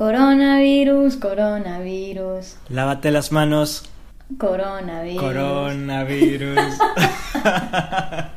Coronavirus, 0.00 1.16
coronavirus, 1.16 2.56
Lávate 2.70 3.10
las 3.10 3.32
manos. 3.32 3.84
coronavirus. 4.38 5.20
Coronavirus. 5.20 6.58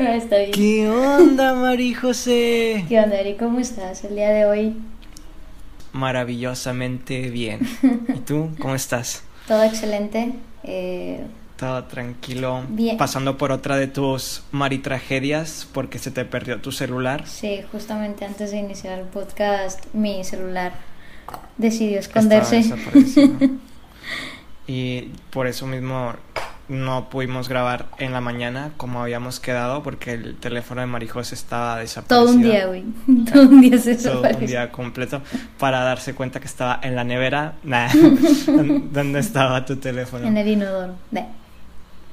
Ah, 0.00 0.16
Está 0.16 0.38
bien. 0.38 0.50
¿Qué 0.50 0.88
onda, 0.90 1.54
Mari 1.54 1.94
José? 1.94 2.84
¿Qué 2.88 2.98
onda, 2.98 3.20
Eri? 3.20 3.36
¿Cómo 3.36 3.60
estás 3.60 4.02
el 4.02 4.16
día 4.16 4.30
de 4.30 4.46
hoy? 4.46 4.76
Maravillosamente 5.92 7.30
bien. 7.30 7.60
¿Y 8.08 8.18
tú? 8.18 8.50
¿Cómo 8.58 8.74
estás? 8.74 9.22
Todo 9.46 9.62
excelente. 9.62 10.32
Eh, 10.64 11.24
Todo 11.62 11.84
tranquilo. 11.84 12.64
Bien. 12.70 12.96
Pasando 12.96 13.38
por 13.38 13.52
otra 13.52 13.76
de 13.76 13.86
tus 13.86 14.42
maritragedias 14.50 15.68
porque 15.72 16.00
se 16.00 16.10
te 16.10 16.24
perdió 16.24 16.60
tu 16.60 16.72
celular. 16.72 17.24
sí, 17.24 17.60
justamente 17.70 18.24
antes 18.24 18.50
de 18.50 18.56
iniciar 18.56 18.98
el 18.98 19.04
podcast, 19.04 19.84
mi 19.92 20.24
celular 20.24 20.72
decidió 21.58 22.00
esconderse. 22.00 22.64
y 24.66 25.02
por 25.30 25.46
eso 25.46 25.68
mismo 25.68 26.14
no 26.66 27.08
pudimos 27.10 27.48
grabar 27.48 27.86
en 27.98 28.12
la 28.12 28.20
mañana 28.20 28.72
como 28.76 29.00
habíamos 29.00 29.38
quedado 29.38 29.84
porque 29.84 30.14
el 30.14 30.34
teléfono 30.38 30.80
de 30.80 30.88
Marijos 30.88 31.32
estaba 31.32 31.78
desaparecido. 31.78 32.24
Todo 32.26 32.34
un 32.34 32.42
día, 32.42 32.66
güey. 32.66 32.82
Todo 33.32 33.42
un 33.42 33.60
día 33.60 33.78
se 33.78 33.94
todo 33.94 34.22
un 34.22 34.46
día 34.46 34.72
completo 34.72 35.22
para 35.60 35.84
darse 35.84 36.12
cuenta 36.16 36.40
que 36.40 36.46
estaba 36.46 36.80
en 36.82 36.96
la 36.96 37.04
nevera. 37.04 37.52
Nah. 37.62 37.88
¿Dónde 38.90 39.20
estaba 39.20 39.64
tu 39.64 39.76
teléfono? 39.76 40.26
En 40.26 40.36
el 40.36 40.48
inodoro. 40.48 40.96
De- 41.12 41.24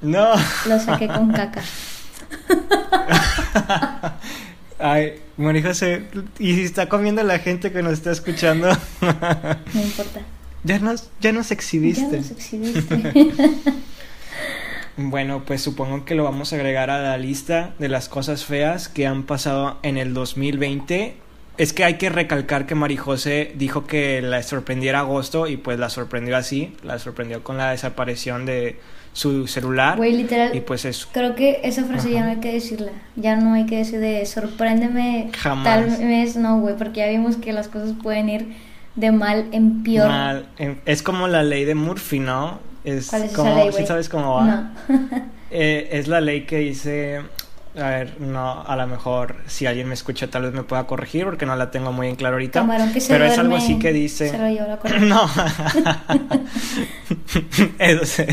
No. 0.02 0.34
Lo 0.68 0.80
saqué 0.80 1.08
con 1.08 1.32
caca. 1.34 1.62
Ay, 4.80 5.16
María 5.38 5.64
José, 5.64 6.04
y 6.40 6.56
si 6.56 6.64
está 6.64 6.88
comiendo 6.88 7.22
la 7.24 7.40
gente 7.40 7.72
que 7.72 7.84
nos 7.84 7.94
está 7.94 8.12
escuchando, 8.12 8.70
No 9.02 9.82
importa. 9.82 10.22
ya 10.64 10.80
nos, 10.80 11.10
ya 11.20 11.32
nos 11.34 11.50
Ya 11.50 11.56
exhibiste. 11.56 12.18
nos 12.18 12.32
exhibiste. 12.32 13.32
Bueno, 15.02 15.44
pues 15.46 15.62
supongo 15.62 16.04
que 16.04 16.14
lo 16.14 16.26
vamos 16.26 16.52
a 16.52 16.58
agregar 16.58 16.90
a 16.90 17.02
la 17.02 17.18
lista 17.18 17.74
de 17.80 17.88
las 17.88 18.10
cosas 18.10 18.44
feas 18.44 18.90
que 18.90 19.08
han 19.08 19.24
pasado 19.24 19.80
en 19.82 19.98
el 19.98 20.14
2020. 20.14 21.16
Es 21.58 21.72
que 21.72 21.86
hay 21.86 21.94
que 21.94 22.10
recalcar 22.10 22.66
que 22.66 22.76
Marijose 22.76 23.54
dijo 23.56 23.88
que 23.88 24.22
la 24.22 24.44
sorprendiera 24.44 25.00
agosto 25.00 25.48
y 25.48 25.56
pues 25.56 25.80
la 25.80 25.90
sorprendió 25.90 26.36
así, 26.36 26.76
la 26.84 27.00
sorprendió 27.00 27.44
con 27.46 27.56
la 27.56 27.72
desaparición 27.72 28.46
de 28.46 28.78
su 29.20 29.48
celular 29.48 29.98
Güey, 29.98 30.14
literal. 30.16 30.56
y 30.56 30.62
pues 30.62 30.86
eso. 30.86 31.08
Creo 31.12 31.36
que 31.36 31.60
esa 31.64 31.84
frase 31.84 32.12
ya 32.12 32.24
no 32.24 32.30
hay 32.32 32.38
que 32.38 32.54
decirla. 32.54 32.92
Ya 33.18 33.36
no 33.36 33.54
hay 33.54 33.66
que 33.66 33.78
decir 33.78 34.00
de 34.00 34.26
sorpréndeme 34.26 35.30
Jamás. 35.38 35.66
tal 35.66 35.86
vez 36.08 36.36
no, 36.38 36.60
güey, 36.60 36.76
porque 36.78 37.02
ya 37.02 37.08
vimos 37.10 37.36
que 37.38 37.52
las 37.54 37.68
cosas 37.68 37.94
pueden 38.02 38.30
ir 38.30 38.48
de 38.96 39.12
mal 39.12 39.46
en 39.52 39.84
peor. 39.84 40.08
Mal, 40.08 40.46
en- 40.58 40.80
es 40.86 41.04
como 41.04 41.28
la 41.28 41.44
ley 41.44 41.66
de 41.66 41.76
Murphy, 41.76 42.20
¿no? 42.20 42.60
Es 42.84 43.08
¿Cuál 43.10 43.24
es 43.24 43.32
esa 43.34 43.36
como, 43.44 43.56
ley, 43.56 43.70
¿sí 43.74 43.86
sabes 43.86 44.08
cómo 44.10 44.36
va? 44.36 44.46
No. 44.46 44.70
Eh, 45.52 45.90
es 45.94 46.08
la 46.08 46.22
ley 46.22 46.42
que 46.46 46.60
dice, 46.60 47.22
a 47.76 47.90
ver, 47.90 48.20
no, 48.20 48.64
a 48.64 48.76
lo 48.76 48.88
mejor 48.88 49.36
si 49.46 49.68
alguien 49.68 49.88
me 49.88 49.94
escucha 49.94 50.28
tal 50.28 50.44
vez 50.44 50.54
me 50.54 50.64
pueda 50.64 50.88
corregir 50.88 51.26
porque 51.26 51.46
no 51.46 51.56
la 51.56 51.70
tengo 51.70 51.92
muy 51.92 52.08
en 52.08 52.16
claro 52.16 52.36
ahorita. 52.36 52.66
Que 52.92 53.00
se 53.00 53.14
pero 53.14 53.26
es 53.26 53.38
algo 53.38 53.56
así 53.56 53.78
que 53.78 53.94
dice... 53.94 54.30
Se 54.30 54.38
lo 54.38 54.68
la 54.68 54.78
corriente. 54.78 55.08
No, 55.08 55.30
es, 57.80 58.24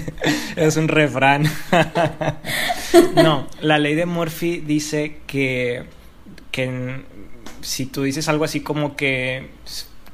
es 0.56 0.76
un 0.76 0.88
refrán. 0.88 1.44
no, 3.14 3.46
la 3.60 3.78
ley 3.78 3.94
de 3.94 4.06
Murphy 4.06 4.60
dice 4.60 5.18
que, 5.26 5.84
que 6.50 7.04
si 7.60 7.86
tú 7.86 8.04
dices 8.04 8.28
algo 8.28 8.44
así 8.44 8.60
como 8.60 8.96
que, 8.96 9.50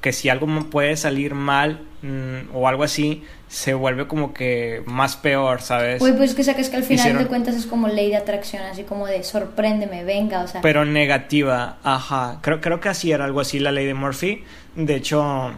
que 0.00 0.12
si 0.12 0.30
algo 0.30 0.46
puede 0.68 0.96
salir 0.96 1.34
mal 1.34 1.86
mm, 2.02 2.54
o 2.54 2.68
algo 2.68 2.82
así, 2.84 3.22
se 3.48 3.74
vuelve 3.74 4.06
como 4.06 4.32
que 4.34 4.82
más 4.86 5.16
peor, 5.16 5.60
¿sabes? 5.62 5.98
Güey, 6.00 6.16
pues 6.16 6.34
que 6.34 6.42
sacas 6.44 6.68
que 6.70 6.76
al 6.76 6.82
final 6.84 7.06
Hicieron- 7.06 7.18
de 7.22 7.26
cuentas 7.26 7.54
es 7.54 7.66
como 7.66 7.88
ley 7.88 8.08
de 8.10 8.16
atracción, 8.16 8.62
así 8.62 8.82
como 8.84 9.06
de 9.06 9.22
sorpréndeme, 9.22 10.04
venga, 10.04 10.42
o 10.42 10.48
sea. 10.48 10.60
Pero 10.62 10.84
negativa, 10.84 11.78
ajá. 11.82 12.38
Creo, 12.42 12.60
creo 12.60 12.80
que 12.80 12.88
así 12.88 13.12
era 13.12 13.24
algo 13.24 13.40
así 13.40 13.58
la 13.58 13.72
ley 13.72 13.86
de 13.86 13.94
Murphy. 13.94 14.44
De 14.74 14.94
hecho, 14.96 15.52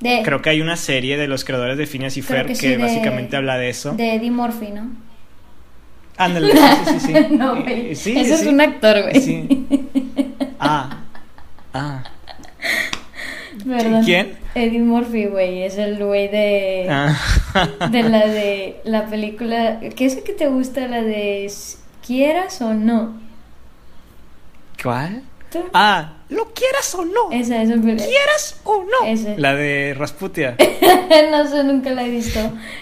de, 0.00 0.20
creo 0.24 0.42
que 0.42 0.50
hay 0.50 0.60
una 0.60 0.76
serie 0.76 1.16
de 1.16 1.26
los 1.26 1.44
creadores 1.44 1.76
de 1.78 1.86
Phineas 1.86 2.16
y 2.16 2.22
Fer 2.22 2.46
que, 2.46 2.54
sí, 2.54 2.68
de- 2.68 2.76
básicamente 2.78 3.36
habla 3.36 3.56
de 3.56 3.68
eso. 3.70 3.92
De 3.92 4.14
Eddie 4.14 4.30
Murphy, 4.30 4.68
¿no? 4.70 4.90
Ándale, 6.16 6.52
sí, 6.52 6.58
sí, 6.86 7.00
sí. 7.00 7.14
no, 7.30 7.56
Y- 7.56 7.62
güey. 7.62 7.90
y- 7.92 7.94
sí, 7.96 8.18
Ese 8.18 8.34
es 8.34 8.46
un 8.46 8.60
actor, 8.60 9.02
güey. 9.02 9.20
Sí. 9.20 9.66
Ah, 10.60 10.98
ah. 11.72 12.02
Perdón. 13.66 14.04
¿Quién? 14.04 14.37
Eddie 14.54 14.80
Murphy, 14.80 15.26
güey. 15.26 15.62
Es 15.62 15.78
el 15.78 16.02
güey 16.02 16.28
de. 16.28 16.86
ah. 16.90 17.16
De 17.90 18.02
la 18.02 18.26
de 18.26 18.80
la 18.84 19.06
película. 19.06 19.80
¿Qué 19.94 20.06
es 20.06 20.16
el 20.16 20.22
que 20.22 20.32
te 20.32 20.48
gusta? 20.48 20.86
La 20.86 21.02
de 21.02 21.50
¿Quieras 22.06 22.62
o 22.62 22.72
no? 22.72 23.20
¿Cuál? 24.82 25.22
¿Tú? 25.50 25.64
Ah, 25.74 26.14
¿lo 26.28 26.52
quieras 26.52 26.94
o 26.94 27.04
no? 27.04 27.30
Esa, 27.32 27.56
película. 27.58 27.96
¿Quieras 27.96 28.60
o 28.64 28.84
no? 28.84 29.06
Ese. 29.06 29.36
La 29.38 29.54
de 29.54 29.94
Rasputia. 29.96 30.56
no 31.30 31.46
sé, 31.46 31.64
nunca 31.64 31.90
la 31.90 32.04
he 32.04 32.10
visto. 32.10 32.40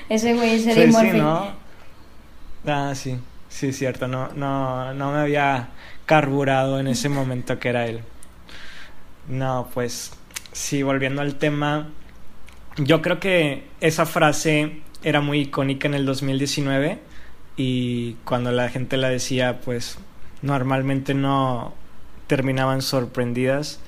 Ese 0.08 0.34
güey 0.34 0.56
es 0.56 0.66
Eddie 0.66 0.86
Sí, 0.86 0.92
sí, 0.92 0.96
Murphy. 0.96 1.18
¿no? 1.18 1.52
Ah, 2.66 2.92
sí. 2.94 3.18
Sí, 3.48 3.72
cierto. 3.72 4.06
No, 4.06 4.28
no, 4.34 4.94
no 4.94 5.12
me 5.12 5.18
había 5.18 5.70
carburado 6.04 6.78
en 6.78 6.88
ese 6.88 7.08
momento 7.08 7.58
que 7.58 7.68
era 7.68 7.86
él. 7.86 8.02
No, 9.28 9.68
pues 9.74 10.12
sí, 10.56 10.82
volviendo 10.82 11.20
al 11.20 11.36
tema, 11.36 11.88
yo 12.78 13.02
creo 13.02 13.20
que 13.20 13.64
esa 13.80 14.06
frase 14.06 14.80
era 15.02 15.20
muy 15.20 15.40
icónica 15.40 15.86
en 15.86 15.94
el 15.94 16.06
2019 16.06 16.98
y 17.58 18.14
cuando 18.24 18.50
la 18.52 18.70
gente 18.70 18.96
la 18.96 19.10
decía, 19.10 19.60
pues 19.60 19.98
normalmente 20.40 21.12
no 21.12 21.74
terminaban 22.26 22.80
sorprendidas, 22.80 23.80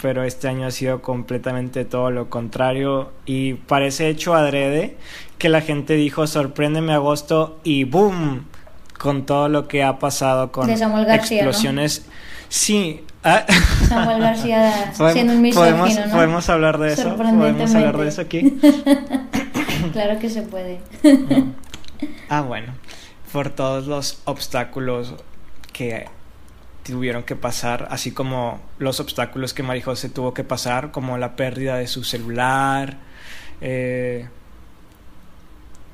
pero 0.00 0.24
este 0.24 0.48
año 0.48 0.66
ha 0.66 0.70
sido 0.70 1.02
completamente 1.02 1.84
todo 1.84 2.10
lo 2.10 2.30
contrario 2.30 3.12
y 3.26 3.54
parece 3.54 4.08
hecho 4.08 4.34
adrede 4.34 4.96
que 5.36 5.50
la 5.50 5.60
gente 5.60 5.94
dijo 5.94 6.26
sorpréndeme 6.26 6.94
agosto 6.94 7.60
y 7.64 7.84
boom 7.84 8.46
con 8.98 9.26
todo 9.26 9.50
lo 9.50 9.68
que 9.68 9.82
ha 9.82 9.98
pasado 9.98 10.52
con 10.52 10.68
García, 10.68 10.88
¿no? 10.88 11.50
explosiones. 11.50 12.06
Sí, 12.48 13.02
ah, 13.24 13.44
Samuel 13.88 14.20
García 14.20 14.92
Podemos- 14.98 15.12
siendo 15.12 15.32
un 15.34 15.50
podemos, 15.54 15.88
misógino, 15.88 16.06
¿no? 16.06 16.12
podemos 16.14 16.48
hablar 16.48 16.78
de 16.78 16.92
eso. 16.92 17.16
Podemos 17.16 17.74
hablar 17.74 17.96
de 17.98 18.08
eso 18.08 18.20
aquí. 18.22 18.58
Claro 19.92 20.18
que 20.18 20.28
se 20.28 20.42
puede. 20.42 20.80
Ah, 22.28 22.42
bueno. 22.42 22.74
Por 23.32 23.50
todos 23.50 23.86
los 23.86 24.20
obstáculos 24.24 25.14
que 25.72 26.06
tuvieron 26.82 27.22
que 27.22 27.36
pasar, 27.36 27.86
así 27.90 28.10
como 28.12 28.60
los 28.78 28.98
obstáculos 29.00 29.54
que 29.54 29.62
Marijose 29.62 30.08
tuvo 30.08 30.34
que 30.34 30.42
pasar, 30.44 30.90
como 30.90 31.16
la 31.18 31.36
pérdida 31.36 31.76
de 31.76 31.86
su 31.86 32.02
celular, 32.04 32.96
eh, 33.60 34.26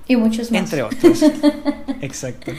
Y 0.08 0.16
muchos 0.16 0.50
más. 0.50 0.60
entre 0.62 0.82
otros. 0.82 1.22
Exacto. 2.00 2.52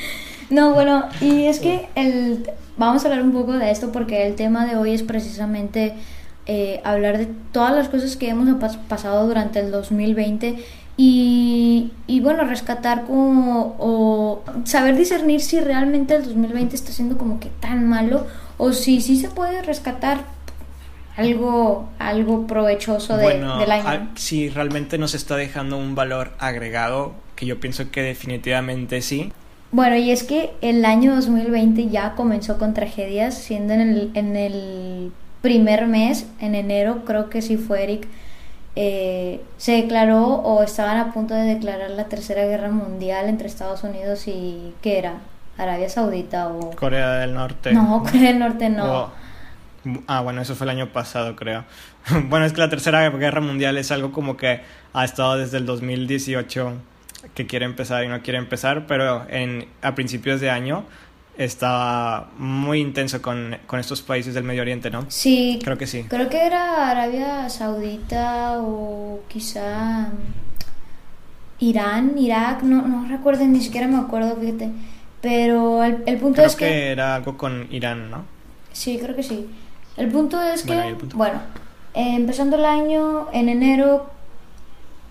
No, 0.49 0.73
bueno, 0.73 1.05
y 1.21 1.45
es 1.45 1.59
que 1.59 1.87
el, 1.95 2.47
vamos 2.77 3.03
a 3.03 3.07
hablar 3.07 3.23
un 3.23 3.31
poco 3.31 3.53
de 3.53 3.71
esto 3.71 3.91
porque 3.91 4.27
el 4.27 4.35
tema 4.35 4.65
de 4.65 4.75
hoy 4.77 4.93
es 4.93 5.01
precisamente 5.03 5.93
eh, 6.45 6.81
hablar 6.83 7.17
de 7.17 7.27
todas 7.51 7.73
las 7.75 7.89
cosas 7.89 8.15
que 8.15 8.29
hemos 8.29 8.47
pas- 8.59 8.77
pasado 8.87 9.25
durante 9.27 9.59
el 9.59 9.71
2020 9.71 10.63
y, 10.97 11.91
y 12.07 12.19
bueno, 12.21 12.43
rescatar 12.45 13.03
como 13.05 13.75
o 13.79 14.43
saber 14.63 14.95
discernir 14.95 15.41
si 15.41 15.59
realmente 15.59 16.15
el 16.15 16.23
2020 16.23 16.75
está 16.75 16.91
siendo 16.91 17.17
como 17.17 17.39
que 17.39 17.49
tan 17.59 17.87
malo 17.89 18.27
o 18.57 18.71
si 18.71 19.01
sí 19.01 19.17
se 19.19 19.29
puede 19.29 19.61
rescatar 19.63 20.19
algo 21.17 21.89
algo 21.99 22.45
provechoso 22.47 23.17
de- 23.17 23.23
bueno, 23.23 23.57
del 23.57 23.71
año. 23.71 24.09
sí, 24.15 24.49
realmente 24.49 24.97
nos 24.97 25.13
está 25.15 25.35
dejando 25.37 25.77
un 25.77 25.95
valor 25.95 26.31
agregado, 26.39 27.13
que 27.35 27.45
yo 27.45 27.59
pienso 27.59 27.89
que 27.91 28.01
definitivamente 28.01 29.01
sí. 29.01 29.31
Bueno, 29.75 29.97
y 29.97 30.09
es 30.09 30.23
que 30.23 30.53
el 30.61 30.85
año 30.85 31.13
2020 31.15 31.89
ya 31.89 32.13
comenzó 32.15 32.57
con 32.57 32.73
tragedias, 32.73 33.33
siendo 33.37 33.73
en 33.73 33.81
el, 33.81 34.11
en 34.13 34.37
el 34.37 35.11
primer 35.41 35.85
mes, 35.85 36.27
en 36.39 36.55
enero, 36.55 37.03
creo 37.03 37.29
que 37.29 37.41
sí 37.41 37.57
fue 37.57 37.83
Eric, 37.83 38.07
eh, 38.77 39.41
se 39.57 39.73
declaró 39.73 40.23
o 40.27 40.63
estaban 40.63 40.95
a 40.97 41.11
punto 41.11 41.33
de 41.33 41.41
declarar 41.43 41.89
la 41.91 42.05
Tercera 42.05 42.45
Guerra 42.45 42.71
Mundial 42.71 43.27
entre 43.27 43.47
Estados 43.47 43.83
Unidos 43.83 44.29
y, 44.29 44.73
¿qué 44.81 44.97
era? 44.97 45.15
Arabia 45.57 45.89
Saudita 45.89 46.47
o... 46.47 46.71
Corea 46.71 47.11
del 47.15 47.33
Norte. 47.33 47.73
No, 47.73 48.01
Corea 48.01 48.29
del 48.29 48.39
Norte 48.39 48.69
no. 48.69 48.85
O- 49.01 49.11
Ah, 50.07 50.21
bueno, 50.21 50.41
eso 50.41 50.55
fue 50.55 50.65
el 50.65 50.71
año 50.71 50.87
pasado, 50.93 51.35
creo. 51.35 51.65
bueno, 52.29 52.45
es 52.45 52.53
que 52.53 52.61
la 52.61 52.69
Tercera 52.69 53.09
Guerra 53.09 53.41
Mundial 53.41 53.77
es 53.77 53.91
algo 53.91 54.13
como 54.13 54.37
que 54.37 54.61
ha 54.93 55.03
estado 55.03 55.35
desde 55.37 55.57
el 55.57 55.65
2018 55.65 56.73
que 57.33 57.47
quiere 57.47 57.65
empezar 57.65 58.03
y 58.03 58.07
no 58.07 58.21
quiere 58.21 58.37
empezar, 58.39 58.87
pero 58.87 59.25
en, 59.29 59.67
a 59.81 59.95
principios 59.95 60.41
de 60.41 60.49
año 60.49 60.85
estaba 61.37 62.29
muy 62.37 62.79
intenso 62.79 63.21
con, 63.21 63.57
con, 63.67 63.79
estos 63.79 64.01
países 64.01 64.33
del 64.33 64.43
Medio 64.43 64.61
Oriente, 64.61 64.89
¿no? 64.89 65.05
Sí. 65.09 65.59
Creo 65.63 65.77
que 65.77 65.87
sí. 65.87 66.05
Creo 66.07 66.29
que 66.29 66.45
era 66.45 66.89
Arabia 66.89 67.49
Saudita 67.49 68.59
o 68.59 69.21
quizá 69.27 70.09
Irán, 71.59 72.17
Irak, 72.17 72.63
no, 72.63 72.87
no 72.87 73.07
recuerdo, 73.07 73.45
ni 73.45 73.61
siquiera 73.61 73.87
me 73.87 73.97
acuerdo, 73.97 74.35
fíjate. 74.37 74.71
Pero 75.21 75.83
el, 75.83 76.03
el 76.05 76.17
punto 76.17 76.35
creo 76.35 76.47
es 76.47 76.55
que... 76.55 76.65
que... 76.65 76.91
era 76.91 77.15
algo 77.15 77.37
con 77.37 77.67
Irán, 77.71 78.11
¿no? 78.11 78.25
Sí, 78.71 78.99
creo 79.01 79.15
que 79.15 79.23
sí. 79.23 79.47
El 79.97 80.09
punto 80.09 80.41
es 80.41 80.63
que, 80.63 80.73
Bueno, 80.73 80.85
¿y 80.85 80.89
el 80.89 80.95
punto? 80.97 81.17
bueno, 81.17 81.41
eh, 81.93 82.15
empezando 82.15 82.57
el 82.57 82.65
año, 82.65 83.27
en 83.31 83.49
enero 83.49 84.11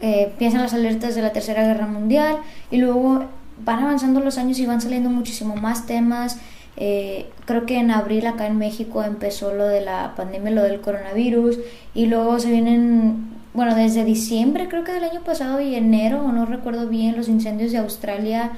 eh, 0.00 0.28
empiezan 0.30 0.62
las 0.62 0.74
alertas 0.74 1.14
de 1.14 1.22
la 1.22 1.32
Tercera 1.32 1.64
Guerra 1.64 1.86
Mundial 1.86 2.36
y 2.70 2.76
luego 2.78 3.24
van 3.64 3.80
avanzando 3.84 4.20
los 4.20 4.36
años 4.38 4.58
y 4.58 4.66
van 4.66 4.80
saliendo 4.80 5.10
muchísimo 5.10 5.56
más 5.56 5.86
temas. 5.86 6.38
Eh, 6.76 7.26
creo 7.44 7.66
que 7.66 7.78
en 7.78 7.90
abril 7.92 8.26
acá 8.26 8.46
en 8.48 8.58
México 8.58 9.02
empezó 9.04 9.54
lo 9.54 9.66
de 9.66 9.80
la 9.80 10.14
pandemia, 10.16 10.50
lo 10.50 10.62
del 10.64 10.80
coronavirus 10.80 11.58
y 11.94 12.06
luego 12.06 12.40
se 12.40 12.50
vienen, 12.50 13.28
bueno, 13.54 13.76
desde 13.76 14.04
diciembre 14.04 14.66
creo 14.68 14.82
que 14.82 14.92
del 14.92 15.04
año 15.04 15.20
pasado 15.20 15.60
y 15.60 15.76
enero, 15.76 16.24
o 16.24 16.32
no 16.32 16.46
recuerdo 16.46 16.88
bien, 16.88 17.16
los 17.16 17.28
incendios 17.28 17.70
de 17.72 17.78
Australia. 17.78 18.52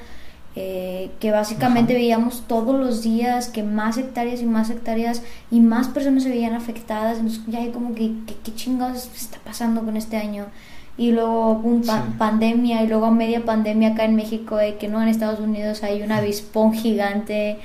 eh, 0.59 1.11
que 1.19 1.29
básicamente 1.29 1.93
Ajá. 1.93 1.99
veíamos 1.99 2.43
todos 2.47 2.75
los 2.79 3.03
días 3.03 3.47
que 3.49 3.61
más 3.61 3.95
hectáreas 3.99 4.41
y 4.41 4.45
más 4.47 4.71
hectáreas 4.71 5.21
y 5.51 5.59
más 5.59 5.87
personas 5.87 6.23
se 6.23 6.29
veían 6.29 6.55
afectadas. 6.55 7.19
Entonces 7.19 7.43
ya 7.45 7.59
hay 7.59 7.69
como 7.69 7.93
que, 7.93 8.11
que- 8.25 8.33
¿qué 8.43 8.55
chingados 8.55 9.07
está 9.15 9.37
pasando 9.45 9.83
con 9.83 9.95
este 9.97 10.17
año? 10.17 10.45
Y 10.97 11.11
luego 11.11 11.61
Sí. 11.83 11.91
pandemia 12.17 12.81
y 12.83 12.87
luego 12.87 13.05
a 13.05 13.11
media 13.11 13.45
pandemia 13.45 13.89
acá 13.89 14.05
en 14.05 14.15
México 14.15 14.57
de 14.57 14.77
que 14.77 14.87
no, 14.87 15.01
en 15.01 15.07
Estados 15.09 15.39
Unidos 15.39 15.83
hay 15.83 16.01
un 16.01 16.11
avispón 16.11 16.73
gigante. 16.73 17.57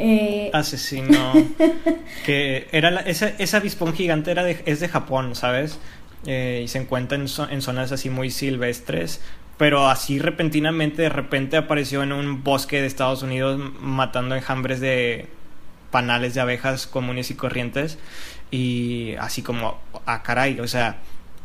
eh, 0.00 0.50
Asesino. 0.54 1.32
que 2.24 2.68
era 2.72 2.90
la- 2.90 3.00
esa, 3.00 3.28
ese 3.38 3.56
avispón 3.56 3.92
gigante 3.94 4.30
era 4.30 4.44
de- 4.44 4.62
es 4.64 4.78
de 4.80 4.88
Japón, 4.88 5.34
¿sabes? 5.34 5.78
Eh, 6.26 6.62
y 6.64 6.68
se 6.68 6.78
encuentra 6.78 7.16
en, 7.18 7.26
en 7.50 7.62
zonas 7.62 7.90
así 7.92 8.08
muy 8.08 8.30
silvestres. 8.30 9.20
Pero 9.56 9.88
así 9.88 10.20
repentinamente, 10.20 11.02
de 11.02 11.08
repente 11.08 11.56
apareció 11.56 12.04
en 12.04 12.12
un 12.12 12.44
bosque 12.44 12.80
de 12.80 12.86
Estados 12.86 13.24
Unidos 13.24 13.60
matando 13.80 14.36
enjambres 14.36 14.78
de 14.78 15.26
panales 15.90 16.34
de 16.34 16.40
abejas 16.42 16.86
comunes 16.86 17.30
y 17.32 17.34
corrientes. 17.34 17.98
Y 18.52 19.14
así 19.18 19.42
como, 19.42 19.78
ah, 20.06 20.22
caray, 20.22 20.60
o 20.60 20.68
sea, 20.68 20.98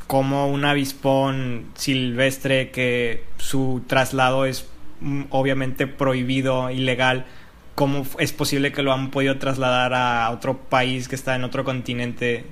como 0.08 0.48
un 0.48 0.66
avispón 0.66 1.66
silvestre 1.76 2.72
que 2.72 3.24
su 3.38 3.84
traslado 3.88 4.46
es 4.46 4.68
mm, 5.02 5.24
obviamente 5.30 5.88
prohibido, 5.88 6.70
ilegal, 6.70 7.26
¿cómo 7.76 8.06
es 8.20 8.34
posible 8.34 8.72
que 8.72 8.84
lo 8.84 8.94
han 8.94 9.12
podido 9.12 9.38
trasladar 9.38 9.94
a 9.94 10.30
otro 10.32 10.58
país 10.58 11.08
que 11.08 11.16
está 11.16 11.36
en 11.36 11.44
otro 11.44 11.64
continente? 11.64 12.46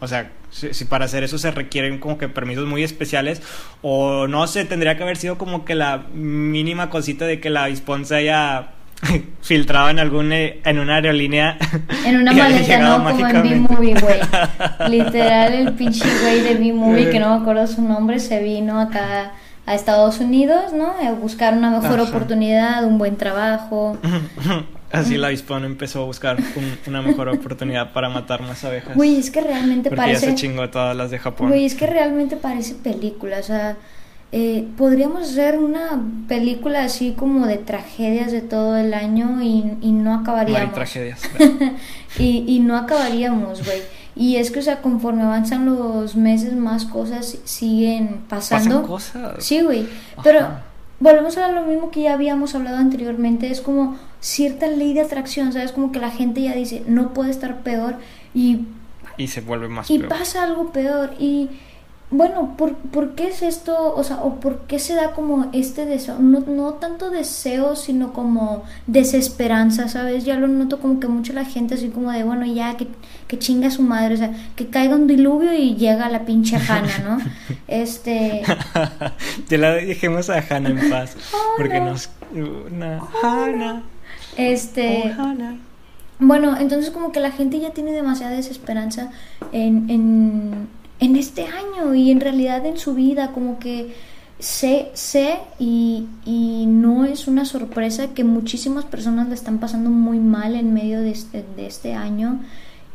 O 0.00 0.08
sea, 0.08 0.30
si, 0.50 0.84
para 0.84 1.06
hacer 1.06 1.24
eso 1.24 1.38
se 1.38 1.50
requieren 1.50 1.98
como 1.98 2.18
que 2.18 2.28
permisos 2.28 2.66
muy 2.66 2.82
especiales 2.82 3.42
o 3.82 4.26
no 4.28 4.46
sé, 4.46 4.64
tendría 4.64 4.96
que 4.96 5.02
haber 5.02 5.16
sido 5.16 5.38
como 5.38 5.64
que 5.64 5.74
la 5.74 6.06
mínima 6.12 6.90
cosita 6.90 7.26
de 7.26 7.40
que 7.40 7.48
el 7.48 7.56
avispón 7.56 8.04
se 8.04 8.16
haya 8.16 8.73
filtrado 9.42 9.90
en 9.90 9.98
algún 9.98 10.32
eh, 10.32 10.60
en 10.64 10.78
una 10.78 10.96
aerolínea 10.96 11.58
en 12.06 12.16
una 12.16 12.32
maleta, 12.34 12.78
¿no? 12.78 13.04
Como 13.04 13.28
en. 13.28 13.42
B-Movie, 13.42 13.94
güey. 14.00 14.20
Literal, 14.90 15.52
el 15.52 15.72
pinche 15.72 16.06
güey 16.22 16.40
de 16.40 16.54
B-Movie, 16.54 17.10
que 17.10 17.20
no 17.20 17.34
me 17.36 17.42
acuerdo 17.42 17.66
su 17.66 17.82
nombre, 17.82 18.18
se 18.18 18.42
vino 18.42 18.80
acá 18.80 19.32
a 19.66 19.74
Estados 19.74 20.20
Unidos, 20.20 20.72
¿no? 20.72 20.94
A 21.06 21.12
buscar 21.12 21.54
una 21.54 21.70
mejor 21.70 22.00
Ajá. 22.00 22.08
oportunidad, 22.10 22.84
un 22.84 22.98
buen 22.98 23.16
trabajo. 23.16 23.98
Así 24.92 25.14
el 25.16 25.24
avispón 25.24 25.64
empezó 25.64 26.02
a 26.02 26.04
buscar 26.04 26.36
un- 26.38 26.78
una 26.86 27.02
mejor 27.02 27.28
oportunidad 27.28 27.92
para 27.92 28.08
matar 28.08 28.42
más 28.42 28.62
abejas. 28.64 28.94
Güey, 28.94 29.16
es 29.16 29.30
que 29.30 29.40
realmente 29.40 29.88
porque 29.90 30.00
ya 30.02 30.06
parece... 30.06 30.26
se 30.26 30.34
chingó 30.36 30.68
todas 30.70 30.94
las 30.96 31.10
de 31.10 31.18
Japón. 31.18 31.48
Güey, 31.48 31.64
es 31.64 31.74
que 31.74 31.86
realmente 31.86 32.36
parece 32.36 32.74
película, 32.74 33.38
o 33.38 33.42
sea, 33.42 33.76
eh, 34.32 34.66
podríamos 34.76 35.22
hacer 35.30 35.58
una 35.58 36.02
película 36.28 36.84
así 36.84 37.12
como 37.12 37.46
de 37.46 37.58
tragedias 37.58 38.32
de 38.32 38.40
todo 38.40 38.76
el 38.76 38.92
año 38.94 39.40
y, 39.42 39.64
y 39.80 39.92
no 39.92 40.02
no 40.04 40.14
hay 40.14 40.20
acabaríamos. 40.22 40.74
tragedias. 40.74 41.22
y, 42.18 42.44
y 42.46 42.60
no 42.60 42.76
acabaríamos, 42.76 43.64
güey. 43.64 43.82
Y 44.16 44.36
es 44.36 44.50
que, 44.50 44.60
o 44.60 44.62
sea, 44.62 44.80
conforme 44.80 45.22
avanzan 45.22 45.66
los 45.66 46.14
meses, 46.16 46.52
más 46.54 46.84
cosas 46.84 47.38
siguen 47.44 48.20
pasando. 48.28 48.82
Pasan 48.82 48.86
cosas. 48.88 49.44
Sí, 49.44 49.60
güey. 49.62 49.86
Pero 50.22 50.40
Ajá. 50.40 50.62
volvemos 51.00 51.36
a 51.36 51.48
lo 51.50 51.62
mismo 51.66 51.90
que 51.90 52.02
ya 52.02 52.14
habíamos 52.14 52.54
hablado 52.54 52.76
anteriormente. 52.78 53.50
Es 53.50 53.60
como 53.60 53.96
cierta 54.20 54.66
ley 54.68 54.94
de 54.94 55.00
atracción, 55.00 55.52
¿sabes? 55.52 55.72
Como 55.72 55.90
que 55.92 55.98
la 55.98 56.10
gente 56.10 56.42
ya 56.42 56.54
dice, 56.54 56.82
no 56.86 57.12
puede 57.12 57.30
estar 57.30 57.62
peor. 57.62 57.96
Y 58.34 58.60
Y 59.16 59.26
se 59.28 59.40
vuelve 59.40 59.68
más 59.68 59.90
y 59.90 59.98
peor. 59.98 60.08
pasa 60.10 60.44
algo 60.44 60.70
peor. 60.70 61.14
Y 61.18 61.48
bueno, 62.16 62.54
¿por, 62.56 62.76
por 62.76 63.16
qué 63.16 63.26
es 63.26 63.42
esto? 63.42 63.92
O 63.96 64.04
sea, 64.04 64.18
¿o 64.18 64.38
por 64.38 64.60
qué 64.68 64.78
se 64.78 64.94
da 64.94 65.10
como 65.10 65.50
este 65.52 65.84
deseo? 65.84 66.16
No, 66.20 66.40
no 66.40 66.74
tanto 66.74 67.10
deseo, 67.10 67.74
sino 67.74 68.12
como 68.12 68.62
desesperanza, 68.86 69.88
¿sabes? 69.88 70.24
Ya 70.24 70.36
lo 70.36 70.46
noto 70.46 70.78
como 70.78 71.00
que 71.00 71.08
mucha 71.08 71.32
la 71.32 71.44
gente 71.44 71.74
así 71.74 71.88
como 71.88 72.12
de, 72.12 72.22
bueno, 72.22 72.46
ya, 72.46 72.76
que, 72.76 72.86
que 73.26 73.40
chinga 73.40 73.68
su 73.70 73.82
madre, 73.82 74.14
o 74.14 74.16
sea, 74.16 74.30
que 74.54 74.68
caiga 74.68 74.94
un 74.94 75.08
diluvio 75.08 75.54
y 75.54 75.74
llega 75.74 76.08
la 76.08 76.24
pinche 76.24 76.56
Hanna, 76.56 76.98
¿no? 77.02 77.18
Este... 77.66 78.42
ya 79.48 79.58
la 79.58 79.72
dejemos 79.72 80.30
a 80.30 80.38
Hannah 80.38 80.70
en 80.70 80.90
paz. 80.90 81.16
porque 81.56 81.78
Hannah. 81.78 81.90
nos. 81.90 82.10
Una. 82.32 83.00
Hannah. 83.22 83.82
Este... 84.36 85.12
Oh. 85.18 85.34
Bueno, 86.20 86.56
entonces 86.58 86.92
como 86.92 87.10
que 87.10 87.18
la 87.18 87.32
gente 87.32 87.58
ya 87.58 87.70
tiene 87.70 87.90
demasiada 87.90 88.36
desesperanza 88.36 89.10
en, 89.50 89.90
en, 89.90 90.68
en 91.00 91.16
este 91.16 91.46
año 91.46 91.94
y 91.94 92.10
en 92.10 92.20
realidad 92.20 92.64
en 92.66 92.78
su 92.78 92.94
vida, 92.94 93.32
como 93.32 93.58
que 93.58 93.94
sé, 94.38 94.90
sé 94.94 95.38
y, 95.58 96.06
y 96.24 96.66
no 96.66 97.04
es 97.04 97.26
una 97.28 97.44
sorpresa 97.44 98.08
que 98.14 98.24
muchísimas 98.24 98.84
personas 98.84 99.28
la 99.28 99.34
están 99.34 99.58
pasando 99.58 99.90
muy 99.90 100.18
mal 100.18 100.54
en 100.54 100.72
medio 100.74 101.00
de 101.00 101.10
este, 101.10 101.44
de 101.56 101.66
este 101.66 101.94
año 101.94 102.40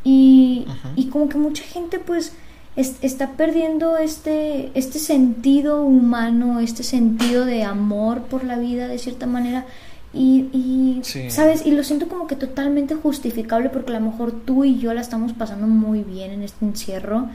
y, 0.04 0.66
y 0.96 1.06
como 1.06 1.30
que 1.30 1.38
mucha 1.38 1.64
gente 1.64 2.00
pues 2.00 2.34
es- 2.76 2.96
está 3.02 3.32
perdiendo 3.32 3.98
este, 3.98 4.72
este 4.76 5.00
sentido 5.00 5.84
humano, 5.84 6.60
este 6.60 6.84
sentido 6.84 7.46
de 7.46 7.64
amor 7.64 8.22
por 8.24 8.44
la 8.44 8.58
vida 8.58 8.88
de 8.88 8.98
cierta 8.98 9.26
manera. 9.26 9.66
Y, 10.14 10.46
y 10.54 11.02
Sí. 11.04 11.30
¿sabes? 11.30 11.66
Y 11.68 11.72
lo 11.72 11.84
siento 11.84 12.08
como 12.08 12.26
que 12.26 12.36
totalmente 12.36 12.96
justificable 12.96 13.70
porque 13.70 13.92
a 13.96 14.00
lo 14.00 14.06
mejor 14.10 14.32
tú 14.32 14.64
y 14.66 14.80
yo 14.80 14.92
la 14.94 15.02
estamos 15.02 15.34
pasando 15.34 15.68
muy 15.68 16.02
bien 16.04 16.32
en 16.32 16.42
este 16.44 16.66
encierro. 16.66 17.28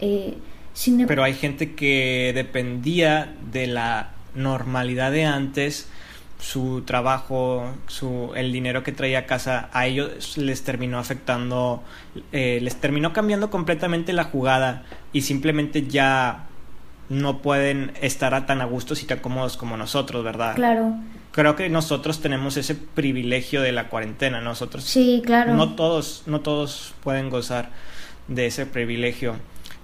Eh, 0.00 0.34
sin 0.72 1.00
em- 1.00 1.06
Pero 1.06 1.22
hay 1.22 1.34
gente 1.34 1.74
que 1.74 2.32
dependía 2.34 3.34
de 3.52 3.66
la 3.66 4.10
normalidad 4.34 5.12
de 5.12 5.24
antes, 5.24 5.88
su 6.40 6.82
trabajo, 6.82 7.72
su, 7.86 8.32
el 8.36 8.52
dinero 8.52 8.82
que 8.82 8.92
traía 8.92 9.20
a 9.20 9.26
casa, 9.26 9.70
a 9.72 9.86
ellos 9.86 10.36
les 10.36 10.62
terminó 10.62 10.98
afectando, 10.98 11.82
eh, 12.32 12.58
les 12.60 12.76
terminó 12.76 13.12
cambiando 13.12 13.50
completamente 13.50 14.12
la 14.12 14.24
jugada 14.24 14.82
y 15.12 15.22
simplemente 15.22 15.86
ya 15.86 16.46
no 17.08 17.38
pueden 17.38 17.92
estar 18.00 18.34
a 18.34 18.46
tan 18.46 18.60
a 18.60 18.64
gusto 18.64 18.94
y 19.00 19.04
tan 19.04 19.20
cómodos 19.20 19.56
como 19.56 19.76
nosotros, 19.76 20.24
¿verdad? 20.24 20.54
Claro, 20.54 20.94
Creo 21.34 21.56
que 21.56 21.68
nosotros 21.68 22.20
tenemos 22.20 22.56
ese 22.56 22.76
privilegio 22.76 23.60
de 23.60 23.72
la 23.72 23.88
cuarentena, 23.88 24.40
nosotros 24.40 24.84
sí, 24.84 25.20
claro. 25.24 25.54
no 25.54 25.74
todos, 25.74 26.22
no 26.26 26.40
todos 26.42 26.94
pueden 27.02 27.28
gozar 27.28 27.70
de 28.28 28.46
ese 28.46 28.66
privilegio. 28.66 29.34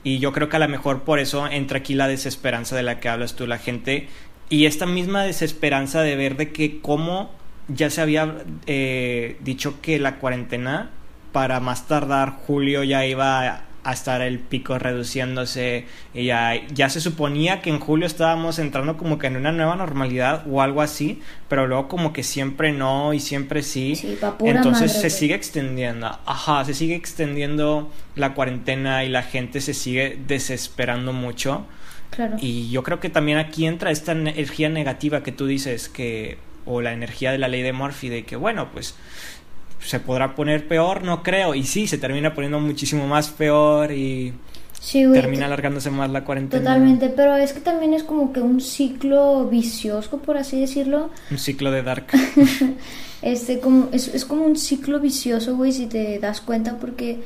Y 0.02 0.18
yo 0.18 0.32
creo 0.32 0.48
que 0.48 0.56
a 0.56 0.60
lo 0.60 0.68
mejor 0.68 1.02
por 1.02 1.18
eso 1.18 1.46
entra 1.46 1.78
aquí 1.78 1.94
la 1.94 2.08
desesperanza 2.08 2.76
de 2.76 2.82
la 2.82 3.00
que 3.00 3.08
hablas 3.08 3.36
tú, 3.36 3.46
la 3.46 3.58
gente, 3.58 4.08
y 4.48 4.66
esta 4.66 4.86
misma 4.86 5.22
desesperanza 5.22 6.02
de 6.02 6.16
ver 6.16 6.36
de 6.36 6.52
que 6.52 6.80
cómo 6.80 7.30
ya 7.68 7.90
se 7.90 8.00
había 8.00 8.44
eh, 8.66 9.36
dicho 9.40 9.80
que 9.80 9.98
la 9.98 10.16
cuarentena 10.16 10.90
para 11.32 11.60
más 11.60 11.86
tardar 11.86 12.30
julio 12.30 12.82
ya 12.82 13.06
iba 13.06 13.62
a, 13.84 13.92
estar 13.92 14.22
el 14.22 14.38
pico 14.38 14.78
reduciéndose 14.78 15.86
y 16.14 16.26
ya, 16.26 16.54
ya 16.72 16.88
se 16.88 17.00
suponía 17.00 17.60
que 17.62 17.70
en 17.70 17.80
julio 17.80 18.06
estábamos 18.06 18.58
entrando 18.58 18.96
como 18.96 19.18
que 19.18 19.26
en 19.26 19.36
una 19.36 19.52
nueva 19.52 19.76
normalidad 19.76 20.44
o 20.48 20.62
algo 20.62 20.82
así, 20.82 21.20
pero 21.48 21.66
luego 21.66 21.88
como 21.88 22.12
que 22.12 22.22
siempre 22.22 22.72
no 22.72 23.12
y 23.12 23.20
siempre 23.20 23.62
sí. 23.62 23.96
Sí, 23.96 24.18
Entonces 24.40 24.92
madre, 24.94 25.10
se 25.10 25.10
sigue 25.10 25.34
extendiendo, 25.34 26.18
ajá, 26.26 26.64
se 26.64 26.74
sigue 26.74 26.94
extendiendo 26.94 27.90
la 28.14 28.34
cuarentena 28.34 29.04
y 29.04 29.08
la 29.08 29.22
gente 29.22 29.60
se 29.60 29.74
sigue 29.74 30.18
desesperando 30.26 31.12
mucho. 31.12 31.66
Claro. 32.10 32.36
Y 32.40 32.70
yo 32.70 32.82
creo 32.82 32.98
que 33.00 33.08
también 33.08 33.38
aquí 33.38 33.66
entra 33.66 33.90
esta 33.90 34.12
energía 34.12 34.68
negativa 34.68 35.22
que 35.22 35.32
tú 35.32 35.46
dices, 35.46 35.88
que, 35.88 36.38
o 36.66 36.80
la 36.80 36.92
energía 36.92 37.32
de 37.32 37.38
la 37.38 37.48
ley 37.48 37.62
de 37.62 37.72
Murphy, 37.72 38.08
de 38.08 38.24
que 38.24 38.36
bueno, 38.36 38.70
pues 38.72 38.96
se 39.80 40.00
podrá 40.00 40.34
poner 40.34 40.68
peor, 40.68 41.02
no 41.02 41.22
creo. 41.22 41.54
Y 41.54 41.64
sí, 41.64 41.86
se 41.86 41.98
termina 41.98 42.34
poniendo 42.34 42.60
muchísimo 42.60 43.06
más 43.06 43.28
peor 43.28 43.92
y 43.92 44.32
Sí, 44.80 45.04
güey. 45.04 45.20
termina 45.20 45.46
alargándose 45.46 45.90
más 45.90 46.10
la 46.10 46.24
cuarentena. 46.24 46.62
Totalmente, 46.62 47.10
pero 47.10 47.36
es 47.36 47.52
que 47.52 47.60
también 47.60 47.92
es 47.92 48.02
como 48.02 48.32
que 48.32 48.40
un 48.40 48.60
ciclo 48.60 49.46
vicioso, 49.46 50.18
por 50.18 50.38
así 50.38 50.58
decirlo. 50.60 51.10
Un 51.30 51.38
ciclo 51.38 51.70
de 51.70 51.82
dark. 51.82 52.06
Este, 53.22 53.60
como, 53.60 53.90
es, 53.92 54.08
es 54.08 54.24
como 54.24 54.46
un 54.46 54.56
ciclo 54.56 54.98
vicioso, 54.98 55.54
güey, 55.54 55.72
si 55.72 55.86
te 55.86 56.18
das 56.18 56.40
cuenta, 56.40 56.78
porque, 56.78 57.18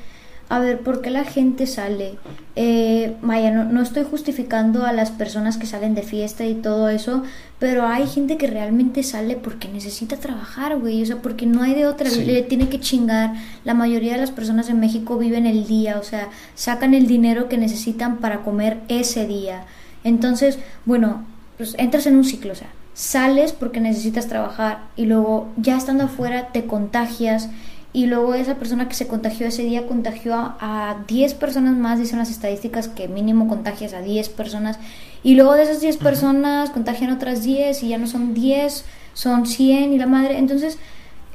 a 0.55 0.61
ver, 0.61 0.81
¿por 0.81 1.01
qué 1.01 1.11
la 1.11 1.25
gente 1.25 1.67
sale? 1.67 2.15
Eh, 2.57 3.17
vaya, 3.23 3.51
no, 3.51 3.65
no 3.65 3.83
estoy 3.83 4.05
justificando 4.05 4.85
a 4.87 4.93
las 4.93 5.11
personas 5.11 5.57
que 5.57 5.67
salen 5.67 5.95
de 5.95 6.03
fiesta 6.03 6.45
y 6.47 6.55
todo 6.55 6.89
eso, 6.89 7.23
pero 7.59 7.87
hay 7.87 8.07
gente 8.07 8.37
que 8.37 8.47
realmente 8.47 9.03
sale 9.03 9.37
porque 9.37 9.69
necesita 9.69 10.17
trabajar, 10.17 10.79
güey, 10.79 11.03
o 11.03 11.07
sea, 11.07 11.17
porque 11.23 11.47
no 11.47 11.63
hay 11.63 11.75
de 11.75 11.87
otra, 11.87 12.09
Sí. 12.11 12.25
le 12.25 12.43
tiene 12.43 12.69
que 12.69 12.81
chingar. 12.81 13.35
La 13.65 13.75
mayoría 13.75 14.13
de 14.13 14.19
las 14.21 14.31
personas 14.31 14.69
en 14.69 14.81
México 14.81 15.19
viven 15.19 15.47
el 15.47 15.67
día, 15.67 15.99
o 15.99 16.03
sea, 16.05 16.29
sacan 16.55 16.95
el 16.95 17.07
dinero 17.07 17.49
que 17.49 17.59
necesitan 17.59 18.19
para 18.19 18.43
comer 18.43 18.79
ese 18.89 19.27
día. 19.27 19.65
Entonces, 20.05 20.59
bueno, 20.85 21.25
pues 21.57 21.75
entras 21.79 22.07
en 22.07 22.17
un 22.17 22.25
ciclo, 22.25 22.53
o 22.53 22.57
sea, 22.57 22.69
sales 22.95 23.53
porque 23.53 23.81
necesitas 23.81 24.29
trabajar 24.29 24.79
y 24.97 25.07
luego 25.07 25.49
ya 25.57 25.77
estando 25.77 26.05
afuera 26.05 26.49
te 26.53 26.65
contagias 26.67 27.49
y 27.95 28.07
luego 28.07 28.35
esa 28.35 28.57
persona 28.57 28.89
que 28.89 28.95
se 28.95 29.07
contagió 29.07 29.47
ese 29.47 29.63
día 29.63 29.87
contagió 29.87 30.35
a, 30.35 30.57
a 30.59 31.05
10 31.07 31.35
personas 31.35 31.77
más, 31.77 32.01
dicen 32.01 32.19
las 32.19 32.29
estadísticas 32.29 32.89
que 32.89 33.07
mínimo 33.07 33.47
contagias 33.47 33.95
a 33.95 34.03
10 34.03 34.31
personas. 34.31 34.81
Y 35.23 35.37
luego 35.37 35.55
de 35.55 35.63
esas 35.63 35.81
10 35.81 35.99
personas 35.99 36.71
contagian 36.71 37.13
otras 37.13 37.45
10 37.45 37.85
y 37.85 37.89
ya 37.89 37.99
no 37.99 38.09
son 38.09 38.35
10, 38.35 38.85
son 39.15 39.47
100 39.47 39.93
y 39.93 39.99
la 39.99 40.07
madre, 40.07 40.39
entonces 40.39 40.77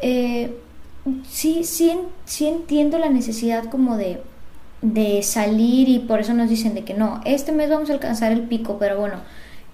eh, 0.01 0.53
sí, 1.29 1.63
sí, 1.63 1.93
sí 2.25 2.47
entiendo 2.47 2.99
la 2.99 3.09
necesidad 3.09 3.63
como 3.65 3.95
de, 3.95 4.21
de 4.81 5.23
salir 5.23 5.87
y 5.87 5.99
por 5.99 6.19
eso 6.19 6.33
nos 6.33 6.49
dicen 6.49 6.75
de 6.75 6.83
que 6.83 6.93
no, 6.93 7.21
este 7.23 7.53
mes 7.53 7.69
vamos 7.69 7.89
a 7.89 7.93
alcanzar 7.93 8.33
el 8.33 8.41
pico, 8.41 8.77
pero 8.77 8.99
bueno, 8.99 9.15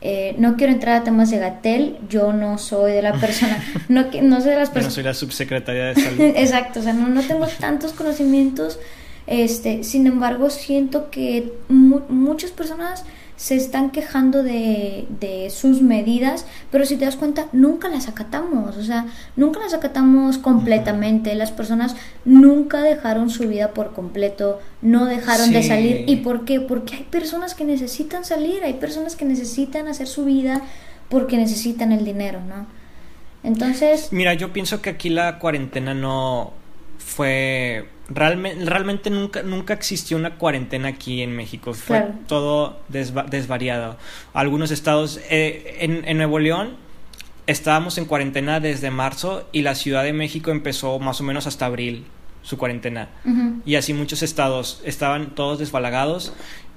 eh, 0.02 0.36
no 0.38 0.56
quiero 0.56 0.72
entrar 0.74 1.02
a 1.02 1.04
temas 1.04 1.32
de 1.32 1.38
Gatel, 1.40 1.98
yo 2.10 2.32
no 2.34 2.58
soy 2.58 2.92
de 2.92 3.02
la 3.02 3.14
persona, 3.20 3.64
no, 3.90 4.10
que- 4.12 4.22
no 4.22 4.40
soy 4.42 4.52
de 4.52 4.58
las 4.58 4.70
Yo 4.70 4.72
no 4.72 4.74
personas... 4.74 4.94
soy 4.94 5.04
la 5.04 5.14
subsecretaria 5.14 5.86
de 5.86 5.96
salud. 6.02 6.22
Exacto, 6.22 6.80
o 6.80 6.84
sea, 6.84 6.94
no, 6.94 7.08
no 7.08 7.22
tengo 7.22 7.48
tantos 7.60 7.94
conocimientos, 7.94 8.80
este, 9.28 9.84
sin 9.84 10.06
embargo 10.08 10.50
siento 10.52 11.10
que 11.10 11.52
mu- 11.70 12.02
muchas 12.10 12.52
personas 12.52 13.04
se 13.38 13.56
están 13.56 13.92
quejando 13.92 14.44
de, 14.44 15.08
de 15.20 15.50
sus 15.50 15.82
medidas, 15.82 16.46
pero 16.72 16.86
si 16.86 16.96
te 16.96 17.06
das 17.06 17.18
cuenta, 17.18 17.48
nunca 17.52 17.90
las 17.90 18.08
acatamos, 18.08 18.78
o 18.78 18.84
sea, 18.84 19.08
nunca 19.36 19.60
las 19.60 19.74
acatamos 19.74 20.38
completamente, 20.38 21.36
las 21.36 21.52
personas 21.52 21.96
nunca 22.24 22.82
dejaron 22.82 23.30
su 23.30 23.48
vida 23.48 23.72
por 23.74 23.94
completo, 23.94 24.60
no 24.82 25.06
dejaron 25.06 25.52
de 25.52 25.64
salir, 25.64 26.06
¿y 26.08 26.18
por 26.18 26.46
qué? 26.46 26.62
Porque 26.62 26.96
hay 26.96 27.04
personas 27.04 27.56
que 27.56 27.66
necesitan 27.66 28.24
salir, 28.24 28.64
hay 28.64 28.74
personas 28.74 29.16
que 29.16 29.26
necesitan 29.26 29.88
hacer 29.88 30.08
su 30.08 30.26
vida 30.26 30.62
porque 31.10 31.38
necesitan 31.38 31.92
el 31.92 32.06
dinero, 32.06 32.40
¿no? 32.42 32.68
Entonces, 33.44 34.12
Mira, 34.12 34.34
yo 34.34 34.52
pienso 34.52 34.82
que 34.82 34.90
aquí 34.90 35.10
la 35.10 35.38
cuarentena 35.38 35.94
no 35.94 36.54
fue 36.98 37.88
realmente 38.10 38.66
realmente 38.66 39.10
nunca 39.10 39.42
nunca 39.44 39.74
existió 39.74 40.18
una 40.18 40.36
cuarentena 40.36 40.90
aquí 40.90 41.22
en 41.22 41.36
México. 41.36 41.74
Fue 41.74 41.98
Claro. 41.98 42.14
todo 42.28 42.80
desva- 42.92 43.26
desvariado. 43.28 43.98
Algunos 44.34 44.72
estados 44.72 45.20
eh, 45.30 45.78
en, 45.82 46.08
en 46.08 46.18
Nuevo 46.18 46.40
León 46.40 46.76
estábamos 47.48 47.98
en 47.98 48.06
cuarentena 48.06 48.60
desde 48.60 48.90
marzo 48.92 49.48
y 49.52 49.62
la 49.62 49.76
Ciudad 49.76 50.04
de 50.04 50.14
México 50.14 50.52
empezó 50.52 50.98
más 51.00 51.20
o 51.22 51.24
menos 51.24 51.46
hasta 51.48 51.66
abril 51.66 52.06
su 52.42 52.58
cuarentena. 52.58 53.10
Y 53.66 53.74
así 53.76 53.94
muchos 53.96 54.22
estados 54.22 54.80
estaban 54.86 55.34
todos 55.34 55.58
desbalagados 55.58 56.32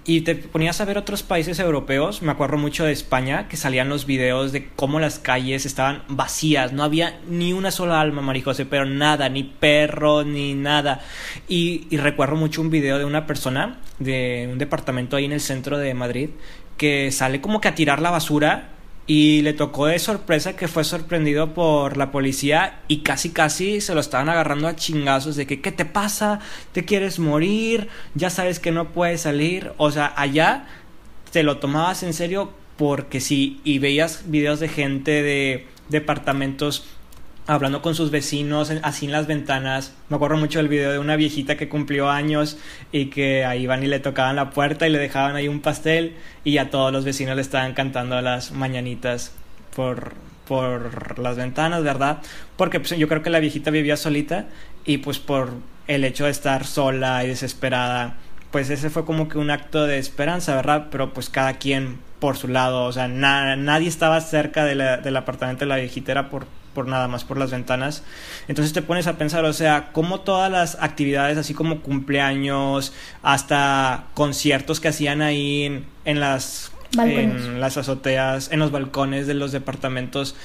y 0.09 0.23
te 0.23 0.35
ponías 0.35 0.81
a 0.81 0.87
ver 0.87 0.97
otros 0.97 1.23
países 1.23 1.59
europeos, 1.59 2.23
me 2.23 2.33
acuerdo 2.33 2.57
mucho 2.57 2.87
de 2.87 2.93
España, 2.93 3.47
que 3.47 3.59
salían 3.59 3.91
los 3.91 4.07
videos 4.07 4.53
de 4.53 4.67
cómo 4.75 5.00
las 5.00 5.19
calles 5.19 5.67
estaban 5.67 6.03
vacías, 6.09 6.73
no 6.73 6.83
había 6.83 7.21
ni 7.29 7.53
una 7.53 7.71
sola 7.71 8.00
alma, 8.00 8.23
Marijose, 8.23 8.65
pero 8.65 8.87
nada, 8.87 9.29
ni 9.29 9.43
perro, 9.43 10.25
ni 10.25 10.55
nada. 10.55 11.03
Y, 11.47 11.87
y 11.91 11.99
recuerdo 11.99 12.37
mucho 12.37 12.62
un 12.62 12.71
video 12.71 12.99
de 12.99 13.05
una 13.05 13.27
persona 13.27 13.81
de 13.99 14.49
un 14.50 14.57
departamento 14.57 15.15
ahí 15.15 15.27
en 15.27 15.33
el 15.33 15.43
centro 15.43 15.77
de 15.77 15.93
Madrid 15.93 16.31
que 16.79 17.12
sale 17.12 17.43
como 17.43 17.61
que 17.61 17.69
a 17.69 17.75
tirar 17.75 18.00
la 18.00 18.11
basura 18.11 18.77
y 19.09 19.41
le 19.41 19.55
tocó 19.55 19.87
de 19.87 19.99
sorpresa 19.99 20.55
que 20.55 20.69
fue 20.69 20.85
sorprendido 20.85 21.55
por 21.55 21.97
la 21.97 22.12
policía 22.12 22.81
y 22.88 22.99
casi 22.99 23.31
casi 23.31 23.81
se 23.81 23.95
lo 23.95 24.00
estaban 24.00 24.29
agarrando 24.29 24.69
a 24.69 24.77
chingazos 24.77 25.35
de 25.35 25.47
que 25.47 25.62
¿qué 25.62 25.73
te 25.73 25.87
pasa? 25.87 26.41
¿Te 26.73 26.85
quieres 26.85 27.19
morir? 27.19 27.88
Ya 28.15 28.29
sabes 28.29 28.61
que 28.61 28.71
no 28.71 28.93
puedes 28.93 29.23
salir. 29.23 29.73
O 29.79 29.91
sea, 29.91 30.12
allá 30.15 30.67
te 31.33 31.43
lo 31.43 31.57
tomabas 31.57 32.03
en 32.03 32.12
serio 32.12 32.53
porque 32.77 33.21
sí 33.21 33.62
y 33.65 33.79
veías 33.79 34.31
videos 34.31 34.61
de 34.61 34.69
gente 34.69 35.23
de 35.23 35.67
departamentos 35.88 36.85
hablando 37.49 37.83
con 37.83 37.95
sus 37.97 38.11
vecinos 38.12 38.71
así 38.83 39.07
en 39.07 39.12
las 39.12 39.26
ventanas. 39.26 39.95
Me 40.09 40.17
acuerdo 40.17 40.37
mucho 40.37 40.59
del 40.61 40.69
video 40.69 40.93
de 40.93 40.99
una 41.00 41.17
viejita 41.17 41.57
que 41.57 41.69
cumplió 41.69 42.11
años 42.11 42.59
y 42.93 43.07
que 43.07 43.45
ahí 43.45 43.62
iban 43.62 43.83
y 43.83 43.87
le 43.87 43.99
tocaban 44.00 44.37
la 44.37 44.50
puerta 44.50 44.87
y 44.87 44.90
le 44.90 44.99
dejaban 44.99 45.35
ahí 45.35 45.49
un 45.49 45.61
pastel 45.61 46.14
y 46.45 46.59
a 46.59 46.71
todos 46.71 46.93
los 46.93 47.05
vecinos 47.05 47.35
le 47.37 47.43
estaban 47.43 47.73
cantando 47.75 48.21
las 48.21 48.52
mañanitas 48.52 49.33
por, 49.75 50.12
por 50.47 51.19
las 51.19 51.37
ventanas, 51.37 51.83
¿verdad? 51.83 52.19
Porque 52.57 52.81
pues, 52.81 52.97
yo 52.99 53.09
creo 53.09 53.23
que 53.23 53.31
la 53.31 53.40
viejita 53.40 53.71
vivía 53.71 53.97
solita 53.97 54.47
y 54.85 54.99
pues 54.99 55.19
por 55.19 55.52
el 55.87 56.05
hecho 56.05 56.26
de 56.26 56.31
estar 56.31 56.67
sola 56.67 57.25
y 57.25 57.28
desesperada, 57.28 58.17
pues 58.50 58.69
ese 58.71 58.90
fue 58.90 59.05
como 59.07 59.28
que 59.28 59.38
un 59.38 59.50
acto 59.50 59.87
de 59.87 59.99
esperanza, 59.99 60.55
¿verdad? 60.55 60.88
Pero 60.90 61.14
pues 61.14 61.31
cada 61.31 61.55
quien 61.55 61.99
por 62.19 62.37
su 62.37 62.49
lado, 62.49 62.85
o 62.85 62.93
sea, 62.93 63.09
na- 63.09 63.57
nadie 63.57 63.88
estaba 63.88 64.21
cerca 64.21 64.64
del 64.67 65.17
apartamento 65.17 65.61
de 65.61 65.67
la 65.69 65.76
viejita, 65.76 66.12
era 66.12 66.28
por, 66.31 66.47
por 66.78 66.87
nada 66.87 67.08
más 67.08 67.25
por 67.25 67.38
las 67.38 67.50
ventanas. 67.50 68.04
Entonces 68.47 68.73
te 68.73 68.82
pones 68.82 69.08
a 69.08 69.18
pensar, 69.18 69.44
o 69.44 69.52
sea, 69.52 69.90
como 69.90 70.20
todas 70.20 70.49
las 70.49 70.76
actividades, 70.80 71.37
así 71.37 71.52
como 71.52 71.80
cumpleaños, 71.80 72.92
hasta 73.20 74.04
conciertos 74.14 74.78
que 74.78 74.87
hacían 74.87 75.20
ahí 75.20 75.64
en, 75.64 75.87
en 76.04 76.20
las 76.20 76.70
Balcones. 76.97 77.47
en 77.47 77.61
las 77.61 77.76
azoteas, 77.78 78.52
en 78.52 78.61
los 78.61 78.70
balcones 78.70 79.26
de 79.26 79.35
los 79.35 79.50
departamentos, 79.50 80.37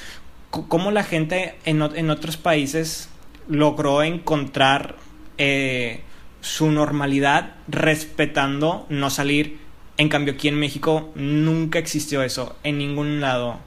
cómo 0.49 0.89
la 0.89 1.03
gente 1.03 1.53
en, 1.65 1.83
en 1.83 2.09
otros 2.09 2.37
países 2.37 3.09
logró 3.47 4.01
encontrar 4.01 4.95
eh, 5.37 6.01
su 6.41 6.71
normalidad 6.71 7.57
respetando 7.67 8.87
no 8.89 9.11
salir. 9.11 9.59
En 9.97 10.09
cambio, 10.09 10.33
aquí 10.33 10.47
en 10.47 10.57
México 10.57 11.11
nunca 11.13 11.77
existió 11.77 12.23
eso, 12.23 12.55
en 12.63 12.79
ningún 12.79 13.21
lado, 13.21 13.59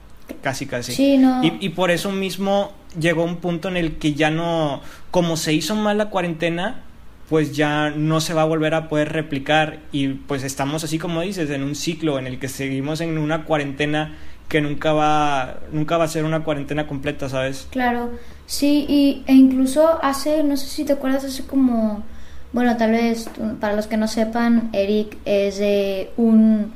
casi 0.43 0.67
casi. 0.67 0.93
Sí, 0.93 1.19
no. 1.19 1.43
Y, 1.45 1.57
y 1.61 1.69
por 1.71 1.91
eso 1.91 2.13
mismo 2.13 2.73
llegó 2.99 3.25
un 3.25 3.37
punto 3.37 3.69
en 3.69 3.77
el 3.77 3.97
que 3.97 4.15
ya 4.15 4.31
no, 4.31 4.81
como 5.11 5.37
se 5.37 5.53
hizo 5.53 5.75
mal 5.75 5.99
la 5.99 6.11
cuarentena, 6.11 6.83
pues 7.29 7.57
ya 7.57 7.91
no 7.91 8.21
se 8.21 8.35
va 8.35 8.43
a 8.43 8.47
volver 8.47 8.75
a 8.75 8.89
poder 8.89 9.13
replicar 9.13 9.81
y 9.91 10.09
pues 10.09 10.45
estamos 10.45 10.85
así 10.85 10.99
como 10.99 11.23
dices 11.23 11.51
en 11.51 11.63
un 11.63 11.75
ciclo 11.75 12.19
en 12.19 12.27
el 12.27 12.39
que 12.39 12.49
seguimos 12.49 13.01
en 13.01 13.19
una 13.19 13.45
cuarentena 13.45 14.17
que 14.49 14.61
nunca 14.61 14.93
va 14.93 15.59
nunca 15.73 15.97
va 15.97 16.05
a 16.05 16.09
ser 16.09 16.25
una 16.25 16.45
cuarentena 16.45 16.87
completa, 16.87 17.29
¿sabes? 17.29 17.67
Claro, 17.71 18.13
sí, 18.47 18.87
y, 18.89 19.25
e 19.27 19.33
incluso 19.35 19.99
hace, 20.03 20.45
no 20.45 20.57
sé 20.57 20.69
si 20.69 20.85
te 20.85 20.93
acuerdas, 20.93 21.25
hace 21.25 21.45
como, 21.45 22.05
bueno, 22.53 22.77
tal 22.77 22.93
vez 22.93 23.29
para 23.61 23.75
los 23.75 23.89
que 23.89 23.97
no 23.97 24.07
sepan, 24.07 24.71
Eric 24.73 25.17
es 25.25 25.59
de 25.59 26.11
un, 26.17 26.73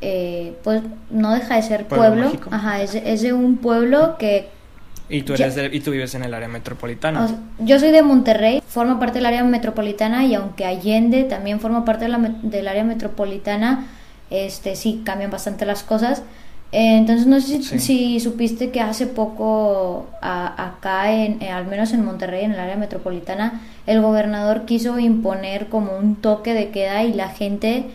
eh, 0.00 0.54
pues 0.62 0.82
no 1.10 1.32
deja 1.34 1.56
de 1.56 1.62
ser 1.62 1.86
Pueblo 1.86 2.30
ajá, 2.50 2.82
es, 2.82 2.92
de- 2.92 3.12
es 3.12 3.22
de 3.22 3.32
un 3.32 3.56
pueblo 3.56 4.16
que, 4.18 4.48
Y 5.10 5.22
tú 5.22 5.34
Ya- 5.34 5.46
eres 5.46 5.54
de- 5.56 5.70
y 5.74 5.80
tú 5.80 5.90
vives 5.90 6.14
en 6.14 6.22
el 6.22 6.34
área 6.34 6.48
metropolitana. 6.48 7.24
o 7.24 7.28
sea, 7.28 7.38
yo 7.60 7.78
soy 7.80 7.90
de 7.92 8.02
Monterrey, 8.02 8.62
formo 8.66 8.98
parte 8.98 9.14
del 9.18 9.26
área 9.26 9.42
metropolitana 9.42 10.26
y 10.26 10.34
aunque 10.34 10.66
Allende 10.66 11.24
también 11.24 11.60
forma 11.60 11.84
parte 11.86 12.04
de 12.04 12.10
la 12.10 12.18
del 12.18 12.68
área 12.68 12.84
metropolitana, 12.84 13.86
este 14.30 14.76
sí 14.76 15.00
cambian 15.04 15.30
bastante 15.30 15.64
las 15.64 15.82
cosas. 15.82 16.22
Eh, 16.72 16.98
entonces 16.98 17.26
no 17.26 17.40
sé 17.40 17.46
si, 17.46 17.62
Sí. 17.62 17.78
si 17.78 18.20
supiste 18.20 18.70
que 18.70 18.82
hace 18.82 19.06
poco 19.06 20.06
a- 20.20 20.66
acá, 20.66 21.10
en, 21.14 21.40
eh, 21.40 21.50
al 21.50 21.66
menos 21.66 21.94
en 21.94 22.04
Monterrey, 22.04 22.44
en 22.44 22.52
el 22.52 22.60
área 22.60 22.76
metropolitana, 22.76 23.62
el 23.86 24.02
gobernador 24.02 24.66
quiso 24.66 24.98
imponer 24.98 25.68
como 25.68 25.96
un 25.96 26.16
toque 26.16 26.52
de 26.52 26.68
queda 26.68 27.04
y 27.04 27.14
la 27.14 27.30
gente 27.30 27.86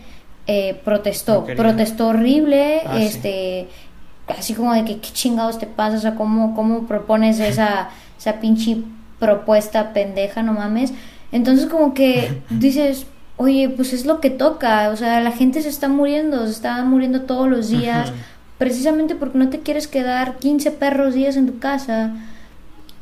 eh, 0.46 0.80
protestó, 0.84 1.44
No 1.48 1.54
protestó 1.56 2.08
horrible, 2.08 2.82
Ah, 2.86 2.96
sí. 2.98 3.04
este, 3.04 3.68
así 4.28 4.54
como 4.54 4.72
de 4.74 4.84
que 4.84 4.98
qué 5.00 5.08
chingados 5.12 5.58
te 5.58 5.66
pasa, 5.66 5.96
o 5.96 6.00
sea, 6.00 6.14
cómo, 6.14 6.54
cómo 6.54 6.86
propones 6.86 7.38
esa, 7.40 7.90
esa 8.18 8.40
pinche 8.40 8.78
propuesta 9.18 9.92
pendeja, 9.92 10.42
no 10.42 10.52
mames. 10.52 10.92
Entonces 11.32 11.66
como 11.66 11.94
que 11.94 12.42
dices, 12.50 13.06
oye, 13.36 13.68
pues 13.70 13.92
es 13.92 14.06
lo 14.06 14.20
que 14.20 14.30
toca, 14.30 14.90
o 14.90 14.96
sea, 14.96 15.20
la 15.20 15.32
gente 15.32 15.62
se 15.62 15.68
está 15.68 15.88
muriendo, 15.88 16.44
se 16.46 16.52
está 16.52 16.84
muriendo 16.84 17.22
todos 17.22 17.48
los 17.48 17.68
días, 17.70 18.12
precisamente 18.58 19.14
porque 19.14 19.38
no 19.38 19.48
te 19.48 19.60
quieres 19.60 19.88
quedar 19.88 20.36
15 20.38 20.70
perros 20.72 21.14
días 21.14 21.36
en 21.36 21.46
tu 21.46 21.58
casa. 21.58 22.12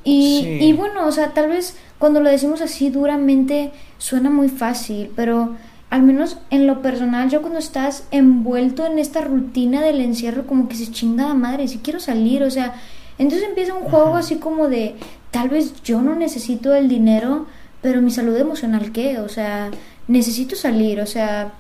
Y, 0.04 0.40
Sí. 0.42 0.58
y 0.66 0.72
bueno, 0.72 1.06
o 1.06 1.12
sea, 1.12 1.28
tal 1.28 1.48
vez 1.48 1.76
cuando 1.98 2.20
lo 2.20 2.30
decimos 2.30 2.60
así 2.60 2.90
duramente 2.90 3.70
suena 3.98 4.30
muy 4.30 4.48
fácil, 4.48 5.10
pero 5.14 5.56
al 5.92 6.02
menos 6.02 6.38
en 6.48 6.66
lo 6.66 6.80
personal, 6.80 7.28
yo 7.28 7.42
cuando 7.42 7.58
estás 7.58 8.04
envuelto 8.12 8.86
en 8.86 8.98
esta 8.98 9.20
rutina 9.20 9.82
del 9.82 10.00
encierro, 10.00 10.46
como 10.46 10.66
que 10.66 10.74
se 10.74 10.90
chingada 10.90 11.34
madre, 11.34 11.68
si 11.68 11.80
quiero 11.80 12.00
salir, 12.00 12.42
o 12.44 12.50
sea, 12.50 12.76
entonces 13.18 13.46
empieza 13.46 13.74
un 13.74 13.82
juego 13.82 14.16
así 14.16 14.36
como 14.36 14.68
de, 14.68 14.94
tal 15.30 15.50
vez 15.50 15.82
yo 15.82 16.00
no 16.00 16.14
necesito 16.14 16.74
el 16.74 16.88
dinero, 16.88 17.44
pero 17.82 18.00
mi 18.00 18.10
salud 18.10 18.34
emocional, 18.34 18.90
¿qué? 18.90 19.18
O 19.18 19.28
sea, 19.28 19.70
necesito 20.08 20.56
salir, 20.56 20.98
o 20.98 21.04
sea, 21.04 21.52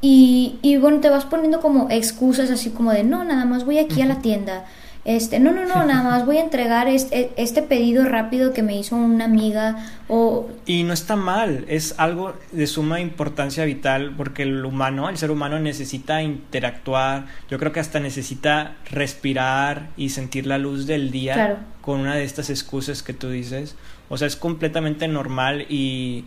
y, 0.00 0.58
y 0.62 0.78
bueno, 0.78 1.00
te 1.00 1.10
vas 1.10 1.26
poniendo 1.26 1.60
como 1.60 1.90
excusas 1.90 2.50
así 2.50 2.70
como 2.70 2.92
de, 2.92 3.04
no, 3.04 3.24
nada 3.24 3.44
más 3.44 3.66
voy 3.66 3.76
aquí 3.76 4.00
a 4.00 4.06
la 4.06 4.22
tienda 4.22 4.64
este, 5.04 5.38
no, 5.38 5.52
no, 5.52 5.64
no, 5.66 5.74
nada 5.86 6.02
más 6.02 6.26
voy 6.26 6.38
a 6.38 6.42
entregar 6.42 6.88
este, 6.88 7.30
este 7.36 7.62
pedido 7.62 8.04
rápido 8.04 8.52
que 8.52 8.62
me 8.62 8.76
hizo 8.76 8.96
una 8.96 9.26
amiga 9.26 9.86
o... 10.08 10.48
Y 10.66 10.82
no 10.84 10.92
está 10.92 11.16
mal, 11.16 11.64
es 11.68 11.94
algo 11.98 12.34
de 12.52 12.66
suma 12.66 13.00
importancia 13.00 13.64
vital 13.64 14.14
porque 14.16 14.44
el 14.44 14.64
humano, 14.64 15.08
el 15.08 15.18
ser 15.18 15.30
humano 15.30 15.58
necesita 15.58 16.22
interactuar, 16.22 17.26
yo 17.50 17.58
creo 17.58 17.72
que 17.72 17.80
hasta 17.80 18.00
necesita 18.00 18.76
respirar 18.90 19.88
y 19.96 20.08
sentir 20.10 20.46
la 20.46 20.58
luz 20.58 20.86
del 20.86 21.10
día 21.10 21.64
con 21.80 22.00
una 22.00 22.14
de 22.14 22.24
estas 22.24 22.48
excusas 22.48 23.02
que 23.02 23.12
tú 23.12 23.28
dices. 23.28 23.76
O 24.08 24.16
sea, 24.16 24.26
es 24.26 24.36
completamente 24.36 25.08
normal 25.08 25.66
y, 25.68 26.24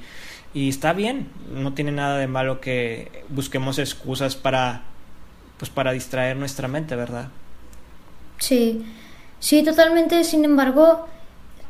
y 0.53 0.69
está 0.69 0.93
bien, 0.93 1.27
no 1.53 1.73
tiene 1.73 1.91
nada 1.91 2.17
de 2.17 2.27
malo 2.27 2.61
que 2.61 3.23
busquemos 3.29 3.79
excusas 3.79 4.35
para, 4.35 4.83
pues 5.57 5.71
para 5.71 5.93
distraer 5.93 6.37
nuestra 6.37 6.67
mente, 6.67 6.95
¿verdad? 6.95 7.29
Sí, 8.37 8.85
sí, 9.39 9.63
totalmente. 9.63 10.23
Sin 10.23 10.45
embargo, 10.45 11.07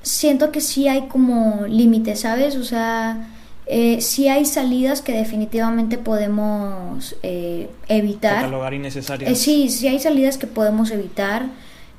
siento 0.01 0.51
que 0.51 0.61
sí 0.61 0.87
hay 0.87 1.07
como 1.07 1.65
límites, 1.67 2.21
¿sabes? 2.21 2.55
O 2.55 2.63
sea, 2.63 3.29
eh, 3.65 4.01
sí 4.01 4.29
hay 4.29 4.45
salidas 4.45 5.01
que 5.01 5.11
definitivamente 5.11 5.97
podemos 5.97 7.15
eh, 7.23 7.69
evitar. 7.87 8.35
Catalogar 8.35 8.73
innecesarias. 8.73 9.31
Eh, 9.31 9.35
sí, 9.35 9.69
sí 9.69 9.87
hay 9.87 9.99
salidas 9.99 10.37
que 10.37 10.47
podemos 10.47 10.91
evitar. 10.91 11.47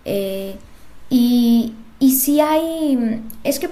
Eh, 0.04 0.56
y, 1.10 1.74
y 2.00 2.12
sí 2.12 2.40
hay. 2.40 3.22
Es 3.44 3.58
que 3.58 3.68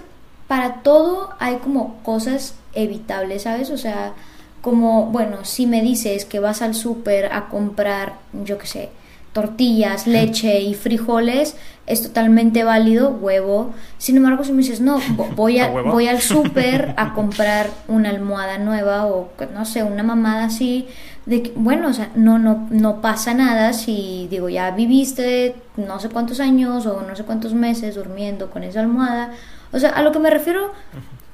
para 0.49 0.83
todo 0.83 1.31
hay 1.39 1.57
como 1.57 2.03
cosas 2.03 2.55
evitables, 2.75 3.43
¿sabes? 3.43 3.71
O 3.71 3.79
sea, 3.79 4.15
como, 4.61 5.07
bueno, 5.07 5.45
si 5.45 5.67
me 5.67 5.83
dices 5.83 6.25
que 6.25 6.41
vas 6.41 6.63
al 6.63 6.75
súper 6.75 7.33
a 7.33 7.49
comprar, 7.49 8.15
yo 8.45 8.59
qué 8.59 8.67
sé, 8.67 8.89
tortillas, 9.37 10.07
leche 10.07 10.63
y 10.63 10.73
frijoles, 10.73 11.57
es 11.87 12.03
totalmente 12.03 12.65
válido, 12.65 13.11
huevo. 13.11 13.75
Sin 13.99 14.17
embargo, 14.17 14.45
si 14.45 14.53
me 14.53 14.63
dices, 14.63 14.81
no, 14.81 14.99
voy, 15.37 15.59
a, 15.59 15.69
voy 15.69 16.09
al 16.09 16.21
súper 16.23 16.95
a 16.97 17.13
comprar 17.13 17.69
una 17.87 18.09
almohada 18.09 18.57
nueva 18.57 19.05
o, 19.05 19.29
no 19.53 19.67
sé, 19.67 19.83
una 19.83 20.03
mamada 20.03 20.45
así, 20.45 20.89
de 21.27 21.43
que, 21.43 21.53
bueno, 21.55 21.89
o 21.89 21.93
sea, 21.93 22.09
no, 22.15 22.39
no, 22.39 22.67
no 22.71 23.03
pasa 23.03 23.35
nada 23.35 23.75
si, 23.75 24.27
digo, 24.31 24.49
ya 24.49 24.71
viviste 24.71 25.55
no 25.77 26.01
sé 26.01 26.09
cuántos 26.09 26.41
años 26.41 26.87
o 26.87 27.03
no 27.03 27.15
sé 27.15 27.25
cuántos 27.25 27.53
meses 27.53 27.95
durmiendo 27.95 28.49
con 28.51 28.65
esa 28.65 28.81
almohada. 28.81 29.33
O 29.71 29.79
sea, 29.79 29.91
a 29.91 30.01
lo 30.01 30.13
que 30.13 30.19
me 30.19 30.31
refiero 30.31 30.73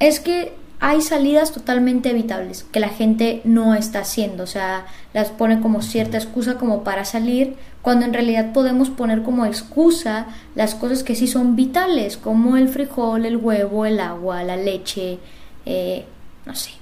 es 0.00 0.18
que 0.18 0.56
hay 0.84 1.00
salidas 1.00 1.52
totalmente 1.52 2.10
evitables 2.10 2.66
que 2.72 2.80
la 2.80 2.88
gente 2.88 3.40
no 3.44 3.72
está 3.76 4.00
haciendo, 4.00 4.42
o 4.42 4.48
sea, 4.48 4.84
las 5.14 5.30
pone 5.30 5.60
como 5.60 5.80
cierta 5.80 6.16
excusa 6.16 6.58
como 6.58 6.82
para 6.82 7.04
salir, 7.04 7.54
cuando 7.82 8.04
en 8.04 8.12
realidad 8.12 8.52
podemos 8.52 8.90
poner 8.90 9.22
como 9.22 9.46
excusa 9.46 10.26
las 10.56 10.74
cosas 10.74 11.04
que 11.04 11.14
sí 11.14 11.28
son 11.28 11.54
vitales, 11.54 12.16
como 12.16 12.56
el 12.56 12.68
frijol, 12.68 13.26
el 13.26 13.36
huevo, 13.36 13.86
el 13.86 14.00
agua, 14.00 14.42
la 14.42 14.56
leche, 14.56 15.20
eh, 15.66 16.04
no 16.46 16.56
sé. 16.56 16.72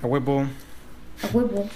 A 0.00 0.06
huevo. 0.06 0.46
A 1.24 1.36
huevo. 1.36 1.68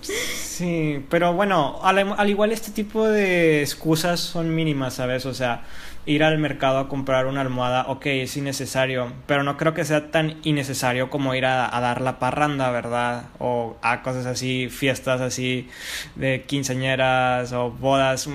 Sí, 0.00 1.04
pero 1.10 1.34
bueno, 1.34 1.80
al, 1.82 2.30
igual 2.30 2.52
este 2.52 2.70
tipo 2.70 3.06
de 3.06 3.62
excusas 3.62 4.20
son 4.20 4.54
mínimas, 4.54 4.94
¿sabes? 4.94 5.26
O 5.26 5.34
sea, 5.34 5.64
ir 6.08 6.24
al 6.24 6.38
mercado 6.38 6.78
a 6.78 6.88
comprar 6.88 7.26
una 7.26 7.42
almohada, 7.42 7.84
ok, 7.88 8.06
es 8.06 8.36
innecesario, 8.36 9.12
pero 9.26 9.42
no 9.42 9.58
creo 9.58 9.74
que 9.74 9.84
sea 9.84 10.10
tan 10.10 10.38
innecesario 10.42 11.10
como 11.10 11.34
ir 11.34 11.44
a, 11.44 11.68
dar 11.80 12.00
la 12.00 12.18
parranda, 12.18 12.70
¿verdad? 12.70 13.26
O 13.38 13.76
a 13.82 14.02
cosas 14.02 14.24
así, 14.24 14.68
fiestas 14.70 15.20
así 15.20 15.68
de 16.16 16.44
quinceañeras 16.46 17.52
o 17.52 17.70
bodas, 17.70 18.26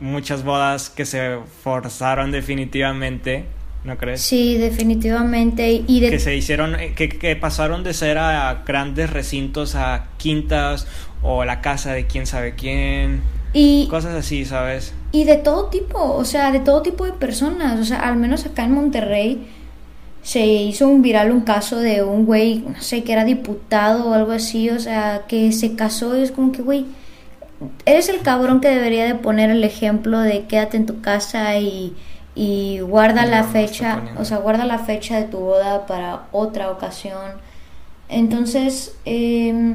muchas 0.00 0.44
bodas 0.44 0.90
que 0.90 1.06
se 1.06 1.38
forzaron 1.62 2.30
definitivamente. 2.30 3.46
¿no 3.84 3.98
crees? 3.98 4.22
Sí, 4.22 4.56
definitivamente. 4.56 5.82
Y 5.86 6.00
Que 6.00 6.18
se 6.18 6.34
hicieron, 6.34 6.74
eh, 6.74 6.94
que, 6.94 7.10
que, 7.10 7.36
pasaron 7.36 7.84
de 7.84 7.92
ser 7.92 8.16
a 8.16 8.62
grandes 8.66 9.10
recintos 9.10 9.74
a 9.74 10.06
quintas 10.16 10.86
o 11.22 11.44
la 11.44 11.60
casa 11.60 11.92
de 11.92 12.06
quién 12.06 12.26
sabe 12.26 12.54
quién. 12.54 13.20
Y, 13.54 13.86
cosas 13.86 14.14
así, 14.16 14.44
¿sabes? 14.44 14.92
Y 15.12 15.24
de 15.24 15.36
todo 15.36 15.66
tipo, 15.66 15.98
o 15.98 16.24
sea, 16.24 16.50
de 16.50 16.58
todo 16.58 16.82
tipo 16.82 17.04
de 17.04 17.12
personas. 17.12 17.78
O 17.80 17.84
sea, 17.84 18.00
al 18.00 18.16
menos 18.16 18.44
acá 18.44 18.64
en 18.64 18.72
Monterrey 18.72 19.46
se 20.22 20.44
hizo 20.44 20.88
un 20.88 21.02
viral 21.02 21.30
un 21.30 21.42
caso 21.42 21.78
de 21.78 22.02
un 22.02 22.26
güey, 22.26 22.64
no 22.66 22.82
sé, 22.82 23.04
que 23.04 23.12
era 23.12 23.24
diputado 23.24 24.08
o 24.08 24.14
algo 24.14 24.32
así, 24.32 24.70
o 24.70 24.80
sea, 24.80 25.22
que 25.28 25.52
se 25.52 25.76
casó 25.76 26.18
y 26.18 26.22
es 26.22 26.32
como 26.32 26.50
que, 26.50 26.62
güey, 26.62 26.86
eres 27.86 28.08
el 28.08 28.22
cabrón 28.22 28.60
que 28.60 28.68
debería 28.68 29.04
de 29.04 29.14
poner 29.14 29.50
el 29.50 29.62
ejemplo 29.62 30.18
de 30.18 30.46
quédate 30.46 30.76
en 30.76 30.86
tu 30.86 31.00
casa 31.00 31.56
y, 31.58 31.94
y 32.34 32.80
guarda 32.80 33.24
la 33.26 33.44
fecha, 33.44 34.02
o 34.18 34.24
sea, 34.24 34.38
guarda 34.38 34.64
la 34.64 34.78
fecha 34.78 35.18
de 35.18 35.24
tu 35.24 35.38
boda 35.38 35.86
para 35.86 36.24
otra 36.32 36.70
ocasión. 36.70 37.32
Entonces, 38.08 38.96
eh, 39.04 39.74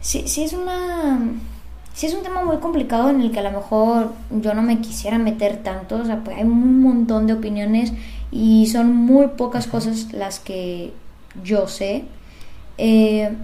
sí, 0.00 0.24
sí 0.26 0.42
es 0.42 0.52
una 0.52 1.20
sí 2.00 2.06
es 2.06 2.14
un 2.14 2.22
tema 2.22 2.42
muy 2.42 2.56
complicado 2.56 3.10
en 3.10 3.20
el 3.20 3.30
que 3.30 3.40
a 3.40 3.42
lo 3.42 3.50
mejor 3.50 4.14
yo 4.30 4.54
no 4.54 4.62
me 4.62 4.80
quisiera 4.80 5.18
meter 5.18 5.58
tanto, 5.58 5.96
o 5.96 6.04
sea, 6.06 6.24
pues 6.24 6.38
hay 6.38 6.44
un 6.44 6.80
montón 6.80 7.26
de 7.26 7.34
opiniones 7.34 7.92
y 8.30 8.68
son 8.68 8.96
muy 8.96 9.26
pocas 9.36 9.66
cosas 9.66 10.10
las 10.14 10.40
que 10.40 10.94
yo 11.44 11.68
sé. 11.68 12.04
Eh, 12.78 13.36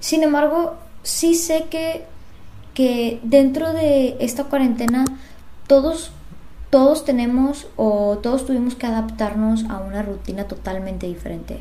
sin 0.00 0.22
embargo, 0.22 0.74
sí 1.02 1.34
sé 1.34 1.64
que, 1.70 2.04
que 2.74 3.20
dentro 3.22 3.72
de 3.72 4.18
esta 4.20 4.44
cuarentena 4.44 5.06
todos, 5.66 6.10
todos 6.68 7.06
tenemos 7.06 7.68
o 7.76 8.18
todos 8.22 8.44
tuvimos 8.44 8.74
que 8.74 8.84
adaptarnos 8.84 9.64
a 9.70 9.78
una 9.78 10.02
rutina 10.02 10.44
totalmente 10.44 11.06
diferente. 11.06 11.60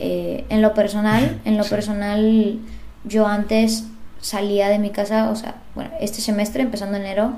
Eh, 0.00 0.44
en 0.48 0.60
lo 0.60 0.74
personal, 0.74 1.40
en 1.44 1.56
lo 1.56 1.62
personal, 1.62 2.58
yo 3.04 3.28
antes 3.28 3.84
salía 4.20 4.68
de 4.68 4.78
mi 4.78 4.90
casa, 4.90 5.30
o 5.30 5.36
sea, 5.36 5.56
bueno, 5.74 5.90
este 6.00 6.20
semestre, 6.20 6.62
empezando 6.62 6.96
enero, 6.96 7.32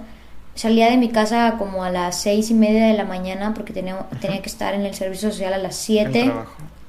salía 0.55 0.91
de 0.91 0.97
mi 0.97 1.09
casa 1.11 1.57
como 1.59 1.85
a 1.85 1.91
las 1.91 2.21
seis 2.21 2.51
y 2.51 2.55
media 2.55 2.87
de 2.87 2.95
la 2.95 3.05
mañana 3.05 3.55
porque 3.55 3.73
tenía, 3.73 3.99
tenía 4.21 4.43
que 4.43 4.49
estar 4.49 4.75
en 4.75 4.85
el 4.85 4.95
servicio 4.95 5.31
social 5.31 5.53
a 5.53 5.59
las 5.59 5.77
siete. 5.77 6.33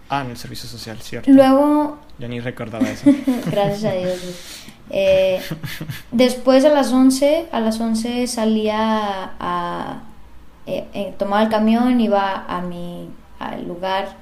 Ah, 0.09 0.21
en 0.25 0.31
el 0.31 0.37
servicio 0.37 0.67
social, 0.67 0.99
cierto. 1.01 1.31
Luego... 1.31 1.97
Yo 2.19 2.27
ni 2.27 2.39
recordaba 2.39 2.89
eso. 2.89 3.09
Gracias 3.51 3.85
a 3.85 3.95
Dios. 3.95 4.19
Eh, 4.89 5.41
después 6.11 6.65
a 6.65 6.69
las 6.69 6.91
11, 6.91 7.47
a 7.51 7.59
las 7.59 7.79
11 7.79 8.27
salía 8.27 9.31
a... 9.39 10.01
Eh, 10.65 10.85
eh, 10.93 11.15
tomaba 11.17 11.43
el 11.43 11.49
camión, 11.49 11.99
iba 12.01 12.45
a 12.45 12.61
mi 12.61 13.09
al 13.39 13.67
lugar 13.67 14.20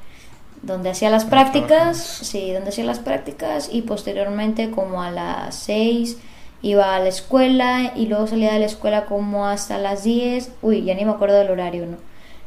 donde 0.62 0.90
hacía 0.90 1.10
las 1.10 1.26
prácticas, 1.26 1.98
sí, 1.98 2.52
donde 2.52 2.70
hacía 2.70 2.84
las 2.84 3.00
prácticas 3.00 3.70
y 3.72 3.82
posteriormente 3.84 4.72
como 4.72 5.02
a 5.02 5.12
las 5.12 5.56
6 5.56 6.18
iba 6.62 6.96
a 6.96 7.00
la 7.00 7.08
escuela 7.08 7.94
y 7.96 8.08
luego 8.08 8.28
salía 8.28 8.54
de 8.54 8.60
la 8.60 8.66
escuela 8.66 9.06
como 9.06 9.48
hasta 9.48 9.78
las 9.78 10.04
10, 10.04 10.52
uy, 10.62 10.84
ya 10.84 10.94
ni 10.96 11.06
me 11.06 11.12
acuerdo 11.12 11.38
del 11.38 11.50
horario, 11.52 11.86
¿no? 11.86 11.98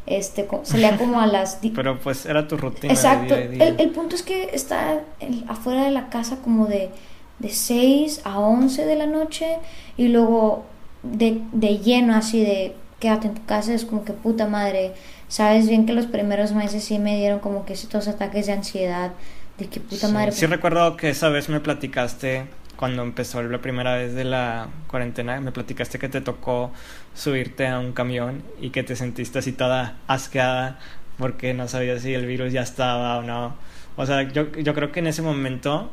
Este, 0.04 0.46
salía 0.64 0.96
como 0.98 1.20
a 1.20 1.26
las... 1.26 1.60
Pero 1.74 1.98
pues 1.98 2.26
era 2.26 2.46
tu 2.46 2.56
rutina. 2.56 2.92
Exacto, 2.92 3.34
El, 3.34 3.80
el, 3.80 3.90
punto 3.90 4.14
es 4.14 4.22
que 4.22 4.50
está 4.52 5.00
afuera 5.48 5.84
de 5.84 5.90
la 5.90 6.10
casa 6.10 6.38
como 6.42 6.66
de, 6.66 6.90
de 7.38 7.48
6 7.48 8.22
a 8.24 8.38
11 8.38 8.84
de 8.84 8.96
la 8.96 9.06
noche 9.06 9.58
y 9.96 10.08
luego 10.08 10.64
de, 11.02 11.40
de 11.52 11.78
lleno 11.78 12.14
así 12.14 12.40
de 12.40 12.74
quédate 13.02 13.26
en 13.26 13.34
tu 13.34 13.44
casa, 13.44 13.74
es 13.74 13.84
como 13.84 14.04
que 14.04 14.12
puta 14.12 14.46
madre, 14.46 14.92
sabes 15.26 15.68
bien 15.68 15.86
que 15.86 15.92
los 15.92 16.06
primeros 16.06 16.52
meses 16.52 16.84
sí 16.84 17.00
me 17.00 17.16
dieron 17.16 17.40
como 17.40 17.66
que 17.66 17.72
estos 17.72 18.06
ataques 18.06 18.46
de 18.46 18.52
ansiedad, 18.52 19.10
de 19.58 19.66
que 19.66 19.80
puta 19.80 20.06
madre. 20.06 20.30
Sí, 20.30 20.46
recuerdo 20.46 20.96
que 20.96 21.10
esa 21.10 21.28
vez 21.28 21.48
me 21.48 21.58
platicaste 21.58 22.44
cuando 22.76 23.02
empezó 23.02 23.42
la 23.42 23.58
primera 23.58 23.96
vez 23.96 24.14
de 24.14 24.22
la 24.22 24.68
cuarentena, 24.86 25.40
me 25.40 25.50
platicaste 25.50 25.98
que 25.98 26.08
te 26.08 26.20
tocó 26.20 26.70
subirte 27.12 27.66
a 27.66 27.80
un 27.80 27.92
camión 27.92 28.44
y 28.60 28.70
que 28.70 28.84
te 28.84 28.94
sentiste 28.94 29.40
así 29.40 29.50
toda 29.50 29.96
asqueada 30.06 30.78
porque 31.18 31.54
no 31.54 31.66
sabías 31.66 32.02
si 32.02 32.14
el 32.14 32.24
virus 32.24 32.52
ya 32.52 32.62
estaba 32.62 33.18
o 33.18 33.22
no. 33.22 33.56
O 33.96 34.06
sea, 34.06 34.22
yo, 34.30 34.52
yo 34.52 34.74
creo 34.74 34.92
que 34.92 35.00
en 35.00 35.08
ese 35.08 35.22
momento, 35.22 35.90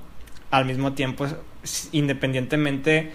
al 0.51 0.65
mismo 0.65 0.93
tiempo, 0.93 1.25
independientemente 1.91 3.11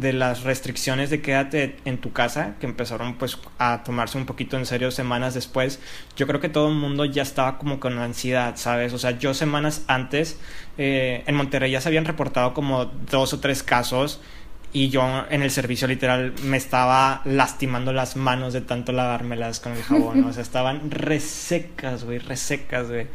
de 0.00 0.12
las 0.12 0.42
restricciones 0.42 1.10
de 1.10 1.20
quédate 1.20 1.76
en 1.84 1.98
tu 1.98 2.12
casa, 2.12 2.54
que 2.60 2.66
empezaron 2.66 3.16
pues 3.16 3.38
a 3.58 3.82
tomarse 3.84 4.18
un 4.18 4.26
poquito 4.26 4.56
en 4.56 4.66
serio 4.66 4.90
semanas 4.90 5.34
después, 5.34 5.80
yo 6.16 6.26
creo 6.26 6.40
que 6.40 6.48
todo 6.48 6.68
el 6.68 6.74
mundo 6.74 7.04
ya 7.04 7.22
estaba 7.22 7.58
como 7.58 7.80
con 7.80 7.98
ansiedad, 7.98 8.56
¿sabes? 8.56 8.92
O 8.92 8.98
sea, 8.98 9.18
yo 9.18 9.34
semanas 9.34 9.84
antes, 9.86 10.38
eh, 10.76 11.24
en 11.26 11.34
Monterrey 11.34 11.70
ya 11.70 11.80
se 11.80 11.88
habían 11.88 12.04
reportado 12.04 12.54
como 12.54 12.86
dos 12.86 13.32
o 13.32 13.40
tres 13.40 13.62
casos 13.62 14.20
y 14.72 14.90
yo 14.90 15.24
en 15.30 15.42
el 15.42 15.50
servicio 15.50 15.88
literal 15.88 16.34
me 16.44 16.56
estaba 16.56 17.22
lastimando 17.24 17.92
las 17.92 18.16
manos 18.16 18.52
de 18.52 18.60
tanto 18.60 18.92
lavármelas 18.92 19.60
con 19.60 19.72
el 19.72 19.82
jabón, 19.82 20.24
o 20.24 20.32
sea, 20.32 20.42
estaban 20.42 20.90
resecas, 20.90 22.04
güey, 22.04 22.18
resecas, 22.18 22.88
güey. 22.88 23.06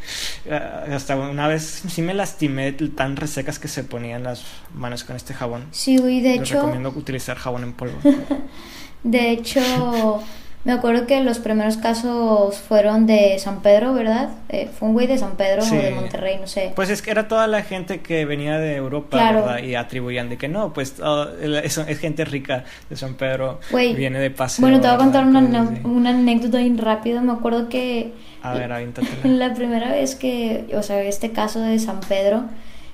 Ah, 0.49 0.85
hasta 0.93 1.15
una 1.15 1.47
vez 1.47 1.83
sí 1.87 2.01
me 2.01 2.13
lastimé 2.13 2.71
tan 2.71 3.15
resecas 3.15 3.59
que 3.59 3.67
se 3.67 3.83
ponían 3.83 4.23
las 4.23 4.43
manos 4.73 5.03
con 5.03 5.15
este 5.15 5.33
jabón. 5.33 5.65
Sí, 5.71 5.97
güey, 5.97 6.21
de 6.21 6.31
Les 6.31 6.41
hecho... 6.41 6.55
recomiendo 6.55 6.89
utilizar 6.89 7.37
jabón 7.37 7.63
en 7.63 7.73
polvo. 7.73 7.99
De 9.03 9.31
hecho, 9.31 10.23
me 10.65 10.71
acuerdo 10.71 11.05
que 11.07 11.21
los 11.21 11.39
primeros 11.39 11.75
casos 11.75 12.57
fueron 12.57 13.05
de 13.05 13.37
San 13.37 13.61
Pedro, 13.61 13.93
¿verdad? 13.93 14.29
Eh, 14.47 14.69
fue 14.73 14.87
un 14.87 14.93
güey 14.93 15.07
de 15.07 15.17
San 15.17 15.35
Pedro 15.35 15.61
Sí. 15.61 15.77
o 15.77 15.81
de 15.81 15.91
Monterrey, 15.91 16.37
no 16.39 16.47
sé. 16.47 16.71
Pues 16.73 16.89
es 16.89 17.01
que 17.01 17.11
era 17.11 17.27
toda 17.27 17.47
la 17.47 17.63
gente 17.63 17.99
que 17.99 18.23
venía 18.23 18.57
de 18.57 18.77
Europa, 18.77 19.17
Claro. 19.17 19.41
¿verdad? 19.45 19.59
Y 19.61 19.75
atribuían 19.75 20.29
de 20.29 20.37
que 20.37 20.47
no, 20.47 20.71
pues 20.71 21.01
oh, 21.01 21.27
es, 21.41 21.77
es 21.77 21.99
gente 21.99 22.23
rica 22.23 22.63
de 22.89 22.95
San 22.95 23.15
Pedro, 23.15 23.59
Güey, 23.71 23.93
viene 23.93 24.19
de 24.19 24.31
paseo. 24.31 24.63
Bueno, 24.63 24.79
te 24.79 24.87
voy 24.87 24.95
a 24.95 24.99
contar 24.99 25.25
una, 25.25 26.09
anécdota 26.09 26.59
bien 26.59 26.77
rápido. 26.77 27.21
Me 27.21 27.33
acuerdo 27.33 27.67
que 27.67 28.13
A 28.41 28.53
ver, 28.53 28.69
la 29.25 29.53
primera 29.53 29.91
vez 29.91 30.15
que, 30.15 30.65
o 30.77 30.81
sea, 30.81 31.01
este 31.01 31.31
caso 31.33 31.59
de 31.59 31.77
San 31.77 31.99
Pedro, 31.99 32.45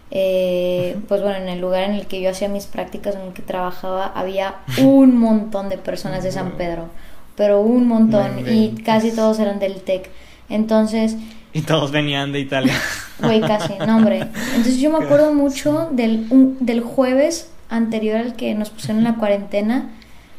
eh, 0.09 0.97
pues 1.07 1.21
bueno, 1.21 1.37
en 1.37 1.49
el 1.49 1.61
lugar 1.61 1.83
en 1.83 1.91
el 1.91 2.07
que 2.07 2.19
yo 2.19 2.31
hacía 2.31 2.49
mis 2.49 2.65
prácticas, 2.65 3.15
en 3.15 3.21
el 3.21 3.33
que 3.33 3.41
trabajaba, 3.43 4.07
había 4.07 4.55
un 4.81 5.17
montón 5.17 5.69
de 5.69 5.77
personas 5.77 6.23
de 6.23 6.31
San 6.31 6.53
Pedro, 6.53 6.89
pero 7.39 7.61
un 7.61 7.87
montón, 7.87 8.43
No 8.45 8.51
y 8.51 8.75
casi 8.85 9.11
todos 9.11 9.39
eran 9.39 9.57
del 9.59 9.75
TEC. 9.81 10.09
Entonces, 10.49 11.15
Y 11.53 11.61
todos 11.61 11.91
venían 11.91 12.31
de 12.31 12.41
Italia. 12.41 12.73
Güey, 13.21 13.41
casi, 13.41 13.73
no, 13.85 13.97
hombre. 13.97 14.19
Entonces 14.55 14.77
yo 14.79 14.89
me 14.91 15.03
acuerdo 15.03 15.33
mucho 15.33 15.89
del, 15.91 16.27
un- 16.29 16.57
del 16.61 16.79
jueves 16.81 17.49
anterior 17.69 18.17
al 18.17 18.35
que 18.35 18.53
nos 18.55 18.69
pusieron 18.69 18.99
en 18.99 19.03
la 19.05 19.15
cuarentena. 19.15 19.89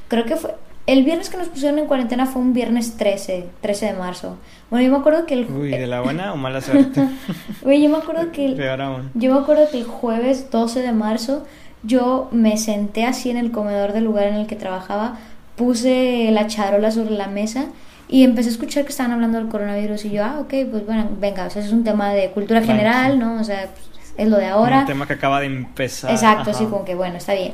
Creo 0.08 0.24
que 0.24 0.36
fue. 0.36 0.54
El 0.86 1.04
viernes 1.04 1.28
que 1.30 1.36
nos 1.36 1.48
pusieron 1.48 1.78
en 1.78 1.86
cuarentena 1.86 2.26
fue 2.26 2.40
un 2.42 2.52
viernes 2.54 2.96
13, 2.96 3.46
13 3.60 3.86
de 3.86 3.92
marzo. 3.92 4.38
Bueno, 4.70 4.86
yo 4.86 4.92
me 4.92 4.98
acuerdo 4.98 5.26
que 5.26 5.34
el. 5.34 5.44
Uy, 5.50 5.68
¿de 5.70 5.86
la 5.86 6.00
buena 6.00 6.32
o 6.32 6.36
mala 6.36 6.60
suerte? 6.62 7.02
Güey, 7.62 7.82
yo 7.82 7.88
me 7.90 7.98
acuerdo 7.98 8.32
que. 8.32 8.44
el- 8.46 8.54
Peor 8.56 8.80
aún. 8.80 9.10
yo 9.14 9.32
me 9.34 9.40
acuerdo 9.40 9.68
que 9.70 9.78
el 9.78 9.84
jueves 9.84 10.50
12 10.50 10.80
de 10.80 10.92
marzo 10.92 11.44
yo 11.82 12.28
me 12.32 12.56
senté 12.56 13.04
así 13.04 13.30
en 13.30 13.36
el 13.36 13.50
comedor 13.52 13.92
del 13.92 14.04
lugar 14.04 14.24
en 14.26 14.34
el 14.36 14.46
que 14.46 14.56
trabajaba, 14.56 15.18
puse 15.61 16.31
la 16.33 16.46
charola 16.46 16.90
sobre 16.90 17.11
la 17.11 17.27
mesa 17.27 17.66
y 18.09 18.25
empecé 18.25 18.49
a 18.49 18.53
escuchar 18.53 18.85
que 18.85 18.88
estaban 18.88 19.12
hablando 19.12 19.37
del 19.37 19.49
coronavirus 19.49 20.07
y 20.07 20.11
yo, 20.11 20.25
ah, 20.25 20.38
ok, 20.40 20.55
pues 20.70 20.87
bueno, 20.87 21.07
venga, 21.20 21.44
o 21.44 21.51
sea, 21.51 21.62
es 21.62 21.70
un 21.70 21.85
tema 21.85 22.09
de 22.14 22.31
cultura 22.31 22.62
general, 22.62 23.18
¿no? 23.18 23.38
O 23.38 23.44
sea, 23.44 23.68
pues, 23.68 24.14
es 24.16 24.27
lo 24.27 24.38
de 24.38 24.46
ahora. 24.46 24.81
Un 24.81 24.87
tema 24.87 25.07
que 25.07 25.12
acaba 25.12 25.38
de 25.38 25.46
empezar. 25.46 26.11
Exacto, 26.11 26.49
Ajá. 26.49 26.51
así 26.53 26.64
como 26.64 26.87
que 26.87 26.94
bueno, 26.94 27.18
está 27.18 27.35
bien. 27.35 27.53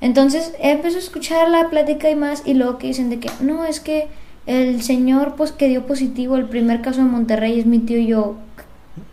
Entonces 0.00 0.54
empezó 0.60 0.96
a 0.96 1.00
escuchar 1.00 1.50
la 1.50 1.68
plática 1.68 2.08
y 2.08 2.16
más 2.16 2.42
y 2.46 2.54
luego 2.54 2.78
que 2.78 2.86
dicen 2.86 3.10
de 3.10 3.20
que 3.20 3.30
no, 3.40 3.66
es 3.66 3.80
que 3.80 4.08
el 4.46 4.82
señor 4.82 5.34
pues, 5.36 5.52
que 5.52 5.68
dio 5.68 5.86
positivo 5.86 6.36
el 6.36 6.46
primer 6.46 6.80
caso 6.80 7.00
de 7.00 7.08
Monterrey 7.10 7.60
es 7.60 7.66
mi 7.66 7.80
tío 7.80 7.98
y 7.98 8.06
yo, 8.06 8.36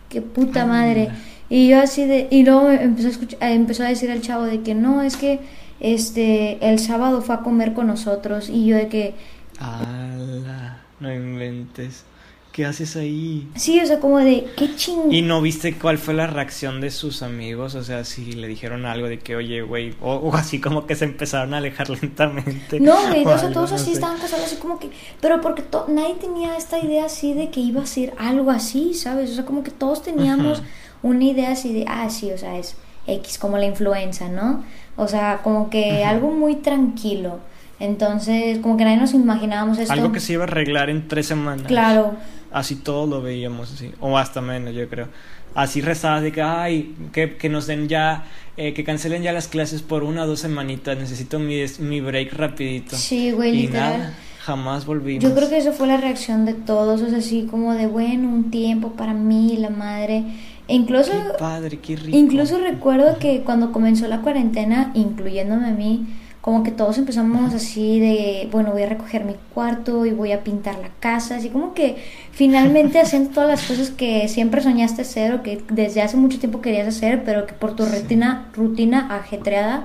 qué 0.08 0.22
puta 0.22 0.64
madre. 0.64 1.08
Anda. 1.08 1.18
Y 1.50 1.68
yo 1.68 1.78
así 1.78 2.06
de, 2.06 2.26
y 2.30 2.42
luego 2.42 2.70
empezó 2.70 3.08
a, 3.08 3.10
escuchar, 3.10 3.38
empezó 3.42 3.84
a 3.84 3.88
decir 3.88 4.08
el 4.08 4.22
chavo 4.22 4.44
de 4.44 4.62
que 4.62 4.74
no, 4.74 5.02
es 5.02 5.18
que 5.18 5.40
este 5.80 6.68
el 6.68 6.78
sábado 6.78 7.22
fue 7.22 7.34
a 7.34 7.38
comer 7.38 7.74
con 7.74 7.86
nosotros 7.86 8.48
y 8.48 8.66
yo 8.66 8.76
de 8.76 8.88
que 8.88 9.14
Ala, 9.58 10.78
no 11.00 11.12
inventes. 11.12 12.04
¿Qué 12.52 12.64
haces 12.64 12.94
ahí? 12.94 13.48
sí, 13.56 13.80
o 13.80 13.86
sea, 13.86 13.98
como 13.98 14.20
de 14.20 14.46
qué 14.56 14.76
ching. 14.76 15.12
¿Y 15.12 15.22
no 15.22 15.42
viste 15.42 15.76
cuál 15.76 15.98
fue 15.98 16.14
la 16.14 16.28
reacción 16.28 16.80
de 16.80 16.92
sus 16.92 17.24
amigos? 17.24 17.74
O 17.74 17.82
sea, 17.82 18.04
si 18.04 18.30
le 18.30 18.46
dijeron 18.46 18.86
algo 18.86 19.08
de 19.08 19.18
que, 19.18 19.34
oye, 19.34 19.62
güey, 19.62 19.96
o, 20.00 20.14
o 20.14 20.36
así 20.36 20.60
como 20.60 20.86
que 20.86 20.94
se 20.94 21.04
empezaron 21.04 21.52
a 21.52 21.56
alejar 21.56 21.90
lentamente. 21.90 22.78
No, 22.78 22.94
güey, 23.08 23.26
o 23.26 23.38
sea, 23.38 23.50
todos 23.50 23.70
no 23.70 23.76
así 23.76 23.86
sé. 23.86 23.92
estaban 23.94 24.18
casados, 24.20 24.44
así 24.46 24.56
como 24.56 24.78
que. 24.78 24.90
Pero 25.20 25.40
porque 25.40 25.64
nadie 25.88 26.14
tenía 26.14 26.56
esta 26.56 26.78
idea 26.78 27.06
así 27.06 27.34
de 27.34 27.50
que 27.50 27.58
iba 27.58 27.82
a 27.82 27.86
ser 27.86 28.14
algo 28.18 28.52
así, 28.52 28.94
¿sabes? 28.94 29.32
O 29.32 29.34
sea, 29.34 29.44
como 29.44 29.64
que 29.64 29.72
todos 29.72 30.02
teníamos 30.02 30.62
una 31.02 31.24
idea 31.24 31.50
así 31.50 31.72
de, 31.72 31.86
ah, 31.88 32.08
sí, 32.08 32.30
o 32.30 32.38
sea, 32.38 32.56
es 32.56 32.76
X, 33.08 33.36
como 33.36 33.58
la 33.58 33.66
influenza, 33.66 34.28
¿no? 34.28 34.62
O 34.96 35.08
sea, 35.08 35.40
como 35.42 35.70
que 35.70 36.04
algo 36.04 36.30
muy 36.30 36.56
tranquilo. 36.56 37.38
Entonces, 37.80 38.58
como 38.60 38.76
que 38.76 38.84
nadie 38.84 38.98
nos 38.98 39.14
imaginábamos 39.14 39.78
esto. 39.78 39.92
Algo 39.92 40.12
que 40.12 40.20
se 40.20 40.34
iba 40.34 40.44
a 40.44 40.46
arreglar 40.46 40.90
en 40.90 41.08
tres 41.08 41.26
semanas. 41.26 41.66
Claro, 41.66 42.14
Así 42.54 42.76
todos 42.76 43.08
lo 43.08 43.20
veíamos 43.20 43.72
así. 43.72 43.90
O 43.98 44.16
hasta 44.16 44.40
menos, 44.40 44.72
yo 44.76 44.88
creo. 44.88 45.08
Así 45.56 45.80
rezabas 45.80 46.22
de 46.22 46.30
que, 46.30 46.40
ay, 46.40 46.94
que, 47.12 47.36
que 47.36 47.48
nos 47.48 47.66
den 47.66 47.88
ya, 47.88 48.26
eh, 48.56 48.72
que 48.74 48.84
cancelen 48.84 49.24
ya 49.24 49.32
las 49.32 49.48
clases 49.48 49.82
por 49.82 50.04
una 50.04 50.22
o 50.22 50.26
dos 50.28 50.38
semanitas. 50.38 50.96
Necesito 50.96 51.40
mi, 51.40 51.64
mi 51.80 52.00
break 52.00 52.32
rapidito. 52.32 52.94
sí, 52.94 53.32
güey, 53.32 53.50
y 53.50 53.62
literal. 53.62 53.98
nada, 53.98 54.14
jamás 54.40 54.86
volvimos. 54.86 55.24
Yo 55.24 55.34
creo 55.34 55.48
que 55.48 55.56
eso 55.56 55.72
fue 55.72 55.88
la 55.88 55.96
reacción 55.96 56.44
de 56.44 56.54
todos, 56.54 57.02
o 57.02 57.08
sea, 57.08 57.18
así 57.18 57.48
como 57.50 57.74
de, 57.74 57.88
bueno, 57.88 58.28
un 58.28 58.52
tiempo 58.52 58.92
para 58.92 59.14
mí, 59.14 59.56
la 59.58 59.70
madre. 59.70 60.22
E 60.68 60.74
incluso 60.74 61.12
Qué 61.12 61.38
padre, 61.38 61.78
qué 61.78 61.96
rico. 61.96 62.16
Incluso 62.16 62.58
recuerdo 62.58 63.18
que 63.18 63.42
cuando 63.42 63.70
comenzó 63.72 64.08
la 64.08 64.20
cuarentena, 64.22 64.90
incluyéndome 64.94 65.66
a 65.66 65.70
mí, 65.72 66.06
como 66.40 66.62
que 66.62 66.70
todos 66.70 66.98
empezamos 66.98 67.54
así 67.54 68.00
de, 68.00 68.48
bueno, 68.52 68.72
voy 68.72 68.82
a 68.82 68.88
recoger 68.88 69.24
mi 69.24 69.34
cuarto 69.54 70.04
y 70.04 70.10
voy 70.10 70.32
a 70.32 70.44
pintar 70.44 70.78
la 70.78 70.90
casa, 71.00 71.36
así 71.36 71.48
como 71.48 71.72
que 71.74 71.96
finalmente 72.32 73.00
haciendo 73.02 73.30
todas 73.30 73.48
las 73.48 73.62
cosas 73.62 73.90
que 73.90 74.28
siempre 74.28 74.60
soñaste 74.62 75.02
hacer 75.02 75.32
o 75.34 75.42
que 75.42 75.62
desde 75.70 76.02
hace 76.02 76.16
mucho 76.18 76.38
tiempo 76.38 76.60
querías 76.60 76.86
hacer, 76.88 77.24
pero 77.24 77.46
que 77.46 77.54
por 77.54 77.74
tu 77.76 77.84
Sí. 77.86 77.98
rutina, 77.98 78.48
rutina 78.54 79.08
ajetreada 79.16 79.84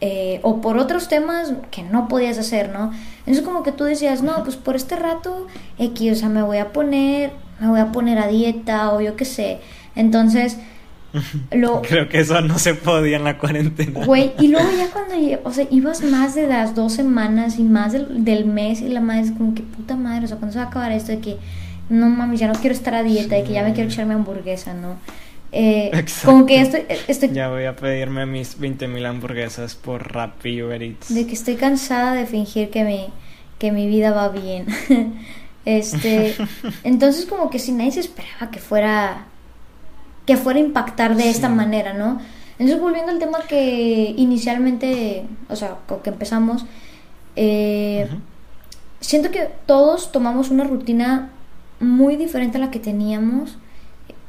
eh, 0.00 0.40
o 0.42 0.60
por 0.60 0.76
otros 0.78 1.08
temas 1.08 1.52
que 1.70 1.82
no 1.82 2.08
podías 2.08 2.36
hacer, 2.38 2.70
¿no? 2.70 2.90
Entonces 3.20 3.42
como 3.42 3.62
que 3.62 3.72
tú 3.72 3.84
decías, 3.84 4.22
no, 4.22 4.42
pues 4.42 4.56
por 4.56 4.76
este 4.76 4.96
rato, 4.96 5.46
X, 5.78 6.12
o 6.12 6.14
sea, 6.14 6.28
me 6.28 6.42
voy 6.42 6.58
a 6.58 6.72
poner, 6.72 7.32
me 7.60 7.68
voy 7.68 7.80
a 7.80 7.92
poner 7.92 8.18
a 8.18 8.26
dieta 8.26 8.92
o 8.92 9.00
yo 9.00 9.16
qué 9.16 9.24
sé. 9.24 9.60
Entonces, 9.96 10.58
lo, 11.52 11.82
Creo 11.82 12.08
que 12.08 12.20
eso 12.20 12.40
no 12.40 12.58
se 12.58 12.74
podía 12.74 13.16
en 13.16 13.24
la 13.24 13.38
cuarentena. 13.38 14.04
Güey, 14.04 14.32
y 14.40 14.48
luego 14.48 14.68
ya 14.76 14.90
cuando, 14.90 15.14
o 15.44 15.52
sea, 15.52 15.66
ibas 15.70 16.02
más 16.02 16.34
de 16.34 16.46
las 16.46 16.74
dos 16.74 16.92
semanas 16.92 17.58
y 17.58 17.62
más 17.62 17.92
del, 17.92 18.24
del 18.24 18.46
mes 18.46 18.80
y 18.80 18.88
la 18.88 19.00
madre 19.00 19.22
es 19.22 19.30
como 19.32 19.54
que 19.54 19.62
puta 19.62 19.96
madre, 19.96 20.24
o 20.24 20.28
sea, 20.28 20.36
cuando 20.38 20.52
se 20.52 20.58
va 20.58 20.64
a 20.64 20.68
acabar 20.68 20.92
esto 20.92 21.12
de 21.12 21.20
que 21.20 21.36
no 21.88 22.08
mames, 22.08 22.40
ya 22.40 22.48
no 22.48 22.54
quiero 22.54 22.74
estar 22.74 22.94
a 22.94 23.02
dieta, 23.02 23.36
de 23.36 23.44
que 23.44 23.52
ya 23.52 23.62
me 23.62 23.72
quiero 23.74 23.90
echarme 23.90 24.14
hamburguesa, 24.14 24.74
¿no? 24.74 24.96
Eh, 25.56 26.04
como 26.24 26.46
que 26.46 26.60
estoy, 26.60 26.82
estoy 27.06 27.30
Ya 27.30 27.48
voy 27.48 27.64
a 27.64 27.76
pedirme 27.76 28.26
mis 28.26 28.58
20.000 28.58 29.06
hamburguesas 29.06 29.76
por 29.76 30.12
Rappi 30.12 30.60
Uber 30.60 30.82
Eats. 30.82 31.14
de 31.14 31.26
que 31.28 31.34
estoy 31.34 31.54
cansada 31.54 32.14
de 32.14 32.26
fingir 32.26 32.70
que 32.70 32.82
mi, 32.82 33.06
que 33.60 33.70
mi 33.70 33.86
vida 33.86 34.10
va 34.10 34.30
bien. 34.30 34.66
este, 35.64 36.34
entonces 36.82 37.26
como 37.26 37.50
que 37.50 37.60
si 37.60 37.70
nadie 37.70 37.92
se 37.92 38.00
esperaba 38.00 38.50
que 38.50 38.58
fuera 38.58 39.26
que 40.26 40.36
fuera 40.36 40.58
a 40.58 40.62
impactar 40.62 41.16
de 41.16 41.28
esta 41.28 41.48
manera, 41.48 41.92
¿no? 41.92 42.20
Entonces 42.58 42.80
volviendo 42.80 43.10
al 43.10 43.18
tema 43.18 43.40
que 43.48 44.14
inicialmente, 44.16 45.24
o 45.48 45.56
sea, 45.56 45.78
con 45.86 46.00
que 46.00 46.10
empezamos, 46.10 46.64
eh, 47.36 48.08
siento 49.00 49.30
que 49.30 49.50
todos 49.66 50.12
tomamos 50.12 50.50
una 50.50 50.64
rutina 50.64 51.30
muy 51.80 52.16
diferente 52.16 52.58
a 52.58 52.60
la 52.60 52.70
que 52.70 52.78
teníamos. 52.78 53.58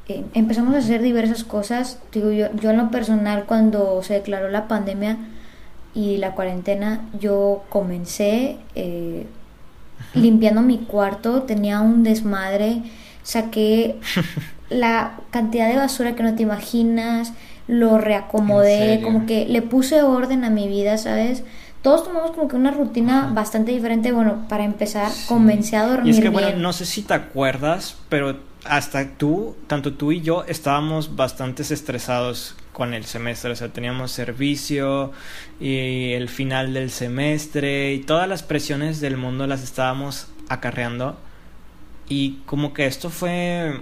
Eh, 0.07 0.23
empezamos 0.33 0.73
a 0.75 0.79
hacer 0.79 1.01
diversas 1.01 1.43
cosas. 1.43 1.99
Digo, 2.11 2.31
yo, 2.31 2.47
yo 2.55 2.71
en 2.71 2.77
lo 2.77 2.91
personal, 2.91 3.45
cuando 3.45 4.01
se 4.03 4.15
declaró 4.15 4.49
la 4.49 4.67
pandemia 4.67 5.17
y 5.93 6.17
la 6.17 6.31
cuarentena, 6.31 7.07
yo 7.19 7.63
comencé 7.69 8.57
eh, 8.75 9.27
limpiando 10.13 10.61
mi 10.61 10.79
cuarto, 10.79 11.43
tenía 11.43 11.79
un 11.79 12.03
desmadre, 12.03 12.83
saqué 13.23 13.99
la 14.69 15.17
cantidad 15.31 15.67
de 15.69 15.75
basura 15.77 16.15
que 16.15 16.23
no 16.23 16.35
te 16.35 16.43
imaginas, 16.43 17.33
lo 17.67 17.95
¿En 17.95 18.01
reacomodé, 18.01 19.01
como 19.03 19.25
que 19.25 19.45
le 19.47 19.61
puse 19.61 20.01
orden 20.01 20.43
a 20.43 20.49
mi 20.49 20.67
vida, 20.67 20.97
¿sabes? 20.97 21.43
Todos 21.81 22.03
tomamos 22.03 22.31
como 22.31 22.47
que 22.47 22.55
una 22.55 22.71
rutina 22.71 23.25
Ajá. 23.25 23.33
bastante 23.33 23.71
diferente. 23.71 24.11
Bueno, 24.11 24.45
para 24.49 24.63
empezar, 24.63 25.11
Sí. 25.11 25.27
comencé 25.27 25.77
a 25.77 25.85
dormir 25.85 26.07
Y 26.07 26.09
es 26.11 26.15
que, 26.17 26.29
bien. 26.29 26.33
bueno, 26.33 26.57
no 26.57 26.73
sé 26.73 26.85
si 26.85 27.03
te 27.03 27.13
acuerdas, 27.13 27.95
pero 28.09 28.37
hasta 28.65 29.07
tú, 29.17 29.55
tanto 29.67 29.93
tú 29.93 30.11
y 30.11 30.21
yo, 30.21 30.43
estábamos 30.47 31.15
bastante 31.15 31.61
estresados 31.61 32.55
con 32.73 32.95
el 32.95 33.05
semestre. 33.05 33.51
O 33.51 33.55
sea, 33.55 33.69
teníamos 33.69 34.11
servicio 34.11 35.11
y 35.59 36.13
el 36.13 36.27
final 36.27 36.73
del 36.73 36.89
semestre 36.89 37.93
y 37.93 37.99
todas 37.99 38.27
las 38.27 38.41
presiones 38.41 38.99
del 38.99 39.17
mundo 39.17 39.45
las 39.45 39.61
estábamos 39.63 40.27
acarreando. 40.49 41.17
Y 42.09 42.39
como 42.47 42.73
que 42.73 42.85
esto 42.87 43.09
fue 43.11 43.79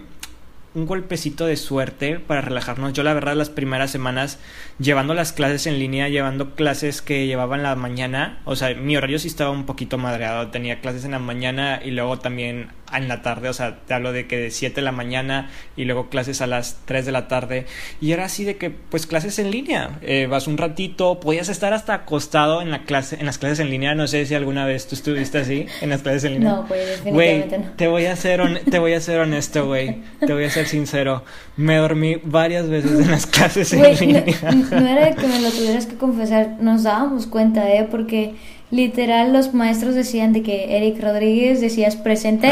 un 0.75 0.85
golpecito 0.85 1.45
de 1.45 1.57
suerte 1.57 2.19
para 2.19 2.41
relajarnos. 2.41 2.93
Yo 2.93 3.03
la 3.03 3.13
verdad 3.13 3.35
las 3.35 3.49
primeras 3.49 3.91
semanas 3.91 4.39
llevando 4.79 5.13
las 5.13 5.33
clases 5.33 5.67
en 5.67 5.79
línea, 5.79 6.09
llevando 6.09 6.55
clases 6.55 7.01
que 7.01 7.27
llevaba 7.27 7.55
en 7.55 7.63
la 7.63 7.75
mañana, 7.75 8.41
o 8.45 8.55
sea, 8.55 8.73
mi 8.75 8.97
horario 8.97 9.19
sí 9.19 9.27
estaba 9.27 9.51
un 9.51 9.65
poquito 9.65 9.97
madreado, 9.97 10.47
tenía 10.49 10.81
clases 10.81 11.05
en 11.05 11.11
la 11.11 11.19
mañana 11.19 11.79
y 11.83 11.91
luego 11.91 12.19
también 12.19 12.69
en 12.97 13.07
la 13.07 13.21
tarde, 13.21 13.49
o 13.49 13.53
sea, 13.53 13.79
te 13.85 13.93
hablo 13.93 14.11
de 14.11 14.27
que 14.27 14.37
de 14.37 14.51
7 14.51 14.75
de 14.75 14.81
la 14.81 14.91
mañana 14.91 15.49
y 15.75 15.85
luego 15.85 16.09
clases 16.09 16.41
a 16.41 16.47
las 16.47 16.77
3 16.85 17.05
de 17.05 17.11
la 17.11 17.27
tarde 17.27 17.65
y 18.01 18.11
era 18.11 18.25
así 18.25 18.43
de 18.43 18.57
que 18.57 18.69
pues 18.69 19.07
clases 19.07 19.39
en 19.39 19.51
línea, 19.51 19.99
eh, 20.01 20.27
vas 20.29 20.47
un 20.47 20.57
ratito, 20.57 21.19
podías 21.19 21.49
estar 21.49 21.73
hasta 21.73 21.93
acostado 21.93 22.61
en 22.61 22.71
la 22.71 22.83
clase 22.83 23.17
en 23.19 23.25
las 23.25 23.37
clases 23.37 23.59
en 23.59 23.69
línea, 23.69 23.95
no 23.95 24.07
sé 24.07 24.25
si 24.25 24.35
alguna 24.35 24.65
vez 24.65 24.87
tú 24.87 24.95
estuviste 24.95 25.39
así 25.39 25.65
en 25.81 25.89
las 25.89 26.01
clases 26.01 26.25
en 26.25 26.33
línea. 26.33 26.51
No, 26.51 26.67
pues 26.67 26.87
definitivamente 26.87 27.57
no. 27.59 27.71
Te 27.75 27.87
voy 27.87 28.05
a 28.05 28.15
ser 28.15 28.63
te 28.69 28.79
voy 28.79 28.93
a 28.93 28.99
ser 28.99 29.19
honesto, 29.19 29.65
güey. 29.65 29.97
Te 30.19 30.33
voy 30.33 30.45
a 30.45 30.49
ser 30.49 30.67
sincero. 30.67 31.23
Me 31.55 31.77
dormí 31.77 32.17
varias 32.23 32.69
veces 32.69 32.91
en 32.91 33.11
las 33.11 33.25
clases 33.25 33.73
en 33.73 33.81
línea. 33.99 34.25
No, 34.43 34.81
no 34.81 34.87
era 34.87 35.05
de 35.09 35.15
que 35.15 35.27
me 35.27 35.39
lo 35.39 35.49
tuvieras 35.51 35.85
que 35.85 35.95
confesar, 35.95 36.57
nos 36.59 36.83
dábamos 36.83 37.27
cuenta, 37.27 37.71
eh, 37.73 37.87
porque 37.89 38.35
literal 38.73 39.31
los 39.31 39.53
maestros 39.53 39.93
decían 39.93 40.33
de 40.33 40.41
que 40.41 40.75
Eric 40.75 41.01
Rodríguez 41.01 41.61
decías 41.61 41.95
presente 41.95 42.51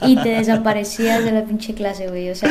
y 0.00 0.16
te 0.16 0.28
desaparecías 0.38 1.24
de 1.24 1.32
la 1.32 1.44
pinche 1.44 1.74
clase, 1.74 2.08
güey. 2.08 2.30
O 2.30 2.34
sea, 2.34 2.50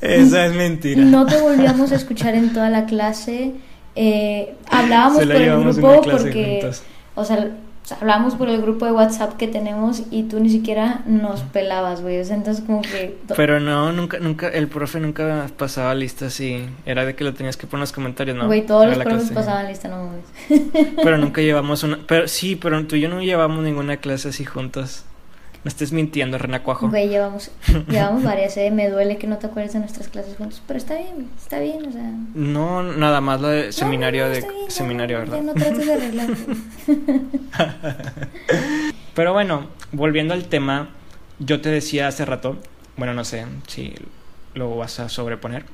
esa 0.00 0.46
es 0.46 0.54
mentira. 0.54 1.02
No 1.02 1.26
te 1.26 1.40
volvíamos 1.40 1.90
a 1.90 1.96
escuchar 1.96 2.36
en 2.36 2.52
toda 2.52 2.70
la 2.70 2.86
clase. 2.86 3.52
Eh, 3.96 4.54
hablábamos 4.70 5.24
por 5.24 5.32
el 5.32 5.60
grupo 5.60 6.02
porque, 6.02 6.70
o 7.16 7.24
sea, 7.24 7.50
hablamos 7.98 8.34
por 8.34 8.48
el 8.48 8.60
grupo 8.62 8.84
de 8.84 8.92
WhatsApp 8.92 9.36
que 9.36 9.48
tenemos 9.48 10.02
y 10.10 10.24
tú 10.24 10.40
ni 10.40 10.50
siquiera 10.50 11.02
nos 11.06 11.40
pelabas, 11.40 12.02
güey. 12.02 12.20
O 12.20 12.24
sea, 12.24 12.36
entonces 12.36 12.64
como 12.64 12.82
que... 12.82 13.18
Pero 13.36 13.60
no, 13.60 13.92
nunca, 13.92 14.18
nunca, 14.18 14.48
el 14.48 14.68
profe 14.68 15.00
nunca 15.00 15.48
pasaba 15.56 15.94
lista 15.94 16.26
así. 16.26 16.66
Era 16.86 17.04
de 17.04 17.14
que 17.14 17.24
lo 17.24 17.34
tenías 17.34 17.56
que 17.56 17.66
poner 17.66 17.80
en 17.80 17.82
los 17.82 17.92
comentarios, 17.92 18.36
¿no? 18.36 18.46
Güey, 18.46 18.64
todos 18.66 18.86
los 18.86 18.98
profes 18.98 19.30
pasaban 19.30 19.66
lista, 19.66 19.88
no 19.88 20.04
mames. 20.04 20.94
Pero 20.96 21.18
nunca 21.18 21.40
llevamos 21.42 21.82
una... 21.82 21.98
Pero 22.06 22.28
sí, 22.28 22.56
pero 22.56 22.84
tú 22.86 22.96
y 22.96 23.00
yo 23.00 23.08
no 23.08 23.20
llevamos 23.22 23.64
ninguna 23.64 23.96
clase 23.96 24.28
así 24.28 24.44
juntos. 24.44 25.04
Me 25.62 25.68
estés 25.68 25.92
mintiendo, 25.92 26.38
Renacuajo. 26.38 26.88
Güey, 26.88 27.08
llevamos, 27.08 27.50
llevamos 27.88 28.22
varias, 28.22 28.56
¿eh? 28.56 28.70
Me 28.70 28.88
duele 28.88 29.18
que 29.18 29.26
no 29.26 29.36
te 29.36 29.46
acuerdes 29.46 29.74
de 29.74 29.80
nuestras 29.80 30.08
clases 30.08 30.36
juntos. 30.36 30.62
Pero 30.66 30.78
está 30.78 30.94
bien, 30.94 31.28
está 31.36 31.60
bien, 31.60 31.86
o 31.86 31.92
sea... 31.92 32.10
No, 32.34 32.82
nada 32.82 33.20
más 33.20 33.40
lo 33.40 33.48
de 33.48 33.72
seminario 33.72 34.28
de... 34.28 34.44
seminario, 34.68 35.18
¿verdad? 35.18 35.42
no 35.42 35.52
trates 35.52 35.86
de 35.86 35.92
arreglar. 35.92 36.28
pero 39.14 39.34
bueno, 39.34 39.66
volviendo 39.92 40.32
al 40.32 40.44
tema, 40.44 40.88
yo 41.38 41.60
te 41.60 41.68
decía 41.68 42.08
hace 42.08 42.24
rato, 42.24 42.56
bueno, 42.96 43.12
no 43.12 43.24
sé 43.24 43.44
si 43.66 43.94
lo 44.54 44.76
vas 44.76 44.98
a 44.98 45.08
sobreponer, 45.10 45.64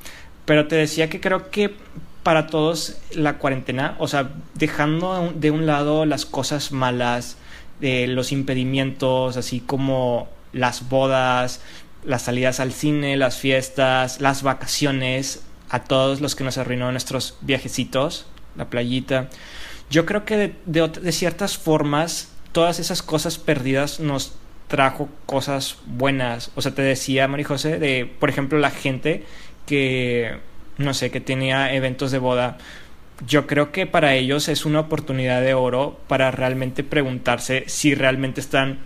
pero 0.47 0.67
te 0.67 0.77
decía 0.77 1.09
que 1.09 1.21
creo 1.21 1.51
que 1.51 1.75
para 2.23 2.49
todos 2.49 2.99
la 3.13 3.39
cuarentena, 3.39 3.95
o 3.99 4.09
sea, 4.09 4.31
dejando 4.55 5.33
de 5.37 5.53
un 5.53 5.65
lado 5.65 6.07
las 6.07 6.27
cosas 6.27 6.73
malas, 6.73 7.37
de 7.81 8.07
los 8.07 8.33
impedimentos, 8.33 9.37
así 9.37 9.61
como 9.61 10.29
las 10.53 10.89
bodas, 10.89 11.61
las 12.05 12.23
salidas 12.23 12.61
al 12.61 12.73
cine, 12.73 13.17
las 13.17 13.37
fiestas, 13.37 14.21
las 14.21 14.43
vacaciones, 14.43 15.43
a 15.69 15.85
todos 15.85 16.21
los 16.21 16.35
que 16.35 16.45
nos 16.45 16.59
arruinó 16.59 16.91
nuestros 16.93 17.37
viajecitos, 17.41 18.27
la 18.57 18.71
playita. 18.71 19.29
Yo 19.91 20.07
creo 20.07 20.25
que 20.25 20.37
de, 20.37 20.89
de, 20.89 21.13
ciertas 21.13 21.59
formas, 21.59 22.31
todas 22.53 22.79
esas 22.79 23.03
cosas 23.03 23.39
perdidas 23.39 24.01
nos 24.01 24.35
trajo 24.69 25.09
cosas 25.27 25.77
buenas. 25.87 26.51
O 26.55 26.63
sea, 26.63 26.75
te 26.75 26.83
decía, 26.83 27.29
María 27.29 27.47
José, 27.47 27.79
de, 27.79 28.07
por 28.07 28.31
ejemplo, 28.31 28.59
la 28.59 28.71
gente 28.71 29.25
que, 29.67 30.39
no 30.79 30.95
sé, 30.95 31.11
que 31.11 31.21
tenía 31.21 31.73
eventos 31.75 32.11
de 32.11 32.19
boda 32.19 32.59
yo 33.25 33.47
creo 33.47 33.73
que 33.73 33.87
para 33.87 34.15
ellos 34.15 34.49
es 34.49 34.67
una 34.67 34.81
oportunidad 34.81 35.41
de 35.41 35.55
oro 35.55 35.99
para 36.09 36.31
realmente 36.31 36.85
preguntarse 36.85 37.65
si 37.67 37.95
realmente 37.95 38.41
están 38.41 38.81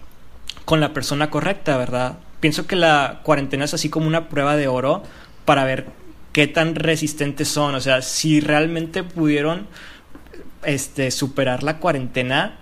con 0.64 0.80
la 0.80 0.92
persona 0.92 1.30
correcta, 1.30 1.76
¿verdad? 1.76 2.18
Pienso 2.38 2.66
que 2.66 2.76
la 2.76 3.20
cuarentena 3.22 3.64
es 3.64 3.74
así 3.74 3.88
como 3.88 4.06
una 4.06 4.28
prueba 4.28 4.56
de 4.56 4.68
oro 4.68 5.02
para 5.44 5.64
ver 5.64 5.86
qué 6.32 6.46
tan 6.46 6.76
resistentes 6.76 7.48
son, 7.48 7.74
o 7.74 7.80
sea, 7.80 8.02
si 8.02 8.40
realmente 8.40 9.02
pudieron 9.02 9.66
este 10.62 11.10
superar 11.10 11.62
la 11.62 11.78
cuarentena, 11.78 12.58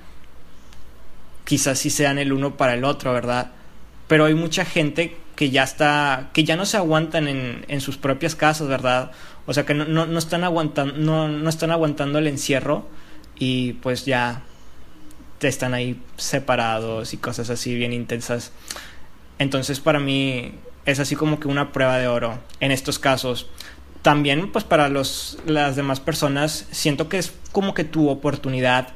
quizás 1.45 1.79
sí 1.79 1.91
sean 1.91 2.19
el 2.19 2.33
uno 2.33 2.57
para 2.57 2.75
el 2.75 2.85
otro, 2.85 3.13
¿verdad? 3.13 3.53
Pero 4.07 4.25
hay 4.25 4.35
mucha 4.35 4.65
gente 4.65 5.17
que 5.39 5.51
ya 5.51 5.63
está, 5.63 6.31
que 6.33 6.43
ya 6.43 6.57
no 6.57 6.67
se 6.67 6.79
aguantan 6.79 7.29
en, 7.29 7.65
en 7.69 7.81
sus 7.81 7.97
propias 7.97 8.35
casas, 8.35 8.67
¿verdad? 8.67 9.13
O 9.47 9.55
sea 9.55 9.65
que 9.65 9.73
no, 9.73 9.85
no, 9.85 10.05
no 10.05 10.19
están 10.19 10.43
aguantando, 10.43 10.95
no, 10.97 11.29
no 11.29 11.49
están 11.49 11.71
aguantando 11.71 12.19
el 12.19 12.27
encierro 12.27 12.89
y 13.39 13.75
pues 13.75 14.05
ya 14.05 14.43
te 15.39 15.47
están 15.47 15.75
ahí 15.75 16.03
separados 16.17 17.15
y 17.15 17.19
cosas 17.19 17.51
así 17.51 17.77
bien 17.77 17.93
intensas. 17.93 18.51
Entonces 19.39 19.79
para 19.79 20.01
mí 20.01 20.55
es 20.87 20.99
así 20.99 21.15
como 21.15 21.39
que 21.39 21.47
una 21.47 21.71
prueba 21.71 21.99
de 21.99 22.09
oro 22.09 22.41
en 22.59 22.73
estos 22.73 22.99
casos. 22.99 23.49
También 24.03 24.51
pues 24.51 24.65
para 24.65 24.89
los, 24.89 25.39
las 25.47 25.77
demás 25.77 26.01
personas 26.01 26.67
siento 26.73 27.09
que 27.09 27.19
es 27.19 27.33
como 27.53 27.75
que 27.75 27.85
tu 27.85 28.09
oportunidad 28.09 28.89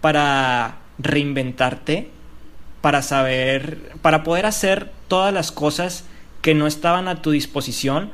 para 0.00 0.78
reinventarte, 0.98 2.10
para 2.84 3.00
saber, 3.00 3.78
para 4.02 4.22
poder 4.24 4.44
hacer 4.44 4.90
todas 5.08 5.32
las 5.32 5.52
cosas 5.52 6.04
que 6.42 6.54
no 6.54 6.66
estaban 6.66 7.08
a 7.08 7.22
tu 7.22 7.30
disposición 7.30 8.10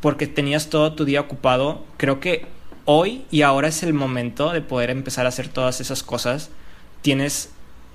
porque 0.00 0.26
tenías 0.26 0.70
todo 0.70 0.94
tu 0.94 1.04
día 1.04 1.20
ocupado. 1.20 1.84
Creo 1.98 2.20
que 2.20 2.46
hoy 2.86 3.26
y 3.30 3.42
ahora 3.42 3.68
es 3.68 3.82
el 3.82 3.92
momento 3.92 4.50
de 4.50 4.62
poder 4.62 4.88
empezar 4.88 5.26
a 5.26 5.28
hacer 5.28 5.48
todas 5.48 5.82
esas 5.82 6.02
cosas. 6.02 6.48
Tienes 7.02 7.50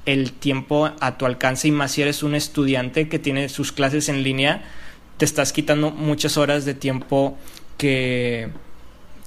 el 0.05 0.31
tiempo 0.31 0.91
a 0.99 1.17
tu 1.17 1.25
alcance 1.25 1.67
y 1.67 1.71
más 1.71 1.93
si 1.93 2.03
eres 2.03 2.21
un 2.21 2.35
estudiante 2.35 3.09
que 3.09 3.17
tiene 3.17 3.49
sus 3.49 3.71
clases 3.71 4.07
en 4.07 4.21
línea, 4.21 4.61
te 5.17 5.25
estás 5.25 5.51
quitando 5.51 5.89
muchas 5.89 6.37
horas 6.37 6.63
de 6.63 6.75
tiempo 6.75 7.39
que, 7.79 8.49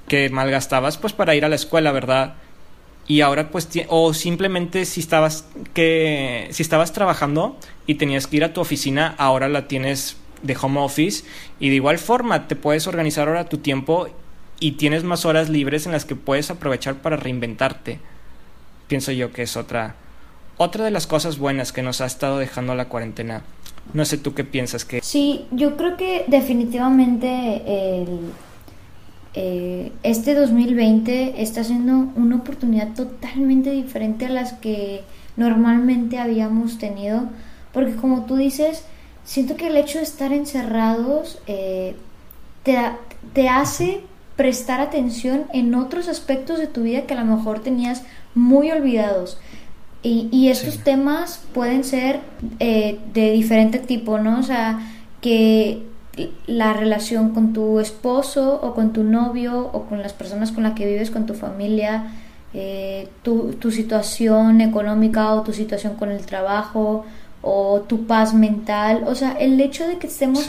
que 0.07 0.29
malgastabas 0.29 0.97
pues 0.97 1.11
para 1.11 1.35
ir 1.35 1.43
a 1.43 1.49
la 1.49 1.55
escuela, 1.55 1.91
¿verdad? 1.91 2.35
Y 3.07 3.21
ahora 3.21 3.51
pues 3.51 3.67
o 3.89 4.13
simplemente 4.13 4.85
si 4.85 5.01
estabas 5.01 5.45
que 5.73 6.47
si 6.51 6.63
estabas 6.63 6.93
trabajando 6.93 7.57
y 7.85 7.95
tenías 7.95 8.27
que 8.27 8.37
ir 8.37 8.43
a 8.43 8.53
tu 8.53 8.61
oficina, 8.61 9.13
ahora 9.17 9.49
la 9.49 9.67
tienes 9.67 10.17
de 10.41 10.57
home 10.59 10.79
office 10.79 11.25
y 11.59 11.69
de 11.69 11.75
igual 11.75 11.97
forma 11.97 12.47
te 12.47 12.55
puedes 12.55 12.87
organizar 12.87 13.27
ahora 13.27 13.49
tu 13.49 13.57
tiempo 13.57 14.07
y 14.59 14.73
tienes 14.73 15.03
más 15.03 15.25
horas 15.25 15.49
libres 15.49 15.85
en 15.85 15.91
las 15.91 16.05
que 16.05 16.15
puedes 16.15 16.49
aprovechar 16.49 16.95
para 16.95 17.17
reinventarte. 17.17 17.99
Pienso 18.87 19.11
yo 19.11 19.33
que 19.33 19.43
es 19.43 19.57
otra 19.57 19.95
otra 20.57 20.85
de 20.85 20.91
las 20.91 21.07
cosas 21.07 21.37
buenas 21.37 21.71
que 21.71 21.81
nos 21.81 21.99
ha 22.01 22.05
estado 22.05 22.37
dejando 22.37 22.75
la 22.75 22.87
cuarentena. 22.87 23.43
No 23.93 24.05
sé 24.05 24.17
tú 24.17 24.33
qué 24.33 24.43
piensas 24.43 24.85
que 24.85 25.01
Sí, 25.01 25.45
yo 25.51 25.75
creo 25.75 25.97
que 25.97 26.23
definitivamente 26.27 27.63
el, 27.65 28.31
eh, 29.35 29.91
este 30.03 30.35
2020 30.35 31.41
está 31.41 31.63
siendo 31.63 32.11
una 32.15 32.35
oportunidad 32.35 32.93
totalmente 32.93 33.71
diferente 33.71 34.27
a 34.27 34.29
las 34.29 34.53
que 34.53 35.01
normalmente 35.37 36.19
habíamos 36.19 36.77
tenido, 36.77 37.23
porque 37.71 37.95
como 37.95 38.25
tú 38.25 38.35
dices, 38.35 38.83
siento 39.23 39.55
que 39.55 39.67
el 39.67 39.77
hecho 39.77 39.97
de 39.97 40.03
estar 40.03 40.33
encerrados 40.33 41.39
eh, 41.47 41.95
te, 42.61 42.77
te 43.33 43.49
hace 43.49 44.01
prestar 44.35 44.81
atención 44.81 45.45
en 45.53 45.73
otros 45.73 46.07
aspectos 46.07 46.59
de 46.59 46.67
tu 46.67 46.83
vida 46.83 47.03
que 47.03 47.13
a 47.13 47.23
lo 47.23 47.35
mejor 47.35 47.59
tenías 47.59 48.03
muy 48.35 48.71
olvidados. 48.71 49.39
Y, 50.03 50.27
y 50.31 50.49
estos 50.49 50.79
temas 50.79 51.41
pueden 51.53 51.83
ser 51.83 52.19
eh, 52.59 52.99
de 53.13 53.31
diferente 53.31 53.79
tipo, 53.79 54.19
¿no? 54.19 54.39
O 54.39 54.43
sea, 54.43 54.79
que 55.21 55.83
la 56.45 56.73
relación 56.73 57.29
con 57.33 57.53
tu 57.53 57.79
esposo 57.79 58.59
o 58.61 58.73
con 58.73 58.93
tu 58.93 59.03
novio 59.03 59.69
o 59.73 59.83
con 59.83 60.01
las 60.01 60.13
personas 60.13 60.51
con 60.51 60.63
las 60.63 60.73
que 60.73 60.85
vives, 60.85 61.09
con 61.09 61.25
tu 61.25 61.33
familia, 61.33 62.11
eh, 62.53 63.07
tu, 63.23 63.53
tu 63.53 63.71
situación 63.71 64.61
económica 64.61 65.33
o 65.33 65.41
tu 65.41 65.53
situación 65.53 65.95
con 65.95 66.11
el 66.11 66.25
trabajo, 66.25 67.05
o 67.43 67.81
tu 67.81 68.07
paz 68.07 68.33
mental, 68.33 69.03
o 69.05 69.13
sea, 69.15 69.33
el 69.33 69.59
hecho 69.59 69.85
de 69.85 69.97
que 69.97 70.07
estemos 70.07 70.47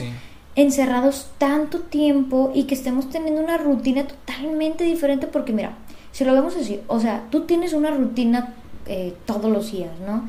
encerrados 0.55 1.27
tanto 1.39 1.81
tiempo 1.81 2.53
y 2.55 2.65
que 2.65 2.77
estemos 2.77 3.11
teniendo 3.11 3.43
una 3.43 3.59
rutina 3.59 4.07
totalmente 4.07 4.85
diferente, 4.85 5.27
porque 5.27 5.53
mira, 5.53 5.73
si 6.13 6.25
lo 6.25 6.33
vemos 6.33 6.55
así, 6.57 6.81
o 6.87 7.01
sea, 7.01 7.25
tú 7.31 7.43
tienes 7.43 7.73
una 7.73 7.91
rutina 7.91 8.55
eh, 8.87 9.13
todos 9.27 9.51
los 9.51 9.73
días, 9.73 9.91
¿no? 10.07 10.29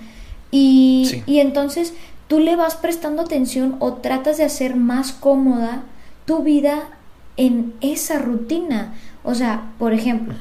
Y, 0.50 1.22
y 1.28 1.40
entonces 1.40 1.94
tú 2.28 2.40
le 2.40 2.56
vas 2.56 2.76
prestando 2.76 3.22
atención 3.22 3.76
o 3.80 3.94
tratas 3.94 4.38
de 4.38 4.46
hacer 4.46 4.76
más 4.76 5.12
cómoda 5.12 5.84
tu 6.26 6.44
vida 6.44 6.90
en 7.38 7.74
esa 7.82 8.20
rutina. 8.20 8.94
O 9.24 9.36
sea, 9.36 9.72
por 9.78 9.94
ejemplo, 9.94 10.36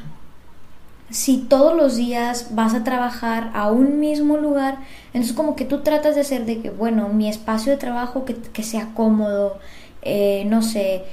si 1.10 1.38
todos 1.38 1.76
los 1.76 1.96
días 1.96 2.48
vas 2.54 2.74
a 2.74 2.84
trabajar 2.84 3.50
a 3.54 3.70
un 3.70 4.00
mismo 4.00 4.36
lugar, 4.36 4.78
entonces 5.12 5.32
como 5.36 5.56
que 5.56 5.64
tú 5.64 5.80
tratas 5.82 6.14
de 6.14 6.22
hacer 6.22 6.44
de 6.44 6.60
que, 6.60 6.70
bueno, 6.70 7.08
mi 7.08 7.28
espacio 7.28 7.72
de 7.72 7.78
trabajo 7.78 8.24
que, 8.24 8.62
sea 8.62 8.88
cómodo, 8.94 9.58
eh, 10.02 10.44
no 10.46 10.62
sé, 10.62 11.04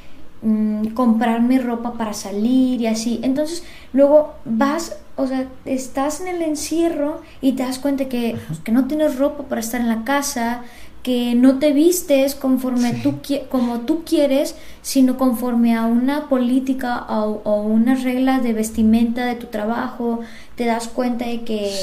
mm, 0.42 0.88
comprarme 0.88 1.60
ropa 1.60 1.94
para 1.94 2.14
salir 2.14 2.82
y 2.82 2.88
así. 2.88 3.20
Entonces, 3.24 3.64
luego 3.94 4.36
vas, 4.46 4.98
o 5.16 5.28
sea, 5.28 5.48
estás 5.66 6.22
en 6.22 6.28
el 6.28 6.42
encierro 6.42 7.22
y 7.42 7.54
te 7.54 7.64
das 7.64 7.80
cuenta 7.80 8.06
que, 8.06 8.38
que 8.64 8.72
no 8.72 8.88
tienes 8.88 9.18
ropa 9.18 9.44
para 9.44 9.62
estar 9.62 9.82
en 9.82 9.90
la 9.90 10.04
casa, 10.04 10.64
que 11.04 11.34
no 11.34 11.58
te 11.58 11.74
vistes 11.74 12.36
conforme 12.36 12.94
tú 12.94 13.16
como 13.50 13.82
tú 13.82 14.04
quieres, 14.06 14.56
sino 14.82 15.18
conforme 15.18 15.76
a 15.76 15.86
una 15.86 16.30
política 16.30 17.06
o, 17.10 17.62
unas 17.64 18.04
reglas 18.04 18.44
de 18.44 18.54
vestimenta 18.54 19.26
de 19.26 19.36
tu 19.36 19.48
trabajo, 19.48 20.20
te 20.56 20.66
das 20.66 20.88
cuenta 20.88 21.26
de 21.26 21.42
que, 21.42 21.74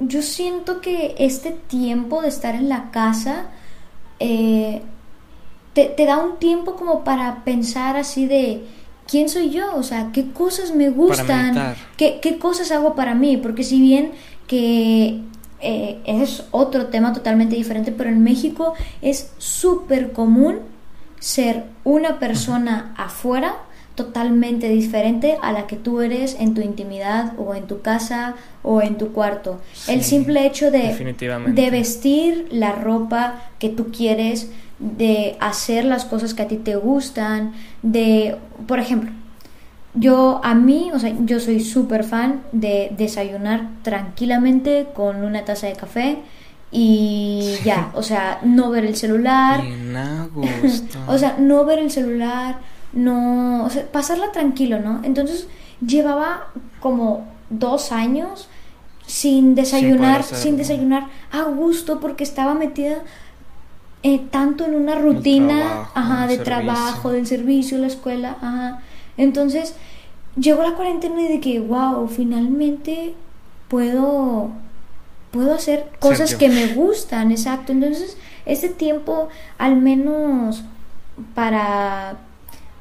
yo 0.00 0.22
siento 0.22 0.80
que 0.80 1.14
este 1.18 1.50
tiempo 1.50 2.22
de 2.22 2.28
estar 2.28 2.54
en 2.54 2.70
la 2.70 2.90
casa 2.90 3.46
eh, 4.18 4.80
te, 5.72 5.86
te 5.86 6.06
da 6.06 6.18
un 6.18 6.38
tiempo 6.38 6.76
como 6.76 7.04
para 7.04 7.44
pensar 7.44 7.96
así 7.96 8.26
de 8.26 8.62
quién 9.06 9.28
soy 9.28 9.50
yo, 9.50 9.74
o 9.76 9.82
sea, 9.82 10.10
qué 10.12 10.30
cosas 10.30 10.74
me 10.74 10.90
gustan, 10.90 11.74
qué, 11.96 12.18
qué 12.20 12.38
cosas 12.38 12.70
hago 12.70 12.94
para 12.94 13.14
mí, 13.14 13.36
porque 13.36 13.64
si 13.64 13.80
bien 13.80 14.12
que 14.46 15.20
eh, 15.60 15.98
es 16.04 16.44
otro 16.50 16.86
tema 16.86 17.12
totalmente 17.12 17.56
diferente, 17.56 17.92
pero 17.92 18.10
en 18.10 18.22
México 18.22 18.74
es 19.00 19.32
súper 19.38 20.12
común 20.12 20.60
ser 21.18 21.64
una 21.84 22.18
persona 22.18 22.94
afuera 22.96 23.54
totalmente 23.94 24.68
diferente 24.68 25.36
a 25.42 25.52
la 25.52 25.66
que 25.66 25.76
tú 25.76 26.00
eres 26.00 26.36
en 26.40 26.54
tu 26.54 26.62
intimidad 26.62 27.34
o 27.38 27.54
en 27.54 27.66
tu 27.66 27.82
casa 27.82 28.34
o 28.62 28.80
en 28.80 28.96
tu 28.96 29.12
cuarto. 29.12 29.60
el 29.86 30.02
simple 30.02 30.46
hecho 30.46 30.70
de, 30.70 30.94
de 31.48 31.70
vestir 31.70 32.48
la 32.50 32.72
ropa 32.72 33.42
que 33.58 33.68
tú 33.68 33.92
quieres, 33.92 34.50
de 34.82 35.36
hacer 35.40 35.84
las 35.84 36.04
cosas 36.04 36.34
que 36.34 36.42
a 36.42 36.48
ti 36.48 36.56
te 36.56 36.76
gustan, 36.76 37.52
de, 37.82 38.36
por 38.66 38.80
ejemplo, 38.80 39.10
yo, 39.94 40.40
a 40.42 40.54
mí, 40.54 40.90
o 40.92 40.98
sea, 40.98 41.14
yo 41.20 41.38
soy 41.38 41.60
súper 41.60 42.02
fan 42.04 42.42
de 42.52 42.92
desayunar 42.96 43.68
tranquilamente 43.82 44.88
con 44.94 45.22
una 45.22 45.44
taza 45.44 45.66
de 45.66 45.74
café 45.74 46.18
y 46.70 47.56
ya, 47.64 47.92
o 47.94 48.02
sea, 48.02 48.40
no 48.42 48.70
ver 48.70 48.84
el 48.84 48.96
celular. 48.96 49.62
o 51.06 51.18
sea, 51.18 51.36
no 51.38 51.64
ver 51.64 51.78
el 51.78 51.90
celular, 51.90 52.58
no, 52.92 53.64
o 53.64 53.70
sea, 53.70 53.86
pasarla 53.86 54.32
tranquilo, 54.32 54.80
¿no? 54.80 55.00
Entonces, 55.04 55.46
llevaba 55.86 56.48
como 56.80 57.26
dos 57.50 57.92
años 57.92 58.48
sin 59.06 59.54
desayunar, 59.54 60.22
sin 60.22 60.56
desayunar 60.56 61.08
a 61.30 61.42
gusto 61.42 62.00
porque 62.00 62.24
estaba 62.24 62.54
metida 62.54 63.02
eh, 64.02 64.20
tanto 64.30 64.64
en 64.64 64.74
una 64.74 64.96
rutina, 64.96 65.88
ajá, 65.94 66.26
de 66.26 66.38
trabajo, 66.38 67.12
del 67.12 67.26
servicio, 67.26 67.78
la 67.78 67.86
escuela, 67.86 68.36
ajá. 68.40 68.80
Entonces, 69.16 69.74
llegó 70.36 70.62
la 70.62 70.74
cuarentena 70.74 71.20
y 71.22 71.28
de 71.28 71.40
que, 71.40 71.60
wow, 71.60 72.08
finalmente 72.08 73.14
puedo, 73.68 74.50
puedo 75.30 75.54
hacer 75.54 75.86
cosas 76.00 76.34
que 76.34 76.48
me 76.48 76.74
gustan, 76.74 77.30
exacto. 77.30 77.72
Entonces, 77.72 78.16
ese 78.44 78.68
tiempo, 78.68 79.28
al 79.58 79.76
menos 79.76 80.64
para, 81.34 82.16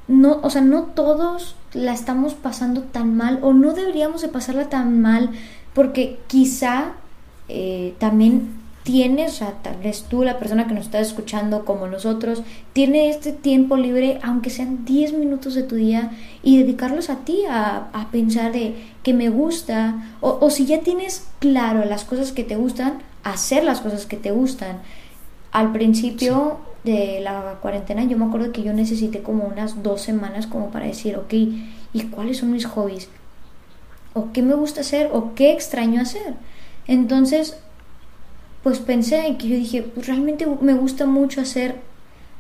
no, 0.08 0.40
o 0.42 0.50
sea, 0.50 0.62
no 0.62 0.84
todos 0.84 1.56
la 1.74 1.94
estamos 1.94 2.34
pasando 2.34 2.82
tan 2.82 3.16
mal 3.16 3.40
o 3.42 3.54
no 3.54 3.74
deberíamos 3.74 4.22
de 4.22 4.28
pasarla 4.28 4.70
tan 4.70 5.02
mal 5.02 5.30
porque 5.74 6.20
quizá 6.28 6.94
eh, 7.48 7.96
también 8.00 8.61
tienes, 8.84 9.34
o 9.34 9.36
sea, 9.38 9.54
tal 9.62 9.78
vez 9.78 10.04
tú, 10.04 10.24
la 10.24 10.40
persona 10.40 10.68
que 10.68 10.74
nos 10.74 10.86
está 10.86 11.00
escuchando 11.00 11.66
como 11.66 11.88
nosotros, 11.88 12.44
tiene 12.74 13.10
este 13.10 13.32
tiempo 13.32 13.78
libre, 13.78 14.20
aunque 14.24 14.50
sean 14.50 14.86
10 14.86 15.14
minutos 15.14 15.54
de 15.54 15.64
tu 15.64 15.76
día, 15.76 16.12
y 16.44 16.58
dedicarlos 16.58 17.10
a 17.10 17.18
ti, 17.18 17.44
a, 17.50 17.90
a 17.94 18.12
pensar 18.12 18.52
de 18.52 18.76
que 19.04 19.14
me 19.14 19.30
gusta, 19.30 20.16
o, 20.22 20.38
o, 20.42 20.50
si 20.50 20.66
ya 20.66 20.82
tienes 20.82 21.28
claro 21.40 21.86
las 21.86 22.06
cosas 22.06 22.32
que 22.32 22.44
te 22.44 22.56
gustan, 22.56 23.00
hacer 23.24 23.64
las 23.64 23.82
cosas 23.82 24.06
que 24.06 24.18
te 24.18 24.32
gustan. 24.32 24.80
Al 25.52 25.72
principio 25.72 26.60
de 26.84 27.20
la 27.22 27.58
cuarentena 27.62 28.04
yo 28.06 28.18
me 28.18 28.26
acuerdo 28.26 28.52
que 28.52 28.64
yo 28.64 28.74
necesité 28.74 29.22
como 29.22 29.44
unas 29.44 29.84
dos 29.84 30.02
semanas 30.02 30.48
como 30.48 30.72
para 30.72 30.88
decir, 30.88 31.16
ok, 31.18 31.34
¿y 31.94 32.04
cuáles 32.10 32.38
son 32.38 32.52
mis 32.52 32.66
hobbies? 32.66 33.10
¿O 34.14 34.32
qué 34.34 34.42
me 34.42 34.56
gusta 34.56 34.82
hacer? 34.82 35.10
¿O 35.14 35.36
qué 35.36 35.52
extraño 35.52 36.02
hacer? 36.02 36.34
Entonces 36.88 37.58
pues 38.64 38.80
pensé 38.80 39.26
en 39.26 39.38
que 39.38 39.48
yo 39.48 39.56
dije, 39.56 39.82
pues 39.84 40.08
realmente 40.08 40.46
me 40.62 40.74
gusta 40.74 41.06
mucho 41.06 41.42
hacer, 41.42 41.76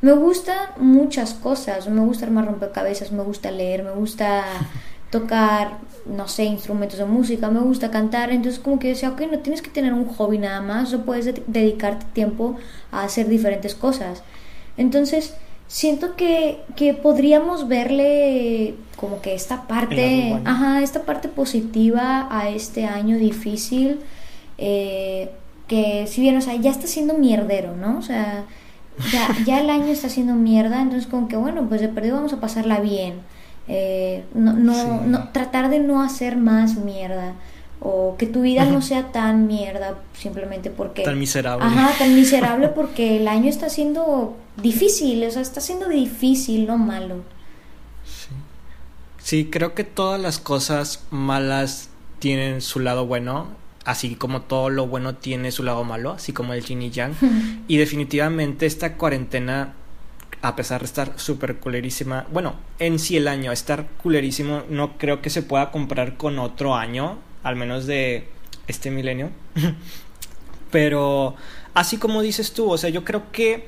me 0.02 0.14
gustan 0.14 0.58
muchas 0.78 1.34
cosas, 1.34 1.88
me 1.90 2.02
gusta 2.02 2.26
armar 2.26 2.46
rompecabezas, 2.46 3.12
me 3.12 3.24
gusta 3.24 3.52
leer, 3.52 3.84
me 3.84 3.92
gusta 3.92 4.44
tocar, 5.10 5.80
no 6.06 6.28
sé, 6.28 6.44
instrumentos 6.46 7.00
de 7.00 7.06
música, 7.06 7.50
me 7.50 7.60
gusta 7.60 7.92
cantar, 7.92 8.32
entonces 8.32 8.60
como 8.60 8.80
que 8.80 8.90
decía, 8.90 9.10
ok, 9.10 9.22
no 9.32 9.40
tienes 9.40 9.62
que 9.62 9.70
tener 9.70 9.94
un 9.94 10.06
hobby 10.06 10.38
nada 10.38 10.62
más, 10.62 10.92
no 10.92 11.06
puedes 11.06 11.34
dedicarte 11.48 12.06
tiempo 12.14 12.56
a 12.92 13.04
hacer 13.04 13.28
diferentes 13.28 13.76
cosas. 13.76 14.24
Entonces, 14.78 15.36
siento 15.68 16.16
que, 16.16 16.62
que 16.76 16.94
podríamos 16.94 17.68
verle 17.68 18.76
como 18.96 19.22
que 19.22 19.34
esta 19.34 19.68
parte, 19.68 20.40
ajá, 20.46 20.82
esta 20.82 21.04
parte 21.04 21.28
positiva 21.28 22.28
a 22.30 22.50
este 22.50 22.86
año 22.86 23.18
difícil. 23.18 24.00
Eh, 24.58 25.32
que 25.72 26.06
si 26.06 26.20
bien, 26.20 26.36
o 26.36 26.42
sea, 26.42 26.54
ya 26.58 26.70
está 26.70 26.86
siendo 26.86 27.14
mierdero, 27.14 27.78
¿no? 27.78 27.98
O 27.98 28.02
sea, 28.02 28.44
ya, 29.10 29.34
ya 29.46 29.62
el 29.62 29.70
año 29.70 29.86
está 29.86 30.10
siendo 30.10 30.34
mierda, 30.34 30.82
entonces 30.82 31.10
como 31.10 31.30
que 31.30 31.38
bueno, 31.38 31.70
pues 31.70 31.80
de 31.80 31.88
perdido 31.88 32.18
vamos 32.18 32.34
a 32.34 32.42
pasarla 32.42 32.82
bien. 32.82 33.22
Eh, 33.70 34.26
no, 34.34 34.52
no, 34.52 35.00
no, 35.00 35.30
tratar 35.30 35.70
de 35.70 35.80
no 35.80 36.02
hacer 36.02 36.36
más 36.36 36.76
mierda 36.76 37.36
o 37.80 38.18
que 38.18 38.26
tu 38.26 38.42
vida 38.42 38.66
no 38.66 38.82
sea 38.82 39.14
tan 39.14 39.48
mierda 39.48 39.96
simplemente 40.14 40.72
porque 40.72 41.04
tan 41.04 41.18
miserable. 41.18 41.66
Ajá 41.66 41.98
tan 41.98 42.16
miserable 42.16 42.68
porque 42.68 43.18
el 43.18 43.30
año 43.30 43.50
está 43.50 43.70
siendo 43.70 44.36
difícil 44.62 45.24
o 45.24 45.32
sea 45.32 45.42
está 45.42 45.62
siendo 45.62 45.88
difícil 45.88 46.68
no 46.68 46.78
malo. 46.78 47.24
Sí. 48.04 48.36
Sí 49.20 49.50
creo 49.50 49.74
que 49.74 49.86
todas 49.86 50.20
las 50.20 50.38
cosas 50.38 51.06
malas 51.12 51.90
tienen 52.20 52.60
su 52.60 52.82
lado 52.82 53.06
bueno 53.06 53.61
así 53.86 54.16
como 54.16 54.42
todo 54.42 54.70
lo 54.70 54.88
bueno 54.88 55.16
tiene 55.16 55.52
su 55.52 55.64
lado 55.64 55.84
malo, 55.84 56.12
así 56.12 56.34
como 56.34 56.54
el 56.54 56.64
yin 56.64 56.82
y 56.82 56.92
yang. 56.92 57.14
y 57.68 57.78
definitivamente 57.78 58.66
esta 58.66 58.94
cuarentena, 58.94 59.74
a 60.42 60.56
pesar 60.56 60.82
de 60.82 60.86
estar 60.86 61.14
súper 61.18 61.58
culerísima, 61.58 62.28
bueno, 62.32 62.56
en 62.80 63.00
sí 63.00 63.18
el 63.18 63.28
año, 63.28 63.52
estar 63.52 63.88
culerísimo, 64.02 64.64
no 64.70 64.98
creo 64.98 65.22
que 65.22 65.30
se 65.30 65.42
pueda 65.42 65.72
comparar 65.72 66.18
con 66.18 66.40
otro 66.40 66.76
año, 66.76 67.20
al 67.44 67.56
menos 67.56 67.86
de 67.86 68.28
este 68.68 68.92
milenio. 68.92 69.30
Pero 70.72 71.36
así 71.74 71.98
como 71.98 72.22
dices 72.22 72.54
tú, 72.54 72.72
o 72.72 72.78
sea, 72.78 72.90
yo 72.90 73.04
creo 73.04 73.32
que 73.32 73.68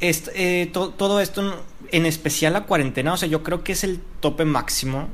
eh, 0.00 0.70
todo 0.72 1.20
esto, 1.20 1.64
en 1.90 2.06
especial 2.06 2.52
la 2.52 2.64
cuarentena, 2.64 3.14
o 3.14 3.16
sea, 3.16 3.28
yo 3.28 3.42
creo 3.42 3.64
que 3.64 3.72
es 3.72 3.82
el 3.82 4.00
tope 4.20 4.44
máximo 4.44 5.08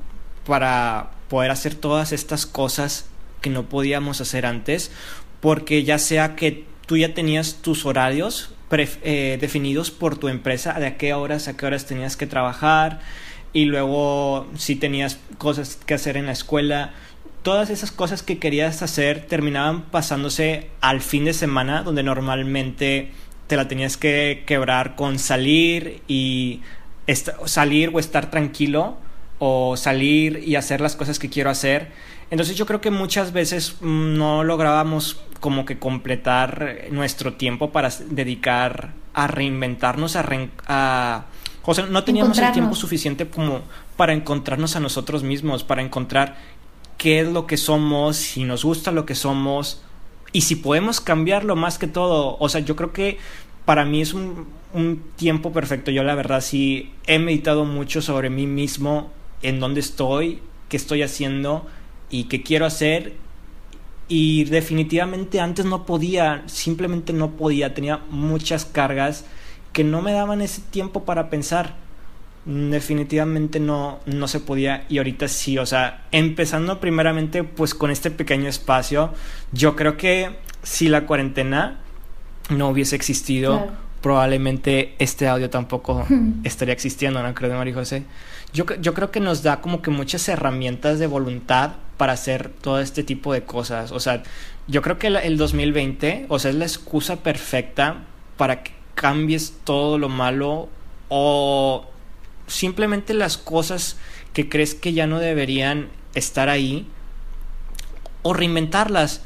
para 0.44 1.12
poder 1.28 1.50
hacer 1.50 1.74
todas 1.74 2.12
estas 2.12 2.46
cosas 2.46 3.06
que 3.44 3.50
no 3.50 3.68
podíamos 3.68 4.22
hacer 4.22 4.46
antes, 4.46 4.90
porque 5.40 5.84
ya 5.84 5.98
sea 5.98 6.34
que 6.34 6.64
tú 6.86 6.96
ya 6.96 7.12
tenías 7.12 7.56
tus 7.60 7.84
horarios 7.84 8.54
eh, 8.70 9.36
definidos 9.38 9.90
por 9.90 10.16
tu 10.16 10.28
empresa, 10.28 10.72
de 10.80 10.86
a 10.86 10.96
qué 10.96 11.12
horas 11.12 11.46
a 11.46 11.58
qué 11.58 11.66
horas 11.66 11.84
tenías 11.84 12.16
que 12.16 12.26
trabajar, 12.26 13.00
y 13.52 13.66
luego 13.66 14.48
si 14.56 14.76
tenías 14.76 15.18
cosas 15.36 15.78
que 15.84 15.92
hacer 15.92 16.16
en 16.16 16.24
la 16.24 16.32
escuela, 16.32 16.94
todas 17.42 17.68
esas 17.68 17.92
cosas 17.92 18.22
que 18.22 18.38
querías 18.38 18.80
hacer 18.80 19.26
terminaban 19.26 19.82
pasándose 19.82 20.70
al 20.80 21.02
fin 21.02 21.26
de 21.26 21.34
semana, 21.34 21.82
donde 21.82 22.02
normalmente 22.02 23.10
te 23.46 23.56
la 23.56 23.68
tenías 23.68 23.98
que 23.98 24.44
quebrar 24.46 24.96
con 24.96 25.18
salir 25.18 26.00
y 26.08 26.62
salir 27.44 27.90
o 27.92 27.98
estar 27.98 28.30
tranquilo 28.30 28.96
o 29.38 29.76
salir 29.76 30.42
y 30.46 30.56
hacer 30.56 30.80
las 30.80 30.96
cosas 30.96 31.18
que 31.18 31.28
quiero 31.28 31.50
hacer 31.50 31.92
entonces 32.34 32.56
yo 32.56 32.66
creo 32.66 32.80
que 32.80 32.90
muchas 32.90 33.32
veces 33.32 33.76
mm, 33.80 34.18
no 34.18 34.42
lográbamos 34.42 35.20
como 35.38 35.64
que 35.64 35.78
completar 35.78 36.86
nuestro 36.90 37.34
tiempo 37.34 37.70
para 37.70 37.90
dedicar 38.10 38.90
a 39.12 39.28
reinventarnos, 39.28 40.16
a... 40.16 40.26
a 40.66 41.26
o 41.64 41.74
sea, 41.74 41.86
no 41.86 42.02
teníamos 42.02 42.36
el 42.38 42.50
tiempo 42.50 42.74
suficiente 42.74 43.28
como 43.28 43.60
para 43.96 44.14
encontrarnos 44.14 44.74
a 44.74 44.80
nosotros 44.80 45.22
mismos, 45.22 45.62
para 45.62 45.80
encontrar 45.80 46.36
qué 46.98 47.20
es 47.20 47.28
lo 47.28 47.46
que 47.46 47.56
somos, 47.56 48.16
si 48.16 48.42
nos 48.42 48.64
gusta 48.64 48.90
lo 48.90 49.06
que 49.06 49.14
somos 49.14 49.80
y 50.32 50.40
si 50.40 50.56
podemos 50.56 51.00
cambiarlo 51.00 51.54
más 51.54 51.78
que 51.78 51.86
todo. 51.86 52.36
O 52.40 52.48
sea, 52.48 52.62
yo 52.62 52.74
creo 52.74 52.92
que 52.92 53.18
para 53.64 53.84
mí 53.84 54.00
es 54.02 54.12
un, 54.12 54.48
un 54.72 55.04
tiempo 55.14 55.52
perfecto. 55.52 55.92
Yo 55.92 56.02
la 56.02 56.16
verdad 56.16 56.40
sí 56.40 56.92
he 57.06 57.20
meditado 57.20 57.64
mucho 57.64 58.02
sobre 58.02 58.28
mí 58.28 58.48
mismo, 58.48 59.12
en 59.40 59.60
dónde 59.60 59.78
estoy, 59.78 60.42
qué 60.68 60.76
estoy 60.76 61.02
haciendo 61.02 61.64
y 62.14 62.24
que 62.24 62.44
quiero 62.44 62.64
hacer 62.64 63.14
y 64.06 64.44
definitivamente 64.44 65.40
antes 65.40 65.64
no 65.64 65.84
podía, 65.84 66.44
simplemente 66.46 67.12
no 67.12 67.32
podía, 67.32 67.74
tenía 67.74 68.02
muchas 68.08 68.64
cargas 68.64 69.24
que 69.72 69.82
no 69.82 70.00
me 70.00 70.12
daban 70.12 70.40
ese 70.40 70.60
tiempo 70.60 71.04
para 71.04 71.28
pensar. 71.28 71.74
Definitivamente 72.44 73.58
no, 73.58 73.98
no 74.06 74.28
se 74.28 74.38
podía 74.38 74.84
y 74.88 74.98
ahorita 74.98 75.26
sí, 75.26 75.58
o 75.58 75.66
sea, 75.66 76.06
empezando 76.12 76.78
primeramente 76.78 77.42
pues 77.42 77.74
con 77.74 77.90
este 77.90 78.12
pequeño 78.12 78.48
espacio, 78.48 79.12
yo 79.50 79.74
creo 79.74 79.96
que 79.96 80.36
si 80.62 80.88
la 80.88 81.06
cuarentena 81.06 81.80
no 82.48 82.68
hubiese 82.68 82.94
existido, 82.94 83.72
probablemente 84.02 84.94
este 85.00 85.26
audio 85.26 85.50
tampoco 85.50 86.06
estaría 86.44 86.74
existiendo, 86.74 87.20
¿no 87.24 87.34
creo, 87.34 87.56
María 87.56 87.74
José? 87.74 88.04
Yo, 88.52 88.66
yo 88.80 88.94
creo 88.94 89.10
que 89.10 89.18
nos 89.18 89.42
da 89.42 89.60
como 89.60 89.82
que 89.82 89.90
muchas 89.90 90.28
herramientas 90.28 91.00
de 91.00 91.08
voluntad 91.08 91.72
para 91.96 92.12
hacer 92.12 92.50
todo 92.60 92.80
este 92.80 93.02
tipo 93.02 93.32
de 93.32 93.44
cosas. 93.44 93.92
O 93.92 94.00
sea, 94.00 94.22
yo 94.66 94.82
creo 94.82 94.98
que 94.98 95.08
el 95.08 95.36
2020, 95.36 96.26
o 96.28 96.38
sea, 96.38 96.50
es 96.50 96.56
la 96.56 96.64
excusa 96.64 97.22
perfecta 97.22 98.04
para 98.36 98.62
que 98.62 98.72
cambies 98.94 99.54
todo 99.64 99.98
lo 99.98 100.08
malo 100.08 100.68
o 101.08 101.86
simplemente 102.46 103.14
las 103.14 103.36
cosas 103.38 103.96
que 104.32 104.48
crees 104.48 104.74
que 104.74 104.92
ya 104.92 105.06
no 105.06 105.18
deberían 105.18 105.88
estar 106.14 106.48
ahí 106.48 106.86
o 108.22 108.32
reinventarlas 108.32 109.22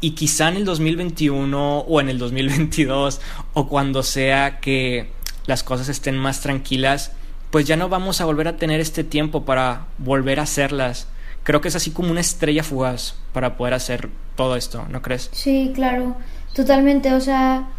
y 0.00 0.12
quizá 0.12 0.48
en 0.48 0.56
el 0.56 0.64
2021 0.64 1.78
o 1.80 2.00
en 2.00 2.08
el 2.08 2.18
2022 2.18 3.20
o 3.54 3.68
cuando 3.68 4.02
sea 4.02 4.60
que 4.60 5.10
las 5.46 5.62
cosas 5.62 5.88
estén 5.88 6.16
más 6.16 6.40
tranquilas, 6.40 7.12
pues 7.50 7.66
ya 7.66 7.76
no 7.76 7.88
vamos 7.88 8.20
a 8.20 8.24
volver 8.24 8.48
a 8.48 8.56
tener 8.56 8.80
este 8.80 9.02
tiempo 9.02 9.44
para 9.44 9.86
volver 9.98 10.40
a 10.40 10.44
hacerlas. 10.44 11.08
Creo 11.48 11.62
que 11.62 11.68
es 11.68 11.76
así 11.76 11.92
como 11.92 12.10
una 12.10 12.20
estrella 12.20 12.62
fugaz 12.62 13.14
para 13.32 13.56
poder 13.56 13.72
hacer 13.72 14.10
todo 14.36 14.54
esto, 14.54 14.84
¿no 14.90 15.00
crees? 15.00 15.30
Sí, 15.32 15.72
claro, 15.74 16.14
totalmente, 16.52 17.14
o 17.14 17.22
sea, 17.22 17.70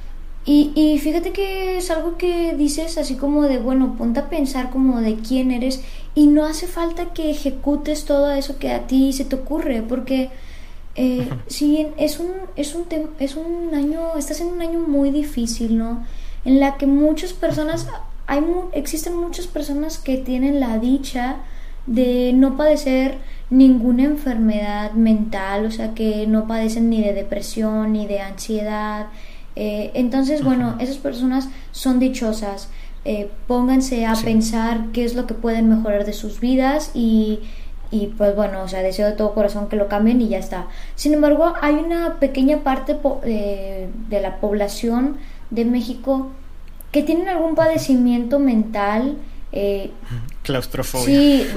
y, 0.43 0.71
y 0.73 0.97
fíjate 0.97 1.33
que 1.33 1.77
es 1.77 1.91
algo 1.91 2.17
que 2.17 2.55
dices 2.55 2.97
así 2.97 3.13
como 3.13 3.43
de, 3.43 3.59
bueno, 3.59 3.95
ponte 3.95 4.21
a 4.21 4.27
pensar 4.27 4.71
como 4.71 5.01
de 5.01 5.17
quién 5.17 5.51
eres 5.51 5.83
y 6.15 6.25
no 6.25 6.45
hace 6.45 6.65
falta 6.65 7.13
que 7.13 7.29
ejecutes 7.29 8.05
todo 8.05 8.31
eso 8.31 8.57
que 8.57 8.71
a 8.71 8.87
ti 8.87 9.13
se 9.13 9.23
te 9.23 9.35
ocurre, 9.35 9.83
porque 9.83 10.31
eh, 10.95 11.29
sí, 11.45 11.85
es 11.97 12.19
un, 12.19 12.31
es, 12.55 12.73
un 12.73 12.87
es 13.19 13.35
un 13.35 13.75
año, 13.75 14.17
estás 14.17 14.41
en 14.41 14.47
un 14.47 14.61
año 14.63 14.79
muy 14.79 15.11
difícil, 15.11 15.77
¿no? 15.77 16.07
En 16.43 16.59
la 16.59 16.77
que 16.77 16.87
muchas 16.87 17.33
personas, 17.33 17.87
hay 18.25 18.43
existen 18.71 19.15
muchas 19.15 19.45
personas 19.45 19.99
que 19.99 20.17
tienen 20.17 20.59
la 20.59 20.79
dicha 20.79 21.43
de 21.85 22.33
no 22.33 22.57
padecer 22.57 23.17
ninguna 23.49 24.03
enfermedad 24.03 24.91
mental, 24.93 25.65
o 25.65 25.71
sea, 25.71 25.93
que 25.93 26.27
no 26.27 26.47
padecen 26.47 26.89
ni 26.89 27.01
de 27.01 27.13
depresión 27.13 27.93
ni 27.93 28.05
de 28.07 28.21
ansiedad. 28.21 29.07
Eh, 29.55 29.91
entonces, 29.93 30.43
bueno, 30.43 30.75
esas 30.79 30.97
personas 30.97 31.49
son 31.71 31.99
dichosas. 31.99 32.69
Eh, 33.05 33.29
pónganse 33.47 34.05
a 34.05 34.13
pensar 34.13 34.87
qué 34.93 35.05
es 35.05 35.15
lo 35.15 35.25
que 35.25 35.33
pueden 35.33 35.69
mejorar 35.69 36.05
de 36.05 36.13
sus 36.13 36.39
vidas 36.39 36.91
y 36.93 37.39
y 37.91 38.07
pues 38.07 38.35
bueno, 38.35 38.61
o 38.61 38.67
sea, 38.67 38.83
deseo 38.83 39.07
de 39.07 39.13
todo 39.13 39.33
corazón 39.33 39.67
que 39.67 39.75
lo 39.75 39.87
cambien 39.87 40.21
y 40.21 40.29
ya 40.29 40.37
está. 40.37 40.67
Sin 40.95 41.13
embargo, 41.13 41.53
hay 41.61 41.75
una 41.75 42.19
pequeña 42.19 42.59
parte 42.59 42.97
eh, 43.23 43.89
de 44.09 44.21
la 44.21 44.37
población 44.37 45.17
de 45.49 45.65
México 45.65 46.27
que 46.91 47.01
tienen 47.01 47.27
algún 47.27 47.55
padecimiento 47.55 48.37
mental. 48.37 49.17
Eh, 49.51 49.91
claustrofobia. 50.49 51.05
Sí, 51.05 51.47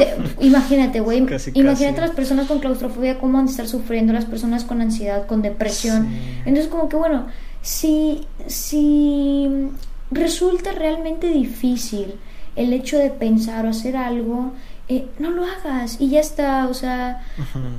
imagínate, 0.41 1.01
güey. 1.01 1.19
Imagínate 1.55 2.01
las 2.03 2.11
personas 2.11 2.47
con 2.47 2.59
claustrofobia, 2.59 3.19
cómo 3.19 3.39
van 3.39 3.47
a 3.47 3.51
estar 3.51 3.67
sufriendo, 3.67 4.13
las 4.13 4.27
personas 4.27 4.65
con 4.65 4.83
ansiedad, 4.83 5.27
con 5.27 5.41
depresión. 5.41 6.09
Entonces, 6.45 6.69
como 6.69 6.91
que 6.91 6.97
bueno, 6.97 7.27
si, 7.63 8.27
si 8.47 9.49
resulta 10.11 10.73
realmente 10.73 11.29
difícil 11.29 12.17
el 12.55 12.75
hecho 12.75 12.99
de 12.99 13.09
pensar 13.09 13.65
o 13.65 13.71
hacer 13.71 13.97
algo, 13.97 14.53
eh, 14.89 15.07
no 15.19 15.31
lo 15.31 15.45
hagas 15.47 15.99
y 15.99 16.11
ya 16.11 16.21
está, 16.21 16.69
o 16.69 16.75
sea, 16.75 17.25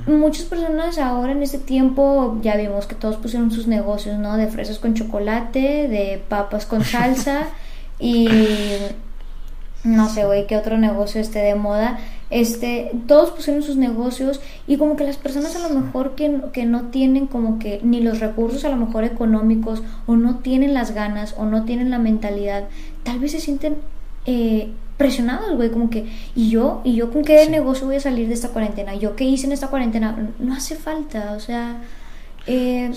muchas 0.06 0.46
personas 0.46 0.98
ahora 0.98 1.30
en 1.30 1.44
este 1.44 1.58
tiempo 1.58 2.40
ya 2.42 2.56
vimos 2.56 2.86
que 2.86 2.96
todos 2.96 3.16
pusieron 3.16 3.52
sus 3.52 3.68
negocios, 3.68 4.18
¿no? 4.18 4.36
De 4.36 4.48
fresas 4.48 4.80
con 4.80 4.94
chocolate, 4.94 5.86
de 5.86 6.20
papas 6.28 6.66
con 6.66 6.82
salsa 6.84 7.50
y 8.00 8.26
no 9.84 10.08
sé, 10.08 10.24
güey, 10.24 10.46
qué 10.46 10.56
otro 10.56 10.78
negocio 10.78 11.20
esté 11.20 11.40
de 11.40 11.54
moda. 11.54 11.98
Este, 12.30 12.90
todos 13.06 13.30
pusieron 13.30 13.62
sus 13.62 13.76
negocios 13.76 14.40
y 14.66 14.78
como 14.78 14.96
que 14.96 15.04
las 15.04 15.18
personas 15.18 15.54
a 15.56 15.68
lo 15.68 15.78
mejor 15.78 16.14
que, 16.14 16.40
que 16.52 16.64
no 16.64 16.86
tienen 16.86 17.26
como 17.26 17.58
que 17.58 17.80
ni 17.84 18.00
los 18.00 18.18
recursos 18.18 18.64
a 18.64 18.70
lo 18.70 18.76
mejor 18.76 19.04
económicos 19.04 19.82
o 20.06 20.16
no 20.16 20.38
tienen 20.38 20.74
las 20.74 20.94
ganas 20.94 21.34
o 21.36 21.44
no 21.44 21.64
tienen 21.64 21.90
la 21.90 21.98
mentalidad, 21.98 22.64
tal 23.02 23.18
vez 23.18 23.32
se 23.32 23.40
sienten 23.40 23.76
eh, 24.24 24.72
presionados, 24.96 25.54
güey, 25.54 25.70
como 25.70 25.90
que, 25.90 26.06
¿y 26.34 26.48
yo? 26.48 26.80
¿Y 26.82 26.94
yo 26.94 27.12
con 27.12 27.22
qué 27.22 27.48
negocio 27.50 27.86
voy 27.86 27.96
a 27.96 28.00
salir 28.00 28.26
de 28.26 28.34
esta 28.34 28.48
cuarentena? 28.48 28.94
¿Yo 28.94 29.16
qué 29.16 29.24
hice 29.24 29.46
en 29.46 29.52
esta 29.52 29.68
cuarentena? 29.68 30.30
No 30.38 30.54
hace 30.54 30.76
falta, 30.76 31.34
o 31.36 31.40
sea, 31.40 31.82
eh, 32.46 32.90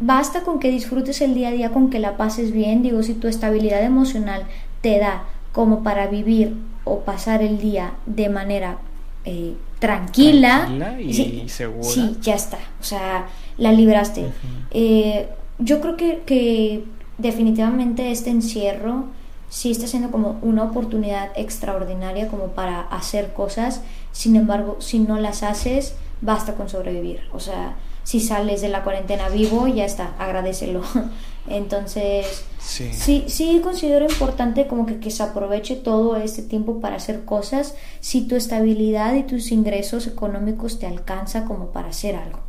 basta 0.00 0.40
con 0.40 0.58
que 0.58 0.70
disfrutes 0.70 1.20
el 1.20 1.34
día 1.34 1.48
a 1.48 1.52
día, 1.52 1.70
con 1.70 1.90
que 1.90 1.98
la 1.98 2.16
pases 2.16 2.50
bien, 2.50 2.82
digo, 2.82 3.02
si 3.02 3.12
tu 3.12 3.28
estabilidad 3.28 3.84
emocional 3.84 4.44
te 4.80 4.98
da 4.98 5.24
como 5.54 5.84
para 5.84 6.08
vivir 6.08 6.56
o 6.82 7.00
pasar 7.00 7.40
el 7.40 7.58
día 7.58 7.94
de 8.06 8.28
manera 8.28 8.78
eh, 9.24 9.54
tranquila, 9.78 10.68
y 11.00 11.48
segura. 11.48 11.88
Sí, 11.88 12.18
ya 12.20 12.34
está, 12.34 12.58
o 12.80 12.84
sea, 12.84 13.28
la 13.56 13.72
libraste. 13.72 14.26
Eh, 14.72 15.28
yo 15.60 15.80
creo 15.80 15.96
que, 15.96 16.22
que 16.26 16.84
definitivamente 17.18 18.10
este 18.10 18.30
encierro 18.30 19.06
sí 19.48 19.70
está 19.70 19.86
siendo 19.86 20.10
como 20.10 20.40
una 20.42 20.64
oportunidad 20.64 21.30
extraordinaria 21.36 22.26
como 22.26 22.48
para 22.48 22.80
hacer 22.80 23.32
cosas, 23.32 23.82
sin 24.10 24.34
embargo, 24.34 24.78
si 24.80 24.98
no 24.98 25.20
las 25.20 25.44
haces, 25.44 25.94
basta 26.20 26.54
con 26.54 26.68
sobrevivir. 26.68 27.20
O 27.32 27.38
sea, 27.38 27.76
si 28.02 28.18
sales 28.18 28.60
de 28.60 28.70
la 28.70 28.82
cuarentena 28.82 29.28
vivo, 29.28 29.68
ya 29.68 29.84
está, 29.84 30.14
agradecelo. 30.18 30.82
Entonces, 31.46 32.44
sí. 32.58 33.24
sí, 33.26 33.60
considero 33.62 34.06
importante 34.06 34.66
como 34.66 34.86
que, 34.86 34.98
que 34.98 35.10
se 35.10 35.22
aproveche 35.22 35.76
todo 35.76 36.16
este 36.16 36.42
tiempo 36.42 36.80
para 36.80 36.96
hacer 36.96 37.24
cosas 37.24 37.74
si 38.00 38.22
tu 38.22 38.34
estabilidad 38.36 39.14
y 39.14 39.24
tus 39.24 39.52
ingresos 39.52 40.06
económicos 40.06 40.78
te 40.78 40.86
alcanza 40.86 41.44
como 41.44 41.66
para 41.66 41.88
hacer 41.88 42.16
algo. 42.16 42.40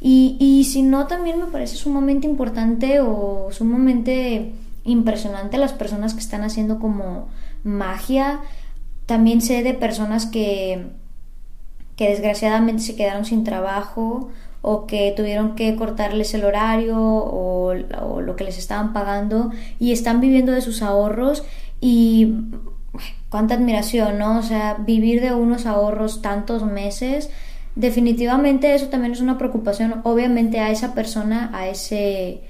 Y, 0.00 0.36
y 0.38 0.64
si 0.64 0.82
no, 0.82 1.06
también 1.06 1.38
me 1.38 1.46
parece 1.46 1.76
sumamente 1.76 2.26
importante 2.26 3.00
o 3.00 3.48
sumamente 3.52 4.52
impresionante 4.84 5.58
las 5.58 5.72
personas 5.72 6.12
que 6.12 6.20
están 6.20 6.42
haciendo 6.42 6.78
como 6.78 7.28
magia. 7.64 8.40
También 9.06 9.40
sé 9.40 9.62
de 9.62 9.74
personas 9.74 10.26
que, 10.26 10.88
que 11.96 12.08
desgraciadamente 12.08 12.82
se 12.82 12.96
quedaron 12.96 13.24
sin 13.24 13.44
trabajo 13.44 14.30
o 14.62 14.86
que 14.86 15.12
tuvieron 15.16 15.56
que 15.56 15.74
cortarles 15.76 16.32
el 16.34 16.44
horario 16.44 16.96
o, 16.98 17.74
lo 17.74 18.36
que 18.36 18.44
les 18.44 18.58
estaban 18.58 18.92
pagando 18.92 19.50
y 19.78 19.92
están 19.92 20.20
viviendo 20.20 20.52
de 20.52 20.60
sus 20.60 20.82
ahorros 20.82 21.42
y 21.80 22.34
cuánta 23.28 23.54
admiración, 23.54 24.18
¿no? 24.18 24.38
O 24.38 24.42
sea, 24.42 24.76
vivir 24.78 25.20
de 25.20 25.32
unos 25.32 25.66
ahorros 25.66 26.22
tantos 26.22 26.62
meses, 26.62 27.30
definitivamente 27.74 28.74
eso 28.74 28.86
también 28.86 29.12
es 29.12 29.20
una 29.20 29.38
preocupación, 29.38 30.00
obviamente 30.04 30.60
a 30.60 30.70
esa 30.70 30.94
persona, 30.94 31.50
a 31.52 31.68
ese, 31.68 32.42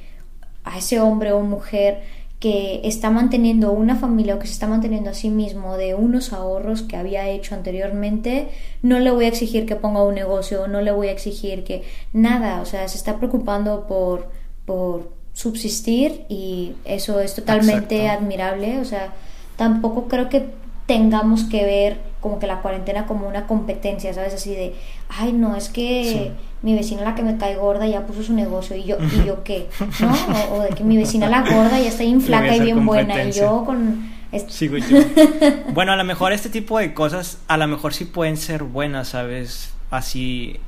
a 0.64 0.78
ese 0.78 1.00
hombre 1.00 1.32
o 1.32 1.40
mujer 1.40 2.02
que 2.42 2.80
está 2.82 3.08
manteniendo 3.08 3.70
una 3.70 3.94
familia 3.94 4.34
o 4.34 4.40
que 4.40 4.48
se 4.48 4.54
está 4.54 4.66
manteniendo 4.66 5.10
a 5.10 5.14
sí 5.14 5.30
mismo 5.30 5.76
de 5.76 5.94
unos 5.94 6.32
ahorros 6.32 6.82
que 6.82 6.96
había 6.96 7.28
hecho 7.28 7.54
anteriormente, 7.54 8.48
no 8.82 8.98
le 8.98 9.12
voy 9.12 9.26
a 9.26 9.28
exigir 9.28 9.64
que 9.64 9.76
ponga 9.76 10.02
un 10.02 10.16
negocio, 10.16 10.66
no 10.66 10.80
le 10.80 10.90
voy 10.90 11.06
a 11.06 11.12
exigir 11.12 11.62
que 11.62 11.84
nada, 12.12 12.60
o 12.60 12.66
sea, 12.66 12.88
se 12.88 12.98
está 12.98 13.18
preocupando 13.18 13.86
por, 13.86 14.26
por 14.66 15.12
subsistir 15.32 16.24
y 16.28 16.72
eso 16.84 17.20
es 17.20 17.36
totalmente 17.36 18.08
admirable, 18.08 18.80
o 18.80 18.84
sea, 18.84 19.12
tampoco 19.54 20.08
creo 20.08 20.28
que 20.28 20.48
tengamos 20.86 21.44
que 21.44 21.64
ver 21.64 22.00
como 22.20 22.40
que 22.40 22.48
la 22.48 22.60
cuarentena 22.60 23.06
como 23.06 23.28
una 23.28 23.46
competencia, 23.46 24.12
¿sabes? 24.14 24.34
Así 24.34 24.50
de, 24.50 24.74
ay, 25.18 25.32
no, 25.32 25.56
es 25.56 25.68
que 25.68 26.32
mi 26.62 26.74
vecina 26.74 27.02
la 27.02 27.14
que 27.14 27.22
me 27.22 27.36
cae 27.36 27.56
gorda 27.56 27.86
ya 27.86 28.06
puso 28.06 28.22
su 28.22 28.32
negocio 28.32 28.76
y 28.76 28.84
yo, 28.84 28.96
¿y 29.00 29.26
yo 29.26 29.42
qué? 29.44 29.68
¿No? 30.00 30.54
O, 30.54 30.62
de 30.62 30.70
que 30.70 30.84
mi 30.84 30.96
vecina 30.96 31.28
la 31.28 31.40
gorda 31.42 31.78
ya 31.80 31.88
está 31.88 32.04
bien 32.04 32.20
flaca 32.22 32.54
y 32.56 32.60
bien 32.60 32.86
buena 32.86 33.24
y 33.24 33.32
yo 33.32 33.64
con... 33.64 34.10
Sigo 34.48 34.78
yo. 34.78 34.98
bueno, 35.74 35.92
a 35.92 35.96
lo 35.96 36.04
mejor 36.04 36.32
este 36.32 36.48
tipo 36.48 36.78
de 36.78 36.94
cosas, 36.94 37.38
a 37.48 37.58
lo 37.58 37.66
mejor 37.66 37.92
sí 37.92 38.06
pueden 38.06 38.38
ser 38.38 38.62
buenas, 38.62 39.08
¿sabes? 39.08 39.74
Así, 39.90 40.58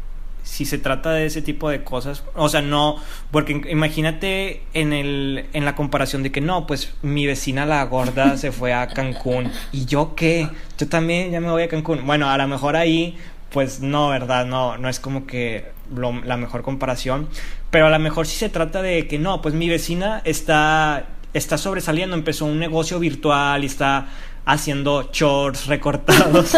si 0.42 0.66
se 0.66 0.76
trata 0.76 1.12
de 1.12 1.24
ese 1.24 1.40
tipo 1.40 1.70
de 1.70 1.82
cosas, 1.82 2.22
o 2.34 2.50
sea, 2.50 2.60
no, 2.60 2.96
porque 3.30 3.62
imagínate 3.70 4.62
en 4.74 4.92
el 4.92 5.46
en 5.54 5.64
la 5.64 5.74
comparación 5.74 6.22
de 6.22 6.30
que 6.30 6.42
no, 6.42 6.66
pues 6.66 6.92
mi 7.00 7.26
vecina 7.26 7.64
la 7.64 7.82
gorda 7.84 8.36
se 8.36 8.52
fue 8.52 8.74
a 8.74 8.86
Cancún 8.88 9.50
y 9.72 9.86
yo 9.86 10.14
qué, 10.14 10.46
yo 10.76 10.86
también 10.86 11.30
ya 11.30 11.40
me 11.40 11.50
voy 11.50 11.62
a 11.62 11.68
Cancún. 11.68 12.04
Bueno, 12.04 12.28
a 12.28 12.36
lo 12.36 12.46
mejor 12.46 12.76
ahí 12.76 13.16
pues 13.54 13.80
no, 13.80 14.08
¿verdad? 14.08 14.46
No, 14.46 14.76
no 14.78 14.88
es 14.88 14.98
como 14.98 15.26
que 15.26 15.70
la 16.24 16.36
mejor 16.36 16.62
comparación. 16.62 17.28
Pero 17.70 17.86
a 17.86 17.90
lo 17.90 17.98
mejor 18.00 18.26
sí 18.26 18.36
se 18.36 18.48
trata 18.48 18.82
de 18.82 19.06
que 19.06 19.20
no, 19.20 19.40
pues 19.40 19.54
mi 19.54 19.68
vecina 19.68 20.20
está 20.24 21.06
está 21.34 21.56
sobresaliendo, 21.56 22.16
empezó 22.16 22.46
un 22.46 22.58
negocio 22.58 22.98
virtual 22.98 23.62
y 23.62 23.66
está 23.66 24.08
haciendo 24.44 25.10
shorts 25.12 25.66
recortados. 25.66 26.52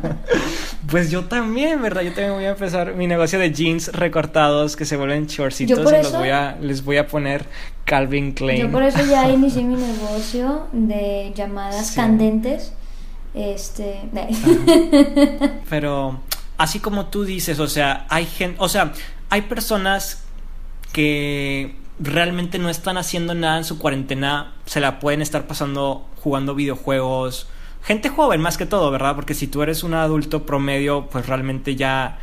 pues 0.90 1.10
yo 1.10 1.24
también, 1.24 1.80
¿verdad? 1.80 2.02
Yo 2.02 2.12
también 2.12 2.34
voy 2.34 2.44
a 2.46 2.50
empezar 2.50 2.94
mi 2.94 3.06
negocio 3.06 3.38
de 3.38 3.52
jeans 3.52 3.92
recortados 3.92 4.74
que 4.74 4.84
se 4.84 4.96
vuelven 4.96 5.26
shortsitos 5.26 5.78
y 5.78 6.02
los 6.02 6.12
voy 6.12 6.30
a, 6.30 6.56
les 6.60 6.84
voy 6.84 6.96
a 6.96 7.06
poner 7.06 7.46
Calvin 7.84 8.32
Klein. 8.32 8.62
Yo 8.62 8.70
por 8.70 8.82
eso 8.82 8.98
ya 9.08 9.28
inicié 9.30 9.62
mi 9.62 9.76
negocio 9.76 10.66
de 10.72 11.32
llamadas 11.34 11.92
candentes. 11.92 12.72
Este. 13.34 14.08
Pero 15.70 16.20
así 16.58 16.80
como 16.80 17.06
tú 17.06 17.24
dices, 17.24 17.58
o 17.60 17.66
sea, 17.66 18.06
hay 18.08 18.26
gente, 18.26 18.56
o 18.60 18.68
sea, 18.68 18.92
hay 19.30 19.42
personas 19.42 20.24
que 20.92 21.76
realmente 21.98 22.58
no 22.58 22.68
están 22.68 22.98
haciendo 22.98 23.34
nada 23.34 23.58
en 23.58 23.64
su 23.64 23.78
cuarentena, 23.78 24.54
se 24.66 24.80
la 24.80 24.98
pueden 24.98 25.22
estar 25.22 25.46
pasando 25.46 26.06
jugando 26.22 26.54
videojuegos. 26.54 27.48
Gente 27.82 28.08
joven 28.08 28.40
más 28.40 28.58
que 28.58 28.66
todo, 28.66 28.90
¿verdad? 28.90 29.14
Porque 29.16 29.34
si 29.34 29.48
tú 29.48 29.62
eres 29.62 29.82
un 29.82 29.94
adulto 29.94 30.46
promedio, 30.46 31.08
pues 31.10 31.26
realmente 31.26 31.74
ya 31.74 32.18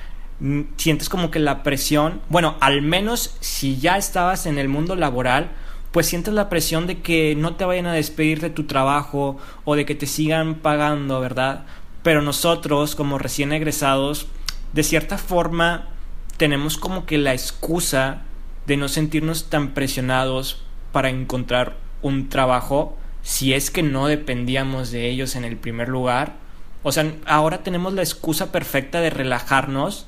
sientes 0.78 1.10
como 1.10 1.32
que 1.32 1.40
la 1.40 1.64
presión, 1.64 2.22
bueno, 2.30 2.56
al 2.62 2.82
menos 2.82 3.36
si 3.42 3.78
ya 3.78 3.98
estabas 3.98 4.46
en 4.46 4.58
el 4.58 4.70
mundo 4.70 4.96
laboral, 4.96 5.52
pues 5.92 6.08
sientes 6.08 6.34
la 6.34 6.50
presión 6.50 6.88
de 6.88 7.02
que 7.02 7.36
no 7.36 7.56
te 7.56 7.66
vayan 7.66 7.88
a 7.88 7.94
despedir 7.94 8.42
de 8.42 8.50
tu 8.50 8.66
trabajo 8.66 9.38
o 9.66 9.76
de 9.76 9.86
que 9.86 9.96
te 9.96 10.06
sigan 10.06 10.56
pagando, 10.56 11.20
¿verdad? 11.20 11.66
Pero 12.04 12.22
nosotros, 12.22 12.96
como 12.96 13.18
recién 13.18 13.52
egresados, 13.52 14.28
de 14.74 14.84
cierta 14.84 15.18
forma 15.18 15.88
tenemos 16.38 16.78
como 16.78 17.06
que 17.06 17.18
la 17.18 17.34
excusa 17.34 18.22
de 18.66 18.78
no 18.78 18.88
sentirnos 18.88 19.50
tan 19.50 19.74
presionados 19.74 20.64
para 20.92 21.10
encontrar 21.10 21.76
un 22.02 22.30
trabajo 22.30 22.96
si 23.22 23.54
es 23.54 23.72
que 23.72 23.84
no 23.84 24.08
dependíamos 24.08 24.92
de 24.92 25.10
ellos 25.10 25.36
en 25.36 25.44
el 25.44 25.58
primer 25.58 25.90
lugar. 25.90 26.36
O 26.84 26.92
sea, 26.92 27.12
ahora 27.26 27.64
tenemos 27.64 27.94
la 27.94 28.02
excusa 28.02 28.52
perfecta 28.52 29.02
de 29.02 29.10
relajarnos 29.10 30.06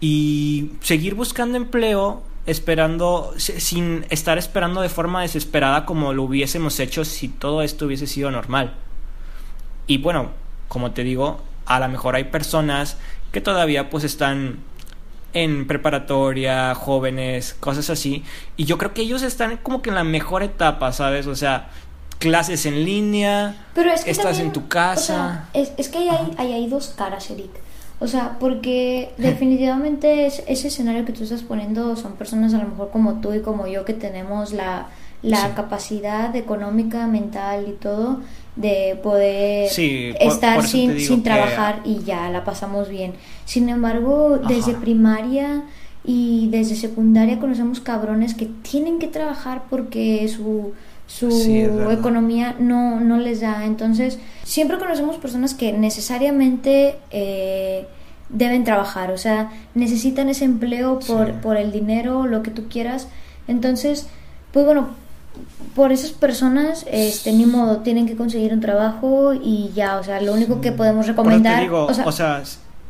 y 0.00 0.72
seguir 0.80 1.14
buscando 1.14 1.56
empleo 1.56 2.22
esperando 2.46 3.34
sin 3.36 4.06
estar 4.10 4.38
esperando 4.38 4.80
de 4.80 4.88
forma 4.88 5.22
desesperada 5.22 5.84
como 5.84 6.12
lo 6.12 6.22
hubiésemos 6.24 6.78
hecho 6.80 7.04
si 7.04 7.28
todo 7.28 7.62
esto 7.62 7.86
hubiese 7.86 8.06
sido 8.06 8.30
normal. 8.30 8.74
Y 9.86 9.98
bueno, 9.98 10.30
como 10.68 10.92
te 10.92 11.04
digo, 11.04 11.42
a 11.66 11.80
lo 11.80 11.88
mejor 11.88 12.14
hay 12.14 12.24
personas 12.24 12.96
que 13.32 13.40
todavía 13.40 13.90
pues 13.90 14.04
están 14.04 14.58
en 15.32 15.66
preparatoria, 15.66 16.74
jóvenes, 16.74 17.54
cosas 17.60 17.90
así. 17.90 18.24
Y 18.56 18.64
yo 18.64 18.78
creo 18.78 18.94
que 18.94 19.02
ellos 19.02 19.22
están 19.22 19.58
como 19.58 19.82
que 19.82 19.90
en 19.90 19.96
la 19.96 20.04
mejor 20.04 20.42
etapa, 20.42 20.92
¿sabes? 20.92 21.26
O 21.26 21.36
sea, 21.36 21.68
clases 22.18 22.66
en 22.66 22.84
línea, 22.84 23.66
Pero 23.74 23.90
es 23.92 24.04
que 24.04 24.10
estás 24.10 24.38
en 24.38 24.52
tu 24.52 24.68
casa. 24.68 25.48
es, 25.52 25.72
es, 25.76 25.88
que 25.88 25.98
hay, 25.98 26.34
hay, 26.38 26.52
hay, 26.52 26.66
dos 26.68 26.94
caras, 26.96 27.30
Eric. 27.30 27.50
O 27.98 28.06
sea, 28.06 28.36
porque 28.38 29.10
definitivamente 29.18 30.26
ese 30.26 30.68
escenario 30.68 31.04
que 31.04 31.12
tú 31.12 31.24
estás 31.24 31.42
poniendo 31.42 31.96
son 31.96 32.12
personas 32.14 32.54
a 32.54 32.58
lo 32.58 32.68
mejor 32.68 32.90
como 32.90 33.20
tú 33.20 33.32
y 33.34 33.40
como 33.40 33.66
yo 33.66 33.84
que 33.84 33.94
tenemos 33.94 34.52
la, 34.52 34.88
la 35.22 35.54
capacidad 35.54 36.34
económica, 36.36 37.06
mental 37.06 37.66
y 37.68 37.72
todo 37.72 38.20
de 38.56 38.98
poder 39.02 39.70
estar 40.20 40.66
sin, 40.66 40.98
sin 40.98 41.22
trabajar 41.22 41.82
y 41.84 42.02
ya 42.04 42.30
la 42.30 42.44
pasamos 42.44 42.88
bien. 42.88 43.12
Sin 43.44 43.68
embargo, 43.68 44.40
desde 44.48 44.72
primaria 44.72 45.64
y 46.04 46.48
desde 46.50 46.74
secundaria 46.74 47.38
conocemos 47.38 47.80
cabrones 47.80 48.34
que 48.34 48.46
tienen 48.46 48.98
que 48.98 49.08
trabajar 49.08 49.64
porque 49.68 50.26
su, 50.28 50.72
su 51.06 51.88
economía 51.90 52.56
no, 52.58 53.00
no 53.00 53.18
les 53.18 53.40
da. 53.40 53.64
Entonces, 53.64 54.18
siempre 54.44 54.78
conocemos 54.78 55.16
personas 55.16 55.54
que 55.54 55.72
necesariamente 55.72 56.96
eh, 57.10 57.86
deben 58.28 58.64
trabajar, 58.64 59.10
o 59.10 59.18
sea, 59.18 59.50
necesitan 59.74 60.28
ese 60.28 60.44
empleo 60.44 60.98
por, 61.00 61.32
por 61.40 61.56
el 61.56 61.72
dinero, 61.72 62.26
lo 62.26 62.42
que 62.42 62.50
tú 62.50 62.68
quieras. 62.68 63.08
Entonces, 63.48 64.08
pues 64.52 64.66
bueno, 64.66 64.88
por 65.74 65.92
esas 65.92 66.10
personas, 66.10 66.86
este, 66.90 67.32
ni 67.32 67.46
modo, 67.46 67.78
tienen 67.78 68.06
que 68.06 68.16
conseguir 68.16 68.52
un 68.52 68.60
trabajo 68.60 69.34
y 69.34 69.70
ya, 69.74 69.98
o 69.98 70.04
sea, 70.04 70.20
lo 70.20 70.32
único 70.32 70.60
que 70.60 70.72
podemos 70.72 71.06
recomendar, 71.06 71.70
o 71.70 71.92
sea, 71.92 72.42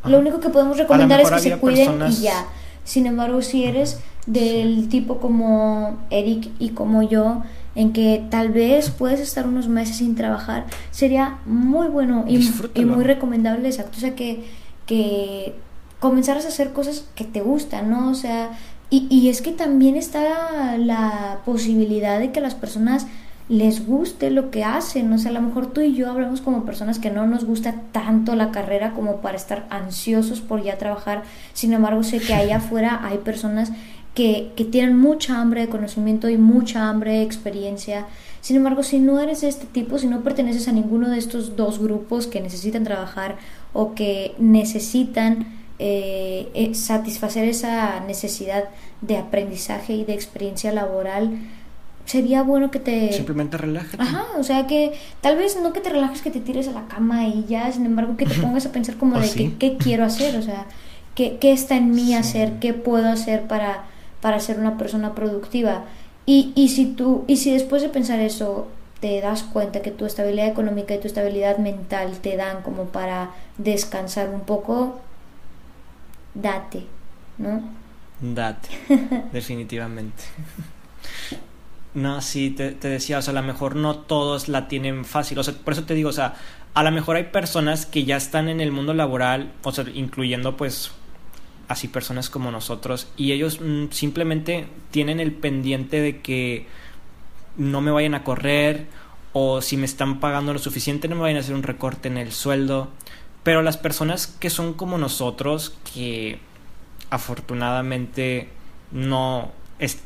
lo 0.05 0.19
único 0.19 0.39
que 0.39 0.49
podemos 0.49 0.77
recomendar 0.77 1.19
es 1.19 1.29
que 1.29 1.39
se 1.39 1.57
cuiden 1.57 2.01
y 2.09 2.21
ya. 2.21 2.45
Sin 2.83 3.05
embargo, 3.05 3.41
si 3.41 3.65
eres 3.65 3.99
del 4.25 4.87
tipo 4.87 5.17
como 5.17 5.97
Eric 6.09 6.49
y 6.59 6.69
como 6.69 7.03
yo, 7.03 7.43
en 7.77 7.93
que 7.93 8.25
tal 8.31 8.49
vez 8.49 8.89
puedes 8.89 9.19
estar 9.19 9.45
unos 9.45 9.67
meses 9.67 9.97
sin 9.97 10.15
trabajar, 10.15 10.65
sería 10.89 11.37
muy 11.45 11.87
bueno 11.87 12.25
y, 12.27 12.39
y 12.73 12.85
muy 12.85 13.03
recomendable, 13.03 13.69
exacto, 13.69 13.97
o 13.97 13.99
sea, 13.99 14.15
que, 14.15 14.45
que 14.87 15.53
comenzaras 15.99 16.45
a 16.45 16.47
hacer 16.47 16.73
cosas 16.73 17.05
que 17.13 17.23
te 17.23 17.41
gustan, 17.41 17.91
¿no? 17.91 18.09
O 18.09 18.15
sea, 18.15 18.49
y, 18.89 19.05
y 19.11 19.29
es 19.29 19.43
que 19.43 19.51
también 19.51 19.95
está 19.95 20.75
la 20.77 21.41
posibilidad 21.45 22.19
de 22.19 22.31
que 22.31 22.41
las 22.41 22.55
personas 22.55 23.05
les 23.49 23.85
guste 23.85 24.29
lo 24.29 24.51
que 24.51 24.63
hacen. 24.63 25.11
O 25.13 25.17
sea, 25.17 25.31
a 25.31 25.33
lo 25.33 25.41
mejor 25.41 25.67
tú 25.67 25.81
y 25.81 25.93
yo 25.93 26.09
hablamos 26.09 26.41
como 26.41 26.65
personas 26.65 26.99
que 26.99 27.11
no 27.11 27.25
nos 27.27 27.45
gusta 27.45 27.75
tanto 27.91 28.35
la 28.35 28.51
carrera 28.51 28.93
como 28.93 29.17
para 29.17 29.37
estar 29.37 29.67
ansiosos 29.69 30.41
por 30.41 30.63
ya 30.63 30.77
trabajar. 30.77 31.23
Sin 31.53 31.73
embargo, 31.73 32.03
sé 32.03 32.19
que 32.19 32.33
allá 32.33 32.57
afuera 32.57 33.01
hay 33.03 33.19
personas 33.19 33.71
que, 34.17 34.51
que 34.55 34.65
tienen 34.65 34.97
mucha 34.97 35.39
hambre 35.39 35.61
de 35.61 35.69
conocimiento 35.69 36.27
y 36.27 36.37
mucha 36.37 36.89
hambre 36.89 37.11
de 37.11 37.21
experiencia. 37.21 38.07
Sin 38.41 38.55
embargo, 38.55 38.81
si 38.81 38.97
no 38.97 39.19
eres 39.19 39.41
de 39.41 39.47
este 39.47 39.67
tipo, 39.67 39.99
si 39.99 40.07
no 40.07 40.21
perteneces 40.21 40.67
a 40.67 40.71
ninguno 40.71 41.07
de 41.07 41.19
estos 41.19 41.55
dos 41.55 41.77
grupos 41.77 42.25
que 42.25 42.41
necesitan 42.41 42.83
trabajar 42.83 43.37
o 43.73 43.93
que 43.93 44.33
necesitan 44.39 45.45
eh, 45.77 46.49
eh, 46.55 46.73
satisfacer 46.73 47.47
esa 47.47 47.99
necesidad 48.07 48.63
de 49.01 49.17
aprendizaje 49.17 49.93
y 49.93 50.03
de 50.03 50.15
experiencia 50.15 50.71
laboral, 50.71 51.37
sería 52.05 52.41
bueno 52.41 52.71
que 52.71 52.79
te... 52.79 53.13
Simplemente 53.13 53.55
relájate. 53.55 54.01
Ajá, 54.01 54.25
o 54.39 54.43
sea 54.43 54.65
que 54.65 54.93
tal 55.21 55.37
vez 55.37 55.59
no 55.61 55.73
que 55.73 55.79
te 55.79 55.91
relajes, 55.91 56.23
que 56.23 56.31
te 56.31 56.39
tires 56.39 56.67
a 56.67 56.71
la 56.71 56.87
cama 56.87 57.27
y 57.27 57.45
ya, 57.47 57.71
sin 57.71 57.85
embargo 57.85 58.17
que 58.17 58.25
te 58.25 58.33
pongas 58.33 58.65
a 58.65 58.71
pensar 58.71 58.95
como 58.95 59.19
de 59.19 59.53
qué 59.59 59.77
quiero 59.77 60.05
hacer, 60.05 60.37
o 60.37 60.41
sea, 60.41 60.65
qué, 61.13 61.37
qué 61.39 61.51
está 61.51 61.75
en 61.75 61.91
mí 61.91 62.15
hacer, 62.15 62.53
qué 62.59 62.73
puedo 62.73 63.07
hacer 63.09 63.43
para, 63.43 63.83
para 64.21 64.39
ser 64.39 64.59
una 64.59 64.77
persona 64.77 65.15
productiva. 65.15 65.85
Y, 66.25 66.51
y, 66.55 66.69
si 66.69 66.85
tú, 66.87 67.23
y 67.27 67.37
si 67.37 67.51
después 67.51 67.81
de 67.81 67.89
pensar 67.89 68.19
eso 68.19 68.67
te 68.99 69.21
das 69.21 69.43
cuenta 69.43 69.81
que 69.81 69.91
tu 69.91 70.05
estabilidad 70.05 70.47
económica 70.47 70.95
y 70.95 70.99
tu 70.99 71.07
estabilidad 71.07 71.57
mental 71.57 72.17
te 72.19 72.35
dan 72.35 72.61
como 72.63 72.85
para 72.85 73.31
descansar 73.57 74.29
un 74.29 74.41
poco, 74.41 74.99
date, 76.33 76.85
¿no? 77.37 77.61
Date, 78.19 78.69
definitivamente. 79.31 80.23
No, 81.93 82.21
sí, 82.21 82.51
te, 82.51 82.75
decía, 82.75 83.17
o 83.17 83.21
sea, 83.23 83.31
a 83.31 83.41
lo 83.41 83.41
mejor 83.41 83.75
no 83.75 83.95
todos 83.97 84.49
la 84.49 84.67
tienen 84.67 85.03
fácil, 85.03 85.39
o 85.39 85.43
sea, 85.43 85.55
por 85.55 85.73
eso 85.73 85.85
te 85.85 85.95
digo, 85.95 86.09
o 86.09 86.13
sea, 86.13 86.35
a 86.75 86.83
lo 86.83 86.91
mejor 86.91 87.15
hay 87.15 87.23
personas 87.23 87.87
que 87.87 88.05
ya 88.05 88.17
están 88.17 88.49
en 88.49 88.61
el 88.61 88.71
mundo 88.71 88.93
laboral, 88.93 89.51
o 89.63 89.71
sea, 89.71 89.83
incluyendo 89.91 90.55
pues 90.57 90.91
así 91.67 91.87
personas 91.87 92.29
como 92.29 92.51
nosotros, 92.51 93.07
y 93.17 93.31
ellos 93.31 93.59
mm, 93.61 93.87
simplemente 93.91 94.67
tienen 94.91 95.19
el 95.19 95.33
pendiente 95.33 96.01
de 96.01 96.21
que 96.21 96.67
no 97.57 97.81
me 97.81 97.91
vayan 97.91 98.15
a 98.15 98.23
correr, 98.23 98.87
o 99.33 99.61
si 99.61 99.77
me 99.77 99.85
están 99.85 100.19
pagando 100.19 100.53
lo 100.53 100.59
suficiente, 100.59 101.07
no 101.07 101.15
me 101.15 101.21
vayan 101.21 101.37
a 101.37 101.39
hacer 101.41 101.55
un 101.55 101.63
recorte 101.63 102.07
en 102.07 102.17
el 102.17 102.31
sueldo, 102.31 102.89
pero 103.43 103.61
las 103.61 103.77
personas 103.77 104.27
que 104.27 104.49
son 104.49 104.73
como 104.73 104.97
nosotros, 104.97 105.77
que 105.93 106.39
afortunadamente 107.09 108.49
no, 108.91 109.51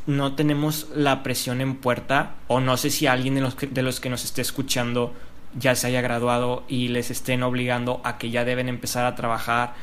no 0.05 0.35
tenemos 0.35 0.87
la 0.95 1.23
presión 1.23 1.61
en 1.61 1.75
puerta, 1.75 2.35
o 2.47 2.59
no 2.59 2.77
sé 2.77 2.89
si 2.89 3.07
alguien 3.07 3.35
de 3.35 3.41
los, 3.41 3.55
que, 3.55 3.67
de 3.67 3.81
los 3.83 3.99
que 3.99 4.09
nos 4.09 4.23
esté 4.23 4.41
escuchando 4.41 5.13
ya 5.57 5.75
se 5.75 5.87
haya 5.87 6.01
graduado 6.01 6.63
y 6.67 6.89
les 6.89 7.11
estén 7.11 7.43
obligando 7.43 8.01
a 8.03 8.17
que 8.17 8.29
ya 8.29 8.45
deben 8.45 8.69
empezar 8.69 9.05
a 9.05 9.15
trabajar 9.15 9.73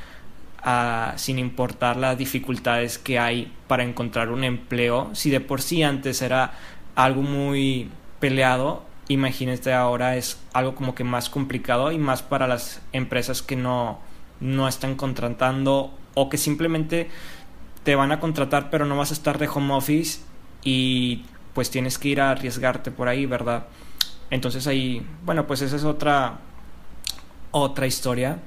sin 1.17 1.39
importar 1.39 1.97
las 1.97 2.19
dificultades 2.19 2.99
que 2.99 3.19
hay 3.19 3.53
para 3.67 3.85
encontrar 3.85 4.31
un 4.31 4.45
empleo. 4.45 5.11
Si 5.15 5.31
de 5.31 5.41
por 5.41 5.63
sí 5.63 5.83
antes 5.83 6.23
era 6.23 6.53
algo 6.95 7.23
muy 7.23 7.91
peleado, 8.21 8.85
imagínate 9.09 9.73
ahora 9.73 10.17
es 10.17 10.41
algo 10.53 10.75
como 10.75 10.95
que 10.95 11.05
más 11.05 11.31
complicado 11.31 11.93
y 11.93 11.99
más 11.99 12.23
para 12.23 12.47
las 12.47 12.83
empresas 12.93 13.43
que 13.43 13.57
no, 13.57 14.01
no 14.41 14.69
están 14.69 14.97
contratando 14.97 15.97
o 16.15 16.29
que 16.29 16.37
simplemente 16.37 17.09
te 17.85 17.95
van 17.95 18.13
a 18.13 18.21
contratar 18.21 18.71
pero 18.71 18.85
no 18.85 18.97
vas 18.97 19.11
a 19.11 19.15
estar 19.15 19.39
de 19.39 19.49
home 19.49 19.73
office 19.73 20.21
y 20.63 21.25
pues 21.55 21.71
tienes 21.71 21.99
que 21.99 22.09
ir 22.09 22.21
a 22.21 22.31
arriesgarte 22.31 22.91
por 22.91 23.09
ahí, 23.09 23.27
¿verdad? 23.27 23.67
Entonces 24.31 24.67
ahí, 24.67 25.07
bueno, 25.25 25.47
pues 25.47 25.63
esa 25.63 25.77
es 25.77 25.85
otra 25.85 26.41
otra 27.51 27.87
historia, 27.87 28.41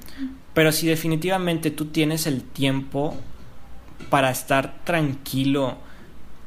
pero 0.54 0.72
si 0.72 0.86
definitivamente 0.86 1.70
tú 1.70 1.86
tienes 1.86 2.26
el 2.26 2.42
tiempo 2.42 3.16
para 4.10 4.30
estar 4.30 4.84
tranquilo 4.84 5.78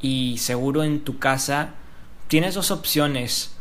y 0.02 0.38
seguro 0.38 0.84
en 0.84 1.04
tu 1.04 1.18
casa, 1.18 1.70
tienes 2.28 2.54
dos 2.54 2.72
opciones, 2.72 3.56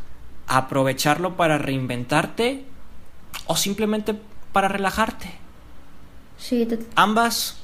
aprovecharlo 0.47 1.35
para 1.35 1.57
reinventarte 1.57 2.65
o 3.47 3.55
simplemente 3.55 4.15
para 4.51 4.67
relajarte. 4.67 5.31
Sí, 6.37 6.67
Ambas 6.95 7.57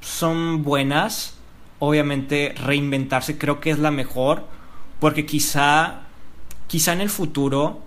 son 0.00 0.62
buenas, 0.62 1.34
obviamente 1.78 2.54
reinventarse 2.56 3.36
creo 3.36 3.60
que 3.60 3.70
es 3.70 3.78
la 3.78 3.90
mejor, 3.90 4.46
porque 5.00 5.26
quizá, 5.26 6.02
quizá 6.68 6.92
en 6.92 7.00
el 7.00 7.10
futuro, 7.10 7.80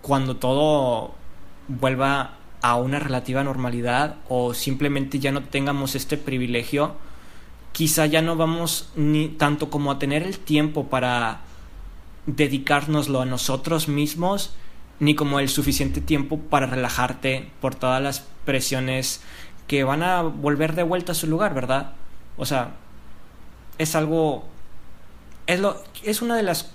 cuando 0.00 0.36
todo 0.36 1.14
vuelva 1.68 2.36
a 2.62 2.76
una 2.76 2.98
relativa 2.98 3.44
normalidad 3.44 4.16
o 4.28 4.54
simplemente 4.54 5.18
ya 5.18 5.32
no 5.32 5.42
tengamos 5.42 5.94
este 5.94 6.16
privilegio, 6.16 6.94
quizá 7.72 8.06
ya 8.06 8.22
no 8.22 8.36
vamos 8.36 8.90
ni 8.94 9.28
tanto 9.28 9.68
como 9.68 9.90
a 9.90 9.98
tener 9.98 10.22
el 10.22 10.38
tiempo 10.38 10.86
para 10.86 11.40
dedicárnoslo 12.26 13.20
a 13.20 13.26
nosotros 13.26 13.88
mismos, 13.88 14.54
ni 15.00 15.16
como 15.16 15.40
el 15.40 15.48
suficiente 15.48 16.00
tiempo 16.00 16.38
para 16.38 16.66
relajarte 16.66 17.50
por 17.60 17.74
todas 17.74 18.00
las 18.00 18.20
presiones 18.44 19.20
que 19.66 19.82
van 19.84 20.02
a 20.02 20.22
volver 20.22 20.74
de 20.74 20.84
vuelta 20.84 21.12
a 21.12 21.16
su 21.16 21.26
lugar, 21.26 21.54
¿verdad? 21.54 21.92
O 22.36 22.46
sea, 22.46 22.74
es 23.78 23.96
algo 23.96 24.44
es 25.46 25.58
lo 25.58 25.82
es 26.04 26.22
una 26.22 26.36
de 26.36 26.44
las 26.44 26.70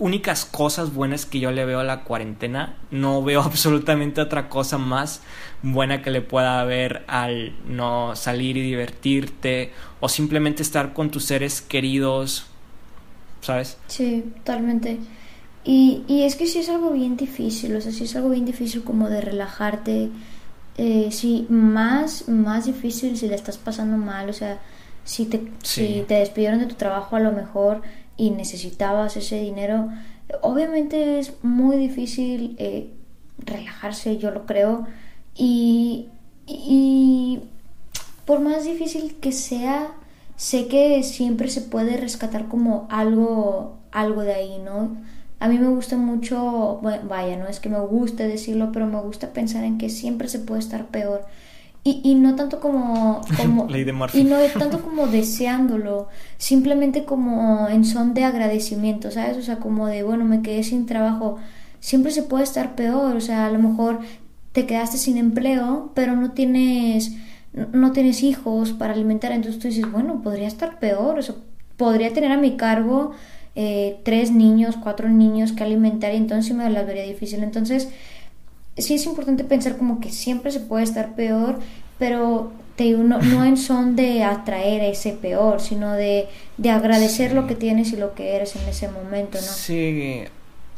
únicas 0.00 0.44
cosas 0.44 0.92
buenas 0.92 1.26
que 1.26 1.38
yo 1.38 1.52
le 1.52 1.64
veo 1.64 1.78
a 1.78 1.84
la 1.84 2.02
cuarentena. 2.02 2.76
No 2.90 3.22
veo 3.22 3.42
absolutamente 3.44 4.20
otra 4.20 4.48
cosa 4.48 4.78
más 4.78 5.20
buena 5.62 6.02
que 6.02 6.10
le 6.10 6.22
pueda 6.22 6.60
haber 6.60 7.04
al 7.06 7.54
no 7.66 8.16
salir 8.16 8.56
y 8.56 8.62
divertirte 8.62 9.72
o 10.00 10.08
simplemente 10.08 10.62
estar 10.62 10.92
con 10.92 11.10
tus 11.10 11.24
seres 11.24 11.60
queridos, 11.60 12.46
¿sabes? 13.42 13.78
Sí, 13.86 14.24
totalmente. 14.38 14.98
Y, 15.62 16.02
y 16.08 16.22
es 16.22 16.36
que 16.36 16.46
sí 16.46 16.58
es 16.58 16.70
algo 16.70 16.90
bien 16.90 17.16
difícil, 17.16 17.76
o 17.76 17.80
sea, 17.80 17.92
sí 17.92 18.04
es 18.04 18.16
algo 18.16 18.30
bien 18.30 18.46
difícil 18.46 18.82
como 18.82 19.08
de 19.08 19.20
relajarte. 19.20 20.08
Eh, 20.78 21.08
sí, 21.12 21.46
más, 21.50 22.28
más 22.28 22.64
difícil 22.64 23.18
si 23.18 23.28
le 23.28 23.34
estás 23.34 23.58
pasando 23.58 23.98
mal, 23.98 24.30
o 24.30 24.32
sea, 24.32 24.60
si 25.04 25.26
te, 25.26 25.42
si 25.62 26.04
te 26.08 26.14
despidieron 26.14 26.60
de 26.60 26.66
tu 26.66 26.76
trabajo 26.76 27.16
a 27.16 27.20
lo 27.20 27.32
mejor 27.32 27.82
y 28.20 28.30
necesitabas 28.30 29.16
ese 29.16 29.40
dinero, 29.40 29.88
obviamente 30.42 31.18
es 31.18 31.32
muy 31.42 31.78
difícil 31.78 32.54
eh, 32.58 32.92
relajarse, 33.38 34.18
yo 34.18 34.30
lo 34.30 34.44
creo, 34.44 34.86
y, 35.34 36.08
y 36.46 37.40
por 38.26 38.40
más 38.40 38.64
difícil 38.64 39.16
que 39.22 39.32
sea, 39.32 39.92
sé 40.36 40.68
que 40.68 41.02
siempre 41.02 41.48
se 41.48 41.62
puede 41.62 41.96
rescatar 41.96 42.46
como 42.48 42.86
algo, 42.90 43.78
algo 43.90 44.20
de 44.20 44.34
ahí, 44.34 44.58
¿no? 44.62 44.98
A 45.38 45.48
mí 45.48 45.58
me 45.58 45.68
gusta 45.68 45.96
mucho, 45.96 46.78
vaya, 46.82 47.38
no 47.38 47.48
es 47.48 47.58
que 47.58 47.70
me 47.70 47.80
guste 47.80 48.28
decirlo, 48.28 48.70
pero 48.70 48.86
me 48.86 49.00
gusta 49.00 49.32
pensar 49.32 49.64
en 49.64 49.78
que 49.78 49.88
siempre 49.88 50.28
se 50.28 50.40
puede 50.40 50.60
estar 50.60 50.88
peor. 50.88 51.24
Y, 51.82 52.02
y 52.04 52.14
no 52.14 52.34
tanto 52.34 52.60
como, 52.60 53.22
como 53.36 53.68
y 53.74 54.24
no 54.24 54.36
tanto 54.58 54.82
como 54.82 55.06
deseándolo, 55.06 56.08
simplemente 56.36 57.04
como 57.04 57.68
en 57.68 57.84
son 57.84 58.12
de 58.12 58.24
agradecimiento, 58.24 59.10
¿sabes? 59.10 59.38
O 59.38 59.42
sea, 59.42 59.56
como 59.56 59.86
de, 59.86 60.02
bueno, 60.02 60.24
me 60.24 60.42
quedé 60.42 60.62
sin 60.62 60.84
trabajo, 60.84 61.38
siempre 61.80 62.12
se 62.12 62.22
puede 62.22 62.44
estar 62.44 62.74
peor, 62.74 63.16
o 63.16 63.20
sea, 63.20 63.46
a 63.46 63.50
lo 63.50 63.58
mejor 63.58 64.00
te 64.52 64.66
quedaste 64.66 64.98
sin 64.98 65.16
empleo, 65.16 65.92
pero 65.94 66.16
no 66.16 66.32
tienes 66.32 67.12
no 67.52 67.92
tienes 67.92 68.22
hijos 68.22 68.72
para 68.72 68.92
alimentar, 68.92 69.32
entonces 69.32 69.60
tú 69.60 69.68
dices, 69.68 69.90
bueno, 69.90 70.22
podría 70.22 70.46
estar 70.46 70.78
peor, 70.78 71.18
o 71.18 71.22
sea, 71.22 71.34
podría 71.76 72.12
tener 72.12 72.30
a 72.30 72.36
mi 72.36 72.56
cargo 72.56 73.12
eh, 73.56 74.00
tres 74.04 74.30
niños, 74.30 74.76
cuatro 74.80 75.08
niños 75.08 75.52
que 75.52 75.64
alimentar 75.64 76.14
y 76.14 76.18
entonces 76.18 76.54
me 76.54 76.68
las 76.70 76.86
vería 76.86 77.02
difícil. 77.02 77.42
Entonces, 77.42 77.88
sí 78.76 78.94
es 78.94 79.06
importante 79.06 79.44
pensar 79.44 79.76
como 79.76 80.00
que 80.00 80.10
siempre 80.10 80.50
se 80.52 80.60
puede 80.60 80.84
estar 80.84 81.14
peor, 81.14 81.58
pero 81.98 82.52
te 82.76 82.84
digo, 82.84 83.02
no, 83.02 83.20
no 83.20 83.44
en 83.44 83.56
son 83.56 83.94
de 83.94 84.24
atraer 84.24 84.82
ese 84.82 85.12
peor, 85.12 85.60
sino 85.60 85.92
de, 85.92 86.28
de 86.56 86.70
agradecer 86.70 87.32
lo 87.32 87.46
que 87.46 87.54
tienes 87.54 87.92
y 87.92 87.96
lo 87.96 88.14
que 88.14 88.36
eres 88.36 88.56
en 88.56 88.66
ese 88.68 88.88
momento, 88.88 89.38
¿no? 89.38 89.46
Sí, 89.46 90.22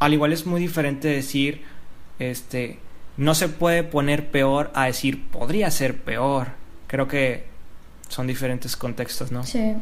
al 0.00 0.12
igual 0.12 0.32
es 0.32 0.46
muy 0.46 0.60
diferente 0.60 1.06
decir, 1.06 1.62
este, 2.18 2.78
no 3.16 3.34
se 3.34 3.48
puede 3.48 3.84
poner 3.84 4.30
peor 4.30 4.72
a 4.74 4.86
decir, 4.86 5.28
podría 5.28 5.70
ser 5.70 6.00
peor. 6.00 6.48
Creo 6.88 7.06
que 7.06 7.51
son 8.12 8.26
diferentes 8.26 8.76
contextos, 8.76 9.32
¿no? 9.32 9.44
Sí 9.44 9.74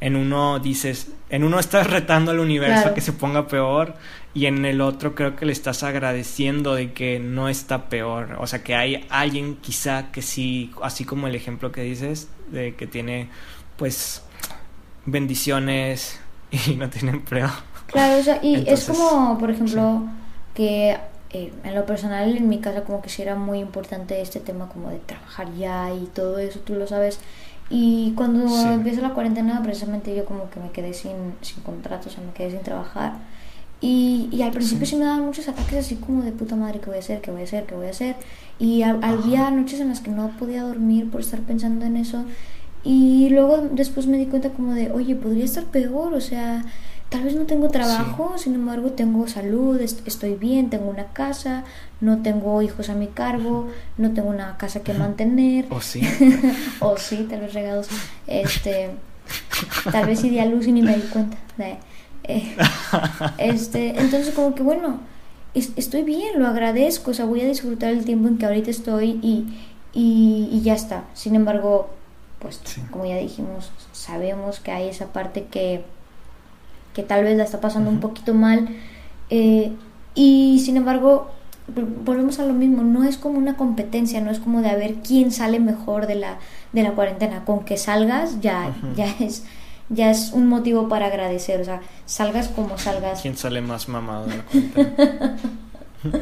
en 0.00 0.16
uno 0.16 0.58
dices, 0.60 1.08
en 1.28 1.44
uno 1.44 1.58
estás 1.58 1.88
retando 1.88 2.30
al 2.30 2.38
universo 2.38 2.94
que 2.94 3.00
se 3.00 3.12
ponga 3.12 3.48
peor 3.48 3.94
y 4.32 4.46
en 4.46 4.64
el 4.64 4.80
otro 4.80 5.14
creo 5.14 5.34
que 5.34 5.44
le 5.44 5.52
estás 5.52 5.82
agradeciendo 5.82 6.74
de 6.74 6.92
que 6.92 7.18
no 7.18 7.48
está 7.48 7.88
peor. 7.88 8.36
O 8.38 8.46
sea, 8.46 8.62
que 8.62 8.76
hay 8.76 9.06
alguien 9.10 9.56
quizá 9.56 10.12
que 10.12 10.22
sí, 10.22 10.72
así 10.82 11.04
como 11.04 11.26
el 11.26 11.34
ejemplo 11.34 11.72
que 11.72 11.82
dices, 11.82 12.28
de 12.50 12.76
que 12.76 12.86
tiene 12.86 13.28
pues 13.76 14.22
bendiciones 15.04 16.20
y 16.66 16.74
no 16.76 16.88
tiene 16.88 17.10
empleo. 17.12 17.50
Claro, 17.86 18.20
o 18.20 18.22
sea, 18.22 18.38
y 18.42 18.68
es 18.68 18.84
como, 18.84 19.38
por 19.38 19.50
ejemplo, 19.50 20.02
que 20.54 20.96
eh, 21.30 21.52
en 21.64 21.74
lo 21.74 21.86
personal 21.86 22.36
en 22.36 22.48
mi 22.48 22.60
casa 22.60 22.84
como 22.84 23.02
que 23.02 23.08
sí 23.08 23.22
era 23.22 23.34
muy 23.34 23.58
importante 23.58 24.20
este 24.20 24.40
tema 24.40 24.68
como 24.68 24.90
de 24.90 24.98
trabajar 24.98 25.52
ya 25.54 25.92
y 25.92 26.06
todo 26.06 26.38
eso, 26.38 26.60
tú 26.60 26.74
lo 26.74 26.86
sabes. 26.86 27.18
Y 27.70 28.12
cuando 28.16 28.46
empezó 28.72 29.02
la 29.02 29.12
cuarentena, 29.14 29.62
precisamente 29.62 30.14
yo 30.14 30.24
como 30.24 30.48
que 30.50 30.58
me 30.58 30.70
quedé 30.70 30.94
sin, 30.94 31.34
sin 31.42 31.62
contrato, 31.62 32.08
o 32.08 32.12
sea, 32.12 32.22
me 32.24 32.32
quedé 32.32 32.50
sin 32.52 32.60
trabajar. 32.60 33.14
Y, 33.80 34.28
y 34.32 34.42
al 34.42 34.50
principio 34.50 34.86
sí. 34.86 34.96
me 34.96 35.04
daban 35.04 35.24
muchos 35.26 35.48
ataques 35.48 35.74
así 35.74 35.96
como 35.96 36.22
de 36.22 36.32
puta 36.32 36.56
madre, 36.56 36.80
¿qué 36.80 36.86
voy 36.86 36.96
a 36.96 37.00
hacer? 37.00 37.20
¿Qué 37.20 37.30
voy 37.30 37.42
a 37.42 37.44
hacer? 37.44 37.64
¿Qué 37.64 37.74
voy 37.74 37.86
a 37.86 37.90
hacer? 37.90 38.16
Y 38.58 38.82
había 38.82 39.50
noches 39.50 39.80
en 39.80 39.88
las 39.90 40.00
que 40.00 40.10
no 40.10 40.30
podía 40.38 40.62
dormir 40.62 41.10
por 41.10 41.20
estar 41.20 41.40
pensando 41.40 41.84
en 41.84 41.96
eso. 41.96 42.24
Y 42.84 43.28
luego 43.30 43.68
después 43.70 44.06
me 44.06 44.16
di 44.18 44.26
cuenta 44.26 44.50
como 44.50 44.74
de, 44.74 44.90
oye, 44.90 45.14
podría 45.14 45.44
estar 45.44 45.64
peor, 45.64 46.14
o 46.14 46.20
sea, 46.20 46.64
tal 47.08 47.22
vez 47.22 47.34
no 47.34 47.44
tengo 47.44 47.68
trabajo, 47.68 48.36
sin 48.36 48.54
embargo 48.54 48.90
tengo 48.92 49.26
salud, 49.28 49.80
estoy 49.80 50.34
bien, 50.34 50.68
tengo 50.68 50.90
una 50.90 51.06
casa, 51.12 51.64
no 52.00 52.22
tengo 52.22 52.60
hijos 52.60 52.90
a 52.90 52.94
mi 52.94 53.06
cargo, 53.06 53.68
no 53.96 54.12
tengo 54.12 54.28
una 54.28 54.56
casa 54.58 54.82
que 54.82 54.92
mantener. 54.92 55.66
O 55.70 55.80
sí. 55.80 56.02
o 56.80 56.96
sí, 56.96 57.26
tal 57.28 57.40
vez 57.40 57.54
regados. 57.54 57.88
Este, 58.26 58.90
tal 59.90 60.06
vez 60.06 60.20
sí 60.20 60.28
di 60.28 60.38
a 60.38 60.46
luz 60.46 60.66
y 60.66 60.72
ni 60.72 60.82
me 60.82 60.96
di 60.96 61.02
cuenta. 61.02 61.38
Eh, 62.24 62.56
este, 63.38 63.98
entonces 63.98 64.34
como 64.34 64.54
que 64.54 64.62
bueno, 64.62 65.00
estoy 65.54 66.02
bien, 66.02 66.38
lo 66.38 66.46
agradezco, 66.46 67.12
o 67.12 67.14
sea, 67.14 67.24
voy 67.24 67.40
a 67.40 67.46
disfrutar 67.46 67.90
el 67.90 68.04
tiempo 68.04 68.28
en 68.28 68.36
que 68.36 68.44
ahorita 68.44 68.70
estoy 68.70 69.18
y, 69.22 69.46
y, 69.94 70.60
ya 70.62 70.74
está. 70.74 71.04
Sin 71.14 71.34
embargo, 71.34 71.88
pues 72.38 72.60
como 72.90 73.06
ya 73.06 73.16
dijimos, 73.16 73.72
sabemos 73.92 74.60
que 74.60 74.72
hay 74.72 74.88
esa 74.88 75.06
parte 75.06 75.46
que 75.50 75.84
que 76.98 77.04
tal 77.04 77.22
vez 77.22 77.36
la 77.36 77.44
está 77.44 77.60
pasando 77.60 77.90
un 77.90 78.00
poquito 78.00 78.34
mal. 78.34 78.70
Eh, 79.30 79.70
y 80.16 80.60
sin 80.64 80.76
embargo, 80.76 81.30
volvemos 82.04 82.40
a 82.40 82.44
lo 82.44 82.54
mismo, 82.54 82.82
no 82.82 83.04
es 83.04 83.16
como 83.16 83.38
una 83.38 83.56
competencia, 83.56 84.20
no 84.20 84.32
es 84.32 84.40
como 84.40 84.62
de 84.62 84.70
a 84.70 84.74
ver 84.74 84.94
quién 84.94 85.30
sale 85.30 85.60
mejor 85.60 86.08
de 86.08 86.16
la, 86.16 86.38
de 86.72 86.82
la 86.82 86.90
cuarentena. 86.94 87.44
Con 87.44 87.64
que 87.64 87.76
salgas 87.76 88.40
ya, 88.40 88.74
ya 88.96 89.14
es 89.20 89.44
ya 89.90 90.10
es 90.10 90.32
un 90.32 90.48
motivo 90.48 90.88
para 90.88 91.06
agradecer, 91.06 91.60
o 91.60 91.64
sea, 91.64 91.82
salgas 92.04 92.48
como 92.48 92.76
salgas. 92.78 93.22
¿Quién 93.22 93.36
sale 93.36 93.60
más 93.60 93.88
mamado 93.88 94.26
de 94.26 94.36
la 94.38 94.42
cuarentena? 94.42 95.36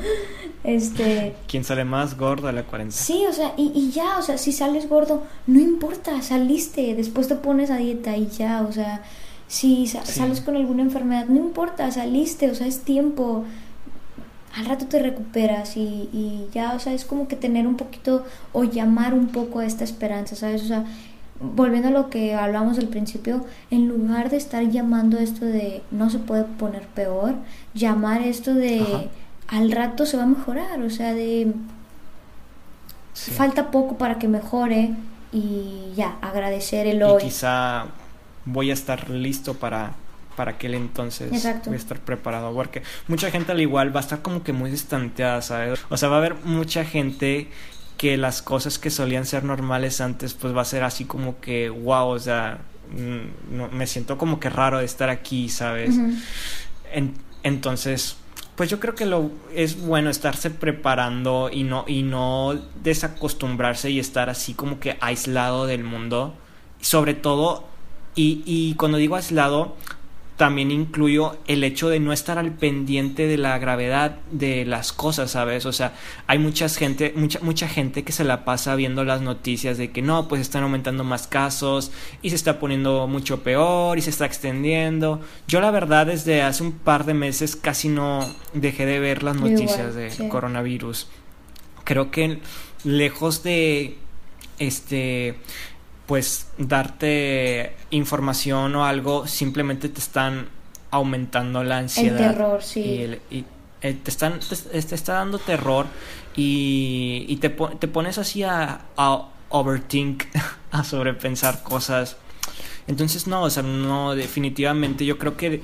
este 0.64 1.36
¿Quién 1.48 1.64
sale 1.64 1.86
más 1.86 2.18
gordo 2.18 2.48
de 2.48 2.52
la 2.52 2.64
cuarentena? 2.64 3.02
Sí, 3.02 3.24
o 3.26 3.32
sea, 3.32 3.54
y, 3.56 3.72
y 3.74 3.92
ya, 3.92 4.18
o 4.18 4.22
sea, 4.22 4.36
si 4.36 4.52
sales 4.52 4.90
gordo, 4.90 5.22
no 5.46 5.58
importa, 5.58 6.20
saliste, 6.20 6.94
después 6.94 7.28
te 7.28 7.36
pones 7.36 7.70
a 7.70 7.78
dieta 7.78 8.14
y 8.14 8.26
ya, 8.26 8.60
o 8.60 8.72
sea, 8.72 9.02
si 9.48 9.86
sales 9.86 10.40
con 10.40 10.56
alguna 10.56 10.82
enfermedad, 10.82 11.26
no 11.26 11.36
importa, 11.36 11.90
saliste, 11.90 12.50
o 12.50 12.54
sea, 12.54 12.66
es 12.66 12.80
tiempo. 12.80 13.44
Al 14.54 14.66
rato 14.66 14.86
te 14.86 14.98
recuperas 14.98 15.76
y, 15.76 16.08
y 16.12 16.48
ya, 16.52 16.74
o 16.74 16.78
sea, 16.78 16.94
es 16.94 17.04
como 17.04 17.28
que 17.28 17.36
tener 17.36 17.66
un 17.66 17.76
poquito 17.76 18.24
o 18.52 18.64
llamar 18.64 19.12
un 19.14 19.28
poco 19.28 19.60
a 19.60 19.66
esta 19.66 19.84
esperanza, 19.84 20.34
¿sabes? 20.34 20.62
O 20.62 20.66
sea, 20.66 20.84
volviendo 21.40 21.88
a 21.88 21.90
lo 21.90 22.08
que 22.08 22.34
hablamos 22.34 22.78
al 22.78 22.88
principio, 22.88 23.44
en 23.70 23.88
lugar 23.88 24.30
de 24.30 24.38
estar 24.38 24.64
llamando 24.64 25.18
esto 25.18 25.44
de 25.44 25.82
no 25.90 26.10
se 26.10 26.18
puede 26.18 26.44
poner 26.44 26.86
peor, 26.88 27.34
llamar 27.74 28.22
esto 28.22 28.54
de 28.54 29.10
al 29.48 29.70
rato 29.72 30.06
se 30.06 30.16
va 30.16 30.24
a 30.24 30.26
mejorar, 30.26 30.80
o 30.80 30.90
sea, 30.90 31.14
de 31.14 31.52
falta 33.14 33.70
poco 33.70 33.96
para 33.96 34.18
que 34.18 34.28
mejore 34.28 34.94
y 35.32 35.92
ya, 35.94 36.16
agradecer 36.20 36.86
el 36.86 37.02
hoy. 37.02 37.22
Y 37.22 37.26
quizá 37.26 37.86
voy 38.46 38.70
a 38.70 38.74
estar 38.74 39.10
listo 39.10 39.54
para, 39.54 39.92
para 40.36 40.52
aquel 40.52 40.74
entonces 40.74 41.32
Exacto. 41.32 41.70
voy 41.70 41.74
a 41.74 41.80
estar 41.80 42.00
preparado. 42.00 42.54
Porque 42.54 42.82
mucha 43.08 43.30
gente 43.30 43.52
al 43.52 43.60
igual 43.60 43.94
va 43.94 44.00
a 44.00 44.02
estar 44.02 44.22
como 44.22 44.42
que 44.42 44.52
muy 44.52 44.70
distanteada, 44.70 45.42
¿sabes? 45.42 45.78
O 45.90 45.96
sea, 45.96 46.08
va 46.08 46.16
a 46.16 46.18
haber 46.18 46.36
mucha 46.44 46.84
gente 46.84 47.48
que 47.98 48.16
las 48.16 48.42
cosas 48.42 48.78
que 48.78 48.90
solían 48.90 49.26
ser 49.26 49.44
normales 49.44 50.00
antes, 50.00 50.34
pues 50.34 50.56
va 50.56 50.62
a 50.62 50.66
ser 50.66 50.84
así 50.84 51.04
como 51.04 51.40
que, 51.40 51.70
wow, 51.70 52.08
o 52.08 52.18
sea, 52.18 52.60
mm, 52.90 53.56
no, 53.56 53.68
me 53.68 53.86
siento 53.86 54.18
como 54.18 54.38
que 54.38 54.50
raro 54.50 54.78
de 54.78 54.84
estar 54.84 55.08
aquí, 55.08 55.48
¿sabes? 55.48 55.96
Entonces, 57.42 58.16
pues 58.54 58.70
yo 58.70 58.80
creo 58.80 58.94
que 58.94 59.06
lo 59.06 59.30
es 59.54 59.80
bueno 59.80 60.10
estarse 60.10 60.50
preparando 60.50 61.50
y 61.52 61.62
no 61.62 61.84
y 61.86 62.02
no 62.02 62.58
desacostumbrarse 62.82 63.90
y 63.90 64.00
estar 64.00 64.30
así 64.30 64.54
como 64.54 64.80
que 64.80 64.96
aislado 65.00 65.66
del 65.66 65.84
mundo 65.84 66.34
sobre 66.80 67.14
todo 67.14 67.64
y, 68.16 68.42
y 68.44 68.74
cuando 68.74 68.98
digo 68.98 69.14
aislado 69.14 69.76
también 70.36 70.70
incluyo 70.70 71.38
el 71.46 71.64
hecho 71.64 71.88
de 71.88 71.98
no 71.98 72.12
estar 72.12 72.38
al 72.38 72.52
pendiente 72.52 73.26
de 73.26 73.38
la 73.38 73.58
gravedad 73.58 74.18
de 74.30 74.66
las 74.66 74.92
cosas, 74.92 75.30
¿sabes? 75.30 75.64
O 75.64 75.72
sea, 75.72 75.94
hay 76.26 76.38
mucha 76.38 76.68
gente, 76.68 77.14
mucha, 77.16 77.40
mucha 77.40 77.68
gente 77.68 78.04
que 78.04 78.12
se 78.12 78.22
la 78.22 78.44
pasa 78.44 78.74
viendo 78.74 79.02
las 79.02 79.22
noticias 79.22 79.78
de 79.78 79.90
que 79.92 80.02
no, 80.02 80.28
pues 80.28 80.42
están 80.42 80.62
aumentando 80.62 81.04
más 81.04 81.26
casos 81.26 81.90
y 82.20 82.30
se 82.30 82.36
está 82.36 82.58
poniendo 82.58 83.06
mucho 83.06 83.42
peor 83.42 83.96
y 83.96 84.02
se 84.02 84.10
está 84.10 84.26
extendiendo. 84.26 85.20
Yo 85.48 85.60
la 85.62 85.70
verdad 85.70 86.06
desde 86.06 86.42
hace 86.42 86.62
un 86.62 86.72
par 86.72 87.06
de 87.06 87.14
meses 87.14 87.56
casi 87.56 87.88
no 87.88 88.20
dejé 88.52 88.84
de 88.84 89.00
ver 89.00 89.22
las 89.22 89.36
noticias 89.36 89.94
de 89.94 90.28
coronavirus. 90.28 91.08
Creo 91.84 92.10
que 92.10 92.40
lejos 92.84 93.42
de 93.42 93.96
este 94.58 95.36
pues 96.06 96.48
darte 96.56 97.74
información 97.90 98.74
o 98.76 98.84
algo, 98.84 99.26
simplemente 99.26 99.88
te 99.88 100.00
están 100.00 100.48
aumentando 100.90 101.64
la 101.64 101.78
ansiedad. 101.78 102.20
El 102.20 102.32
terror, 102.32 102.62
sí. 102.62 103.18
Y, 103.30 103.44
eh, 103.82 103.94
te, 104.02 104.10
están, 104.10 104.40
te, 104.40 104.78
está 104.78 105.14
dando 105.14 105.38
terror 105.38 105.86
y, 106.34 107.26
y 107.28 107.36
te, 107.36 107.50
te, 107.50 107.88
pones 107.88 108.18
así 108.18 108.42
a, 108.42 108.80
a 108.96 109.28
overthink, 109.48 110.24
a 110.70 110.84
sobrepensar 110.84 111.62
cosas. 111.62 112.16
Entonces, 112.86 113.26
no, 113.26 113.42
o 113.42 113.50
sea, 113.50 113.62
no, 113.62 114.14
definitivamente 114.14 115.04
yo 115.04 115.18
creo 115.18 115.36
que 115.36 115.62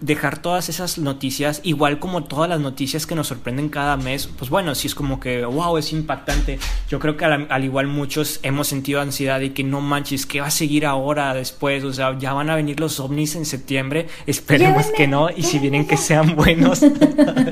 dejar 0.00 0.38
todas 0.38 0.68
esas 0.68 0.98
noticias, 0.98 1.60
igual 1.62 1.98
como 1.98 2.24
todas 2.24 2.50
las 2.50 2.60
noticias 2.60 3.06
que 3.06 3.14
nos 3.14 3.28
sorprenden 3.28 3.70
cada 3.70 3.96
mes, 3.96 4.28
pues 4.38 4.50
bueno, 4.50 4.74
sí 4.74 4.88
es 4.88 4.94
como 4.94 5.20
que, 5.20 5.44
wow, 5.44 5.78
es 5.78 5.92
impactante. 5.92 6.58
Yo 6.88 6.98
creo 6.98 7.16
que 7.16 7.24
al, 7.24 7.64
igual 7.64 7.86
muchos 7.86 8.40
hemos 8.42 8.68
sentido 8.68 9.00
ansiedad 9.00 9.40
y 9.40 9.50
que 9.50 9.64
no 9.64 9.80
manches, 9.80 10.26
¿qué 10.26 10.40
va 10.40 10.48
a 10.48 10.50
seguir 10.50 10.84
ahora 10.84 11.32
después? 11.32 11.82
O 11.84 11.92
sea, 11.92 12.18
ya 12.18 12.34
van 12.34 12.50
a 12.50 12.56
venir 12.56 12.78
los 12.78 13.00
ovnis 13.00 13.36
en 13.36 13.46
septiembre, 13.46 14.08
esperemos 14.26 14.86
que 14.96 15.06
no, 15.06 15.30
y 15.30 15.42
si 15.42 15.58
vienen 15.58 15.86
que 15.86 15.96
sean 15.96 16.36
buenos, 16.36 16.80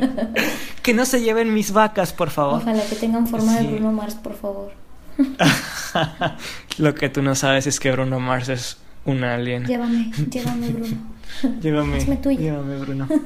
que 0.83 0.95
no 0.95 1.07
se 1.07 1.23
lleven 1.23 1.55
mis 1.55 1.73
vacas, 1.73 2.13
por 2.13 2.31
favor. 2.31 2.61
Ojalá 2.61 2.85
que 2.85 2.97
tengan 2.97 3.27
forma 3.27 3.57
de 3.57 3.69
Bruno 3.69 3.93
Mars, 3.93 4.17
por 4.17 4.35
favor. 4.35 4.73
Lo 6.79 6.95
que 6.95 7.09
tú 7.09 7.23
no 7.23 7.35
sabes 7.35 7.67
es 7.67 7.81
que 7.81 7.91
Bruno 7.93 8.21
Mars 8.21 8.49
es 8.49 8.77
un 9.05 9.25
alien. 9.25 9.65
Llévame, 9.65 10.11
llévame, 10.31 10.69
Bruno. 10.69 10.97
Llévame. 11.61 11.99
Llévame, 12.37 12.77
Bruno. 12.79 13.09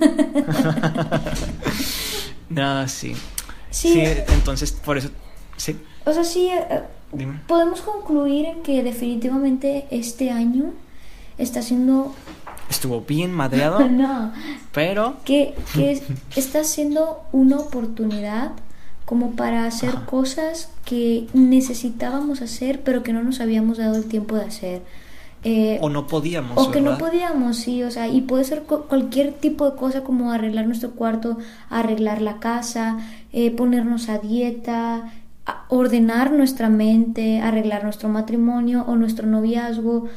Nada, 2.50 2.88
sí. 2.88 3.14
sí. 3.70 4.02
entonces 4.28 4.72
por 4.72 4.98
eso. 4.98 5.10
Sí. 5.56 5.76
O 6.04 6.12
sea, 6.12 6.24
sí. 6.24 6.48
Eh, 6.50 6.82
podemos 7.46 7.80
concluir 7.82 8.48
que 8.64 8.82
definitivamente 8.82 9.86
este 9.90 10.30
año 10.30 10.72
está 11.36 11.62
siendo. 11.62 12.14
Estuvo 12.70 13.00
bien 13.02 13.32
madreado. 13.32 13.88
no. 13.88 14.32
Pero. 14.72 15.16
Que, 15.24 15.54
que 15.74 16.02
está 16.36 16.64
siendo 16.64 17.22
una 17.32 17.58
oportunidad 17.58 18.52
como 19.04 19.32
para 19.36 19.64
hacer 19.64 19.94
cosas 20.04 20.68
que 20.84 21.28
necesitábamos 21.32 22.42
hacer, 22.42 22.82
pero 22.82 23.02
que 23.02 23.14
no 23.14 23.22
nos 23.22 23.40
habíamos 23.40 23.78
dado 23.78 23.96
el 23.96 24.04
tiempo 24.04 24.36
de 24.36 24.44
hacer. 24.44 24.82
Eh, 25.50 25.78
o 25.80 25.88
no 25.88 26.06
podíamos. 26.06 26.58
O 26.58 26.70
que 26.70 26.82
no 26.82 26.98
podíamos, 26.98 27.56
sí, 27.56 27.82
o 27.82 27.90
sea, 27.90 28.06
y 28.06 28.20
puede 28.20 28.44
ser 28.44 28.64
cualquier 28.64 29.32
tipo 29.32 29.70
de 29.70 29.76
cosa 29.78 30.04
como 30.04 30.30
arreglar 30.30 30.66
nuestro 30.66 30.90
cuarto, 30.90 31.38
arreglar 31.70 32.20
la 32.20 32.38
casa, 32.38 32.98
eh, 33.32 33.50
ponernos 33.50 34.10
a 34.10 34.18
dieta, 34.18 35.10
ordenar 35.70 36.32
nuestra 36.32 36.68
mente, 36.68 37.40
arreglar 37.40 37.82
nuestro 37.82 38.10
matrimonio 38.10 38.84
o 38.86 38.96
nuestro 38.96 39.26
noviazgo. 39.26 40.08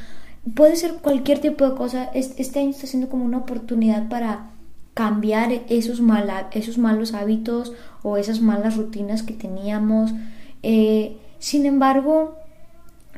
Puede 0.54 0.76
ser 0.76 0.96
cualquier 0.96 1.38
tipo 1.38 1.66
de 1.66 1.76
cosa. 1.76 2.10
Este 2.12 2.60
año 2.60 2.68
está 2.68 2.86
siendo 2.86 3.08
como 3.08 3.24
una 3.24 3.38
oportunidad 3.38 4.10
para 4.10 4.50
cambiar 4.92 5.50
esos, 5.70 6.02
mala, 6.02 6.50
esos 6.52 6.76
malos 6.76 7.14
hábitos 7.14 7.72
o 8.02 8.18
esas 8.18 8.42
malas 8.42 8.76
rutinas 8.76 9.22
que 9.22 9.32
teníamos. 9.32 10.12
Eh, 10.62 11.16
sin 11.38 11.64
embargo, 11.64 12.36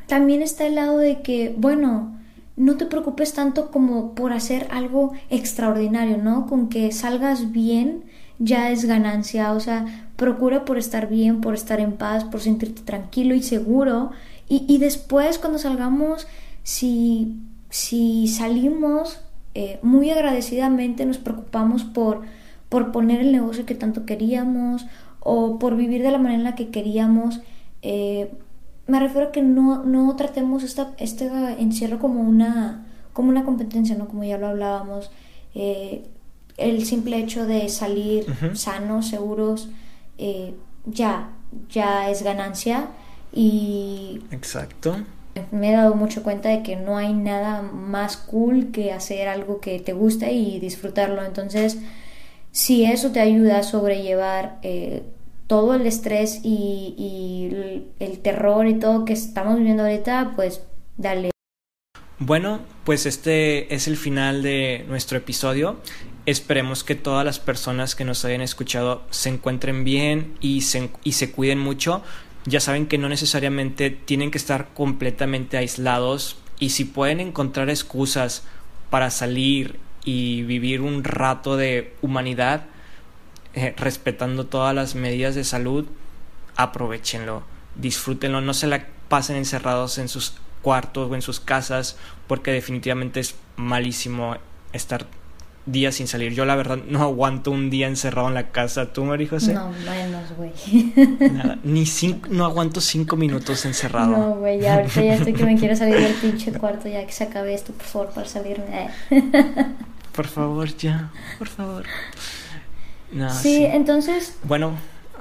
también 0.06 0.42
está 0.42 0.66
el 0.66 0.74
lado 0.74 0.98
de 0.98 1.22
que, 1.22 1.54
bueno, 1.56 2.18
no 2.56 2.76
te 2.76 2.86
preocupes 2.86 3.32
tanto 3.32 3.70
como 3.70 4.14
por 4.14 4.32
hacer 4.32 4.68
algo 4.70 5.12
extraordinario, 5.30 6.18
¿no? 6.18 6.46
Con 6.46 6.68
que 6.68 6.92
salgas 6.92 7.50
bien 7.52 8.04
ya 8.38 8.70
es 8.70 8.84
ganancia, 8.84 9.52
o 9.52 9.60
sea, 9.60 10.08
procura 10.16 10.64
por 10.64 10.78
estar 10.78 11.08
bien, 11.08 11.40
por 11.40 11.54
estar 11.54 11.80
en 11.80 11.92
paz, 11.92 12.24
por 12.24 12.40
sentirte 12.40 12.82
tranquilo 12.82 13.34
y 13.34 13.42
seguro. 13.42 14.10
Y, 14.46 14.78
después 14.78 15.38
cuando 15.38 15.58
salgamos, 15.58 16.26
si, 16.62 17.38
si 17.70 18.28
salimos 18.28 19.20
eh, 19.54 19.78
muy 19.82 20.10
agradecidamente, 20.10 21.06
nos 21.06 21.18
preocupamos 21.18 21.82
por, 21.82 22.22
por 22.68 22.92
poner 22.92 23.20
el 23.20 23.32
negocio 23.32 23.64
que 23.66 23.74
tanto 23.74 24.04
queríamos 24.04 24.86
o 25.20 25.58
por 25.58 25.76
vivir 25.76 26.02
de 26.02 26.10
la 26.10 26.18
manera 26.18 26.34
en 26.34 26.44
la 26.44 26.54
que 26.54 26.68
queríamos. 26.68 27.40
Eh, 27.82 28.30
me 28.86 29.00
refiero 29.00 29.28
a 29.28 29.32
que 29.32 29.42
no, 29.42 29.84
no 29.84 30.14
tratemos 30.16 30.62
esta, 30.62 30.92
este 30.98 31.26
encierro 31.58 31.98
como 31.98 32.20
una, 32.20 32.86
como 33.12 33.30
una 33.30 33.44
competencia, 33.44 33.96
¿no? 33.96 34.08
Como 34.08 34.24
ya 34.24 34.38
lo 34.38 34.48
hablábamos. 34.48 35.10
Eh, 35.54 36.06
el 36.56 36.84
simple 36.84 37.18
hecho 37.18 37.46
de 37.46 37.68
salir 37.68 38.26
sanos, 38.54 39.08
seguros, 39.08 39.68
eh, 40.18 40.54
ya, 40.86 41.30
ya 41.70 42.10
es 42.10 42.22
ganancia. 42.22 42.88
Y. 43.32 44.20
Exacto. 44.30 44.96
Me 45.50 45.70
he 45.70 45.72
dado 45.72 45.96
mucho 45.96 46.22
cuenta 46.22 46.48
de 46.50 46.62
que 46.62 46.76
no 46.76 46.96
hay 46.96 47.12
nada 47.12 47.62
más 47.62 48.16
cool 48.16 48.70
que 48.70 48.92
hacer 48.92 49.26
algo 49.26 49.60
que 49.60 49.80
te 49.80 49.92
gusta 49.92 50.30
y 50.30 50.60
disfrutarlo. 50.60 51.24
Entonces, 51.24 51.78
si 52.52 52.84
eso 52.84 53.10
te 53.10 53.18
ayuda 53.18 53.58
a 53.58 53.62
sobrellevar 53.64 54.58
eh, 54.62 55.02
todo 55.46 55.74
el 55.74 55.86
estrés 55.86 56.40
y, 56.42 57.50
el, 57.98 58.18
terror 58.20 58.66
y 58.66 58.74
todo 58.74 59.04
que 59.04 59.12
estamos 59.12 59.58
viviendo 59.58 59.82
ahorita, 59.82 60.32
pues 60.36 60.62
dale. 60.96 61.30
Bueno, 62.18 62.60
pues 62.84 63.06
este 63.06 63.74
es 63.74 63.88
el 63.88 63.96
final 63.96 64.42
de 64.42 64.84
nuestro 64.88 65.18
episodio. 65.18 65.76
Esperemos 66.26 66.84
que 66.84 66.94
todas 66.94 67.24
las 67.24 67.38
personas 67.38 67.94
que 67.94 68.04
nos 68.04 68.24
hayan 68.24 68.40
escuchado 68.40 69.02
se 69.10 69.28
encuentren 69.28 69.84
bien 69.84 70.34
y 70.40 70.62
se, 70.62 70.90
y 71.02 71.12
se 71.12 71.32
cuiden 71.32 71.58
mucho. 71.58 72.02
Ya 72.46 72.60
saben 72.60 72.86
que 72.86 72.98
no 72.98 73.08
necesariamente 73.08 73.90
tienen 73.90 74.30
que 74.30 74.38
estar 74.38 74.68
completamente 74.74 75.56
aislados 75.56 76.36
y 76.58 76.70
si 76.70 76.84
pueden 76.84 77.20
encontrar 77.20 77.68
excusas 77.68 78.42
para 78.90 79.10
salir 79.10 79.78
y 80.04 80.42
vivir 80.42 80.80
un 80.80 81.04
rato 81.04 81.56
de 81.56 81.94
humanidad, 82.00 82.66
eh, 83.56 83.72
respetando 83.76 84.46
todas 84.46 84.74
las 84.74 84.96
medidas 84.96 85.36
de 85.36 85.44
salud, 85.44 85.86
aprovechenlo, 86.56 87.44
disfrútenlo, 87.76 88.40
no 88.40 88.52
se 88.52 88.66
la 88.66 88.86
pasen 89.08 89.36
encerrados 89.36 89.98
en 89.98 90.08
sus 90.08 90.34
cuartos 90.60 91.08
o 91.08 91.14
en 91.14 91.22
sus 91.22 91.38
casas, 91.38 91.96
porque 92.26 92.50
definitivamente 92.50 93.20
es 93.20 93.36
malísimo 93.56 94.36
estar 94.72 95.06
días 95.66 95.94
sin 95.94 96.08
salir. 96.08 96.34
Yo 96.34 96.44
la 96.44 96.56
verdad 96.56 96.78
no 96.88 97.02
aguanto 97.02 97.52
un 97.52 97.70
día 97.70 97.86
encerrado 97.86 98.26
en 98.26 98.34
la 98.34 98.50
casa. 98.50 98.92
¿Tú, 98.92 99.04
María 99.04 99.28
José? 99.28 99.54
No, 99.54 99.70
menos, 99.70 100.32
güey. 100.36 100.52
Nada, 101.30 101.58
ni 101.62 101.86
cinco, 101.86 102.28
no 102.32 102.44
aguanto 102.46 102.80
cinco 102.80 103.14
minutos 103.14 103.64
encerrado. 103.66 104.10
No, 104.10 104.34
güey, 104.34 104.60
ya 104.60 104.74
ahorita 104.74 105.00
ya 105.00 105.14
estoy 105.14 105.32
que 105.32 105.44
me 105.44 105.56
quiero 105.56 105.76
salir 105.76 106.00
del 106.00 106.14
pinche 106.14 106.50
cuarto 106.52 106.88
ya 106.88 107.06
que 107.06 107.12
se 107.12 107.22
acabe 107.22 107.54
esto, 107.54 107.72
por 107.72 107.86
favor, 107.86 108.08
para 108.10 108.26
salirme. 108.26 108.90
por 110.12 110.26
favor, 110.26 110.76
ya, 110.76 111.12
por 111.38 111.46
favor 111.46 111.84
sí, 113.30 113.64
entonces... 113.64 114.36
Bueno. 114.44 114.72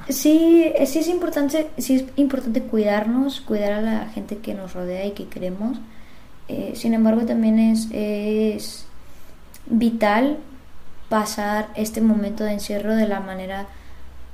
Sí, 0.09 0.73
sí 0.85 0.99
es 0.99 1.07
importante, 1.07 1.69
sí 1.77 1.95
es 1.95 2.05
importante 2.17 2.61
cuidarnos, 2.61 3.39
cuidar 3.39 3.71
a 3.73 3.81
la 3.81 4.09
gente 4.09 4.37
que 4.37 4.53
nos 4.53 4.73
rodea 4.73 5.05
y 5.05 5.11
que 5.11 5.27
queremos. 5.27 5.77
Eh, 6.49 6.73
sin 6.75 6.93
embargo, 6.93 7.25
también 7.25 7.57
es, 7.57 7.87
es 7.91 8.85
vital 9.65 10.39
pasar 11.07 11.69
este 11.75 12.01
momento 12.01 12.43
de 12.43 12.53
encierro 12.53 12.95
de 12.95 13.07
la 13.07 13.19
manera 13.19 13.67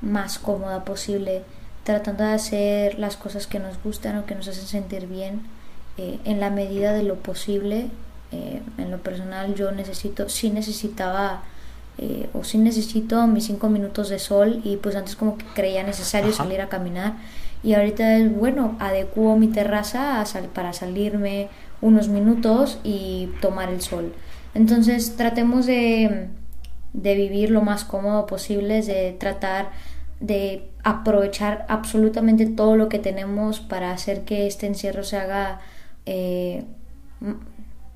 más 0.02 0.40
cómoda 0.40 0.86
posible, 0.86 1.44
tratando 1.84 2.24
de 2.24 2.34
hacer 2.34 3.00
las 3.00 3.18
cosas 3.18 3.48
que 3.48 3.60
nos 3.60 3.82
gustan 3.84 4.18
o 4.18 4.26
que 4.26 4.36
nos 4.36 4.48
hacen 4.48 4.66
sentir 4.66 5.08
bien 5.08 5.42
eh, 5.98 6.20
en 6.24 6.40
la 6.40 6.50
medida 6.50 6.94
de 6.94 7.04
lo 7.04 7.16
posible. 7.16 7.90
Eh, 8.32 8.62
en 8.78 8.92
lo 8.92 9.00
personal 9.00 9.56
yo 9.56 9.72
necesito, 9.72 10.30
sí 10.30 10.52
necesitaba 10.52 11.44
eh, 12.02 12.30
o 12.34 12.46
si 12.46 12.58
necesito 12.58 13.28
mis 13.28 13.48
cinco 13.48 13.68
minutos 13.68 14.08
de 14.08 14.20
sol 14.20 14.62
y 14.64 14.78
pues 14.78 14.96
antes 14.96 15.18
como 15.18 15.38
que 15.38 15.44
creía 15.54 15.84
necesario 15.84 16.32
salir 16.32 16.62
a 16.62 16.70
caminar 16.70 17.16
y 17.62 17.74
ahorita 17.74 18.16
es 18.16 18.34
bueno, 18.34 18.78
adecuo 18.80 19.36
mi 19.36 19.50
terraza 19.50 20.24
para 20.54 20.72
salirme 20.72 21.50
unos 21.82 22.08
minutos 22.08 22.80
y 22.86 23.32
tomar 23.42 23.68
el 23.68 23.82
sol. 23.82 24.14
Entonces 24.54 25.18
tratemos 25.18 25.66
de, 25.66 26.30
de 26.94 27.16
vivir 27.16 27.52
lo 27.52 27.64
más 27.64 27.84
cómodo 27.84 28.26
posible, 28.28 28.82
de 28.82 29.12
tratar 29.20 29.72
de 30.22 30.72
aprovechar 30.84 31.66
absolutamente 31.68 32.46
todo 32.46 32.78
lo 32.78 32.88
que 32.88 33.00
tenemos 33.00 33.60
para 33.60 33.92
hacer 33.92 34.24
que 34.24 34.48
este 34.48 34.68
encierro 34.68 35.04
se 35.04 35.18
haga, 35.18 35.60
eh, 36.06 36.64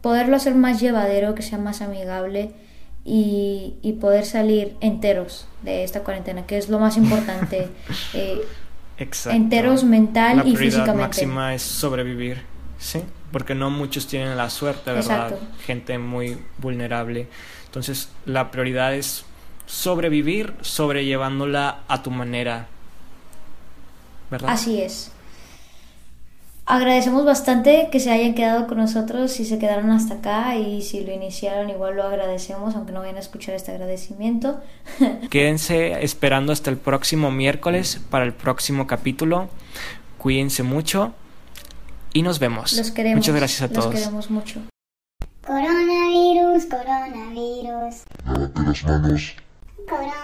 poderlo 0.01 0.35
hacer 0.35 0.55
más 0.55 0.81
llevadero, 0.81 1.35
que 1.35 1.41
sea 1.41 1.57
más 1.57 1.81
amigable 1.81 2.51
y, 3.05 3.75
y, 3.81 3.93
poder 3.93 4.25
salir 4.25 4.75
enteros 4.79 5.45
de 5.61 5.83
esta 5.83 6.03
cuarentena, 6.03 6.45
que 6.45 6.57
es 6.57 6.69
lo 6.69 6.79
más 6.79 6.95
importante. 6.97 7.67
eh, 8.13 8.41
enteros 9.25 9.83
mental 9.83 10.37
la 10.37 10.45
y 10.45 10.55
físicamente. 10.55 11.01
máxima 11.01 11.53
es 11.53 11.61
sobrevivir, 11.61 12.43
¿sí? 12.79 13.01
Porque 13.31 13.55
no 13.55 13.69
muchos 13.69 14.07
tienen 14.07 14.37
la 14.37 14.49
suerte, 14.49 14.91
¿verdad? 14.91 15.31
Exacto. 15.31 15.47
Gente 15.65 15.97
muy 15.97 16.37
vulnerable. 16.59 17.27
Entonces, 17.65 18.09
la 18.25 18.51
prioridad 18.51 18.93
es 18.93 19.25
sobrevivir 19.65 20.53
sobrellevándola 20.61 21.79
a 21.87 22.03
tu 22.03 22.11
manera. 22.11 22.67
¿Verdad? 24.29 24.51
Así 24.51 24.81
es. 24.81 25.12
Agradecemos 26.65 27.25
bastante 27.25 27.89
que 27.91 27.99
se 27.99 28.09
hayan 28.09 28.35
quedado 28.35 28.67
con 28.67 28.77
nosotros, 28.77 29.31
si 29.31 29.43
se 29.43 29.59
quedaron 29.59 29.89
hasta 29.91 30.15
acá 30.15 30.55
y 30.55 30.81
si 30.81 31.03
lo 31.03 31.11
iniciaron 31.11 31.69
igual 31.69 31.97
lo 31.97 32.03
agradecemos, 32.03 32.75
aunque 32.75 32.93
no 32.93 33.01
vayan 33.01 33.17
a 33.17 33.19
escuchar 33.19 33.53
este 33.53 33.71
agradecimiento. 33.71 34.61
Quédense 35.29 36.03
esperando 36.03 36.53
hasta 36.53 36.69
el 36.69 36.77
próximo 36.77 37.31
miércoles 37.31 37.99
para 38.09 38.23
el 38.23 38.33
próximo 38.33 38.87
capítulo. 38.87 39.49
Cuídense 40.17 40.63
mucho 40.63 41.13
y 42.13 42.21
nos 42.21 42.39
vemos. 42.39 42.71
Los 42.73 42.91
queremos. 42.91 43.17
Muchas 43.17 43.35
gracias 43.35 43.61
a 43.63 43.67
todos. 43.67 43.93
Los 43.93 43.95
queremos 43.95 44.31
mucho. 44.31 44.61
Coronavirus, 45.45 46.65
coronavirus. 46.67 48.03
Lávate 48.25 48.61
las 48.61 48.83
manos. 48.85 49.35
Corona. 49.89 50.23